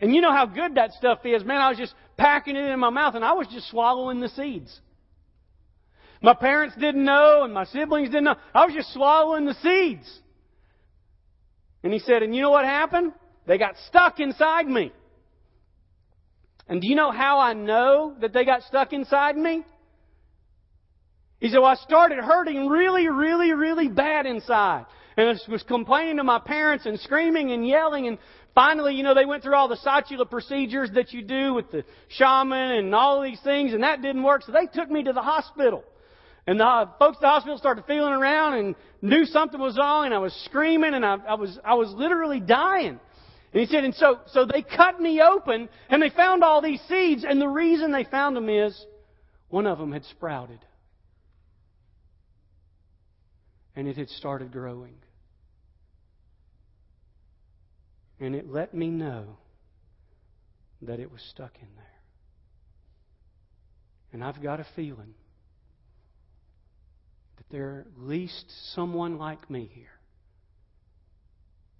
And 0.00 0.14
you 0.14 0.20
know 0.20 0.32
how 0.32 0.44
good 0.44 0.74
that 0.74 0.92
stuff 0.92 1.20
is. 1.24 1.44
Man, 1.44 1.60
I 1.60 1.70
was 1.70 1.78
just 1.78 1.94
packing 2.16 2.56
it 2.56 2.64
in 2.64 2.78
my 2.78 2.90
mouth, 2.90 3.14
and 3.14 3.24
I 3.24 3.32
was 3.32 3.46
just 3.46 3.70
swallowing 3.70 4.20
the 4.20 4.28
seeds. 4.28 4.80
My 6.20 6.34
parents 6.34 6.76
didn't 6.76 7.04
know, 7.04 7.44
and 7.44 7.54
my 7.54 7.64
siblings 7.64 8.08
didn't 8.08 8.24
know. 8.24 8.36
I 8.54 8.66
was 8.66 8.74
just 8.74 8.92
swallowing 8.92 9.46
the 9.46 9.54
seeds. 9.54 10.20
And 11.82 11.92
he 11.92 11.98
said, 12.00 12.22
And 12.22 12.34
you 12.34 12.42
know 12.42 12.50
what 12.50 12.64
happened? 12.64 13.12
They 13.46 13.56
got 13.56 13.76
stuck 13.88 14.20
inside 14.20 14.66
me. 14.66 14.92
And 16.68 16.80
do 16.80 16.88
you 16.88 16.94
know 16.94 17.10
how 17.10 17.40
I 17.40 17.52
know 17.52 18.14
that 18.20 18.32
they 18.32 18.44
got 18.44 18.62
stuck 18.62 18.92
inside 18.92 19.36
me? 19.36 19.64
He 21.40 21.48
said, 21.48 21.58
Well, 21.58 21.70
I 21.70 21.74
started 21.74 22.18
hurting 22.18 22.68
really, 22.68 23.08
really, 23.08 23.52
really 23.52 23.88
bad 23.88 24.24
inside. 24.26 24.86
And 25.16 25.28
I 25.28 25.50
was 25.50 25.62
complaining 25.62 26.16
to 26.16 26.24
my 26.24 26.40
parents 26.40 26.86
and 26.86 26.98
screaming 27.00 27.52
and 27.52 27.66
yelling. 27.66 28.08
And 28.08 28.18
finally, 28.54 28.94
you 28.94 29.02
know, 29.02 29.14
they 29.14 29.26
went 29.26 29.42
through 29.42 29.54
all 29.54 29.68
the 29.68 29.76
Tsáchila 29.76 30.28
procedures 30.28 30.90
that 30.94 31.12
you 31.12 31.22
do 31.22 31.54
with 31.54 31.70
the 31.70 31.84
shaman 32.08 32.72
and 32.72 32.94
all 32.94 33.22
these 33.22 33.40
things, 33.42 33.74
and 33.74 33.82
that 33.82 34.02
didn't 34.02 34.22
work. 34.22 34.42
So 34.42 34.52
they 34.52 34.66
took 34.66 34.90
me 34.90 35.04
to 35.04 35.12
the 35.12 35.22
hospital. 35.22 35.84
And 36.46 36.58
the 36.60 36.88
folks 36.98 37.16
at 37.18 37.20
the 37.20 37.28
hospital 37.28 37.58
started 37.58 37.84
feeling 37.86 38.12
around 38.12 38.54
and 38.54 38.74
knew 39.02 39.24
something 39.24 39.60
was 39.60 39.78
wrong, 39.78 40.06
and 40.06 40.14
I 40.14 40.18
was 40.18 40.32
screaming, 40.46 40.94
and 40.94 41.04
I, 41.04 41.16
I 41.28 41.34
was 41.34 41.58
I 41.64 41.74
was 41.74 41.92
literally 41.92 42.40
dying. 42.40 43.00
And 43.54 43.60
he 43.62 43.66
said, 43.66 43.84
and 43.84 43.94
so 43.94 44.18
so 44.26 44.44
they 44.44 44.62
cut 44.62 45.00
me 45.00 45.22
open, 45.22 45.70
and 45.88 46.02
they 46.02 46.10
found 46.10 46.44
all 46.44 46.60
these 46.60 46.82
seeds, 46.82 47.24
and 47.26 47.40
the 47.40 47.48
reason 47.48 47.92
they 47.92 48.04
found 48.04 48.36
them 48.36 48.50
is 48.50 48.84
one 49.48 49.66
of 49.66 49.78
them 49.78 49.92
had 49.92 50.04
sprouted 50.04 50.58
and 53.76 53.88
it 53.88 53.96
had 53.96 54.08
started 54.08 54.52
growing. 54.52 54.94
And 58.20 58.34
it 58.34 58.48
let 58.48 58.74
me 58.74 58.88
know 58.88 59.38
that 60.82 61.00
it 61.00 61.10
was 61.10 61.20
stuck 61.30 61.56
in 61.60 61.68
there. 61.76 61.84
And 64.12 64.22
I've 64.22 64.40
got 64.40 64.60
a 64.60 64.66
feeling 64.76 65.14
that 67.36 67.44
there 67.50 67.86
at 67.86 68.02
least 68.02 68.44
someone 68.74 69.18
like 69.18 69.50
me 69.50 69.68
here 69.72 69.86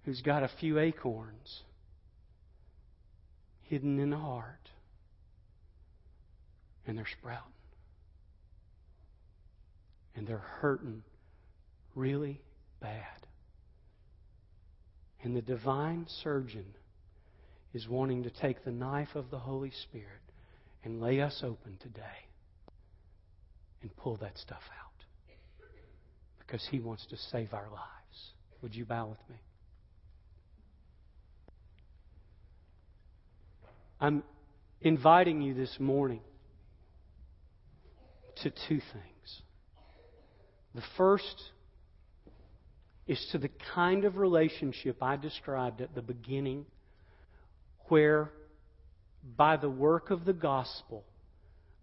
who's 0.03 0.21
got 0.21 0.43
a 0.43 0.49
few 0.59 0.77
acorns 0.77 1.63
hidden 3.67 3.99
in 3.99 4.09
the 4.11 4.17
heart, 4.17 4.69
and 6.85 6.97
they're 6.97 7.07
sprouting. 7.19 7.51
And 10.15 10.25
they're 10.27 10.37
hurting 10.37 11.03
really 11.95 12.41
bad. 12.79 13.27
And 15.23 15.35
the 15.35 15.41
divine 15.41 16.05
surgeon 16.23 16.65
is 17.73 17.87
wanting 17.87 18.23
to 18.23 18.29
take 18.29 18.63
the 18.63 18.71
knife 18.71 19.15
of 19.15 19.29
the 19.31 19.39
Holy 19.39 19.71
Spirit 19.83 20.07
and 20.83 21.01
lay 21.01 21.19
us 21.19 21.41
open 21.43 21.77
today 21.81 22.29
and 23.81 23.95
pull 23.97 24.17
that 24.17 24.37
stuff 24.37 24.61
out. 24.79 24.91
Because 26.39 26.65
he 26.69 26.79
wants 26.79 27.05
to 27.07 27.17
save 27.17 27.53
our 27.53 27.67
lives. 27.69 28.33
Would 28.61 28.75
you 28.75 28.85
bow 28.85 29.07
with 29.07 29.29
me? 29.29 29.35
I'm 33.99 34.23
inviting 34.81 35.41
you 35.41 35.53
this 35.53 35.77
morning 35.79 36.21
to 38.43 38.49
two 38.49 38.79
things. 38.79 39.41
The 40.73 40.83
first 40.97 41.51
is 43.07 43.25
to 43.31 43.37
the 43.37 43.49
kind 43.73 44.03
of 44.03 44.17
relationship 44.17 45.01
I 45.01 45.15
described 45.15 45.79
at 45.79 45.95
the 45.95 46.01
beginning, 46.01 46.65
where 47.87 48.31
by 49.37 49.57
the 49.57 49.69
work 49.69 50.09
of 50.09 50.25
the 50.25 50.33
gospel, 50.33 51.05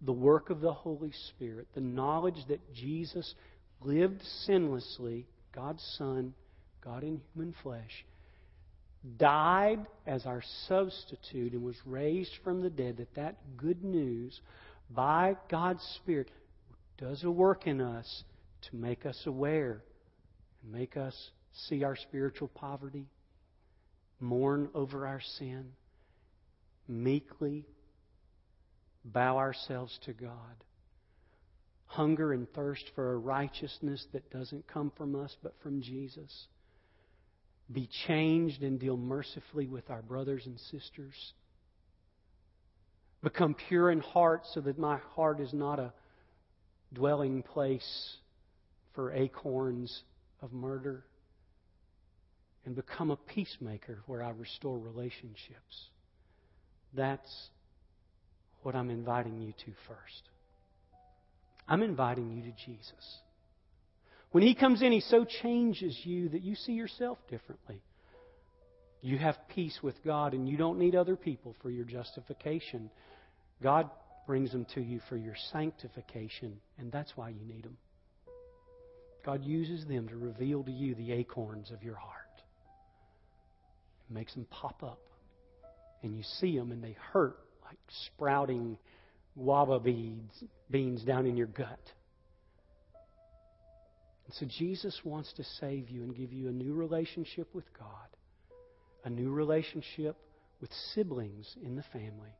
the 0.01 0.13
work 0.13 0.49
of 0.49 0.61
the 0.61 0.73
Holy 0.73 1.13
Spirit, 1.29 1.67
the 1.73 1.81
knowledge 1.81 2.45
that 2.49 2.73
Jesus 2.73 3.33
lived 3.81 4.21
sinlessly, 4.47 5.25
God's 5.53 5.83
Son, 5.97 6.33
God 6.83 7.03
in 7.03 7.21
human 7.33 7.55
flesh, 7.63 8.05
died 9.17 9.85
as 10.07 10.25
our 10.25 10.41
substitute 10.67 11.53
and 11.53 11.63
was 11.63 11.75
raised 11.85 12.31
from 12.43 12.61
the 12.61 12.69
dead, 12.69 12.97
that 12.97 13.15
that 13.15 13.37
good 13.57 13.83
news 13.83 14.39
by 14.89 15.35
God's 15.49 15.83
Spirit 16.01 16.31
does 16.97 17.23
a 17.23 17.31
work 17.31 17.67
in 17.67 17.81
us 17.81 18.23
to 18.69 18.75
make 18.75 19.05
us 19.05 19.21
aware 19.25 19.83
and 20.63 20.71
Make 20.71 20.95
us 20.95 21.15
see 21.67 21.83
our 21.83 21.95
spiritual 21.95 22.47
poverty, 22.47 23.05
mourn 24.19 24.69
over 24.73 25.05
our 25.05 25.21
sin, 25.37 25.71
meekly 26.87 27.65
bow 29.03 29.37
ourselves 29.37 29.97
to 30.05 30.13
God, 30.13 30.63
hunger 31.85 32.31
and 32.31 32.51
thirst 32.53 32.85
for 32.95 33.13
a 33.13 33.17
righteousness 33.17 34.05
that 34.13 34.31
doesn't 34.31 34.67
come 34.67 34.91
from 34.97 35.15
us 35.15 35.35
but 35.43 35.53
from 35.61 35.81
Jesus, 35.81 36.47
be 37.73 37.89
changed 38.07 38.61
and 38.63 38.79
deal 38.79 38.97
mercifully 38.97 39.67
with 39.67 39.89
our 39.89 40.01
brothers 40.01 40.45
and 40.45 40.59
sisters, 40.71 41.33
become 43.21 43.55
pure 43.67 43.89
in 43.89 43.99
heart 43.99 44.43
so 44.53 44.61
that 44.61 44.77
my 44.77 44.97
heart 45.15 45.39
is 45.39 45.53
not 45.53 45.79
a 45.79 45.93
dwelling 46.93 47.41
place 47.41 48.17
for 48.93 49.11
acorns 49.13 50.03
of 50.41 50.53
murder 50.53 51.03
and 52.65 52.75
become 52.75 53.11
a 53.11 53.15
peacemaker 53.15 53.99
where 54.05 54.23
I 54.23 54.29
restore 54.29 54.77
relationships. 54.77 55.89
That's 56.93 57.49
what 58.61 58.75
I'm 58.75 58.89
inviting 58.89 59.41
you 59.41 59.51
to 59.51 59.71
first. 59.87 60.29
I'm 61.67 61.81
inviting 61.81 62.31
you 62.31 62.43
to 62.43 62.65
Jesus. 62.65 63.19
When 64.33 64.43
He 64.43 64.55
comes 64.55 64.81
in, 64.81 64.91
He 64.91 64.99
so 64.99 65.25
changes 65.25 65.95
you 66.03 66.27
that 66.29 66.41
you 66.41 66.55
see 66.55 66.73
yourself 66.73 67.19
differently. 67.29 67.83
You 68.99 69.19
have 69.19 69.37
peace 69.47 69.77
with 69.83 69.95
God, 70.03 70.33
and 70.33 70.49
you 70.49 70.57
don't 70.57 70.79
need 70.79 70.95
other 70.95 71.15
people 71.15 71.55
for 71.61 71.69
your 71.69 71.85
justification. 71.85 72.89
God 73.61 73.91
brings 74.25 74.51
them 74.51 74.65
to 74.73 74.81
you 74.81 75.01
for 75.07 75.17
your 75.17 75.35
sanctification, 75.51 76.59
and 76.79 76.91
that's 76.91 77.15
why 77.15 77.29
you 77.29 77.45
need 77.45 77.63
them. 77.63 77.77
God 79.23 79.43
uses 79.43 79.85
them 79.85 80.07
to 80.07 80.15
reveal 80.17 80.63
to 80.63 80.71
you 80.71 80.95
the 80.95 81.11
acorns 81.11 81.69
of 81.69 81.83
your 81.83 81.95
heart. 81.95 82.41
It 84.09 84.13
makes 84.13 84.33
them 84.33 84.47
pop 84.49 84.81
up. 84.81 84.99
And 86.01 86.17
you 86.17 86.23
see 86.39 86.57
them 86.57 86.71
and 86.71 86.83
they 86.83 86.97
hurt 87.13 87.37
like 87.63 87.77
sprouting 88.07 88.79
guava 89.37 89.79
beans, 89.79 90.31
beans 90.71 91.03
down 91.03 91.27
in 91.27 91.37
your 91.37 91.47
gut. 91.47 91.79
So 94.39 94.47
Jesus 94.47 94.99
wants 95.03 95.31
to 95.33 95.43
save 95.59 95.89
you 95.89 96.01
and 96.01 96.15
give 96.15 96.33
you 96.33 96.47
a 96.47 96.51
new 96.51 96.73
relationship 96.73 97.53
with 97.53 97.65
God, 97.77 98.07
a 99.05 99.09
new 99.09 99.31
relationship 99.31 100.15
with 100.59 100.71
siblings 100.95 101.55
in 101.63 101.75
the 101.75 101.83
family, 101.93 102.35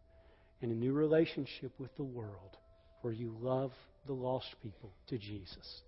and 0.62 0.72
a 0.72 0.76
new 0.76 0.94
relationship 0.94 1.72
with 1.78 1.96
the 1.96 2.04
world 2.04 2.58
where 3.02 3.14
you 3.14 3.36
love 3.40 3.72
the 4.08 4.14
lost 4.14 4.56
people 4.64 4.92
to 5.08 5.20
Jesus. 5.20 5.82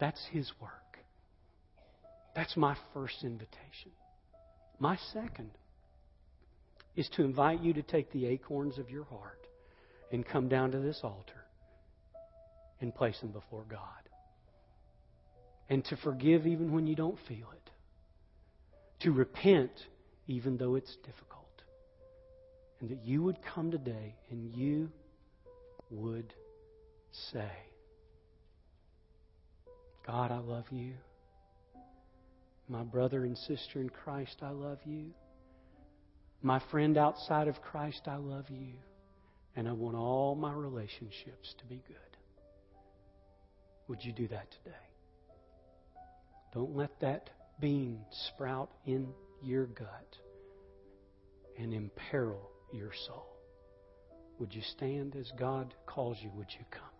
That's 0.00 0.24
His 0.32 0.50
work. 0.60 0.98
That's 2.34 2.56
my 2.56 2.76
first 2.92 3.22
invitation. 3.22 3.92
My 4.80 4.96
second 5.12 5.50
is 6.96 7.08
to 7.10 7.22
invite 7.22 7.62
you 7.62 7.72
to 7.74 7.82
take 7.82 8.10
the 8.10 8.26
acorns 8.26 8.78
of 8.78 8.90
your 8.90 9.04
heart 9.04 9.46
and 10.10 10.26
come 10.26 10.48
down 10.48 10.72
to 10.72 10.80
this 10.80 11.00
altar 11.04 11.44
and 12.80 12.92
place 12.92 13.20
them 13.20 13.30
before 13.30 13.64
God. 13.68 14.07
And 15.68 15.84
to 15.86 15.96
forgive 15.96 16.46
even 16.46 16.72
when 16.72 16.86
you 16.86 16.94
don't 16.94 17.18
feel 17.28 17.48
it. 17.52 17.70
To 19.00 19.12
repent 19.12 19.70
even 20.26 20.56
though 20.56 20.74
it's 20.74 20.96
difficult. 21.04 21.44
And 22.80 22.90
that 22.90 23.04
you 23.04 23.22
would 23.22 23.38
come 23.54 23.70
today 23.70 24.14
and 24.30 24.54
you 24.54 24.90
would 25.90 26.32
say, 27.32 27.50
God, 30.06 30.30
I 30.30 30.38
love 30.38 30.66
you. 30.70 30.94
My 32.68 32.82
brother 32.82 33.24
and 33.24 33.36
sister 33.36 33.80
in 33.80 33.88
Christ, 33.88 34.36
I 34.42 34.50
love 34.50 34.78
you. 34.84 35.10
My 36.42 36.60
friend 36.70 36.96
outside 36.96 37.48
of 37.48 37.60
Christ, 37.62 38.02
I 38.06 38.16
love 38.16 38.48
you. 38.48 38.74
And 39.56 39.68
I 39.68 39.72
want 39.72 39.96
all 39.96 40.34
my 40.34 40.52
relationships 40.52 41.54
to 41.58 41.64
be 41.64 41.82
good. 41.88 41.96
Would 43.88 44.04
you 44.04 44.12
do 44.12 44.28
that 44.28 44.50
today? 44.62 44.76
Don't 46.52 46.74
let 46.76 46.98
that 47.00 47.30
bean 47.60 48.00
sprout 48.10 48.70
in 48.86 49.08
your 49.42 49.66
gut 49.66 50.16
and 51.58 51.74
imperil 51.74 52.50
your 52.72 52.92
soul. 53.06 53.26
Would 54.38 54.54
you 54.54 54.62
stand 54.62 55.16
as 55.16 55.30
God 55.38 55.74
calls 55.86 56.18
you? 56.22 56.30
Would 56.36 56.52
you 56.52 56.64
come? 56.70 56.97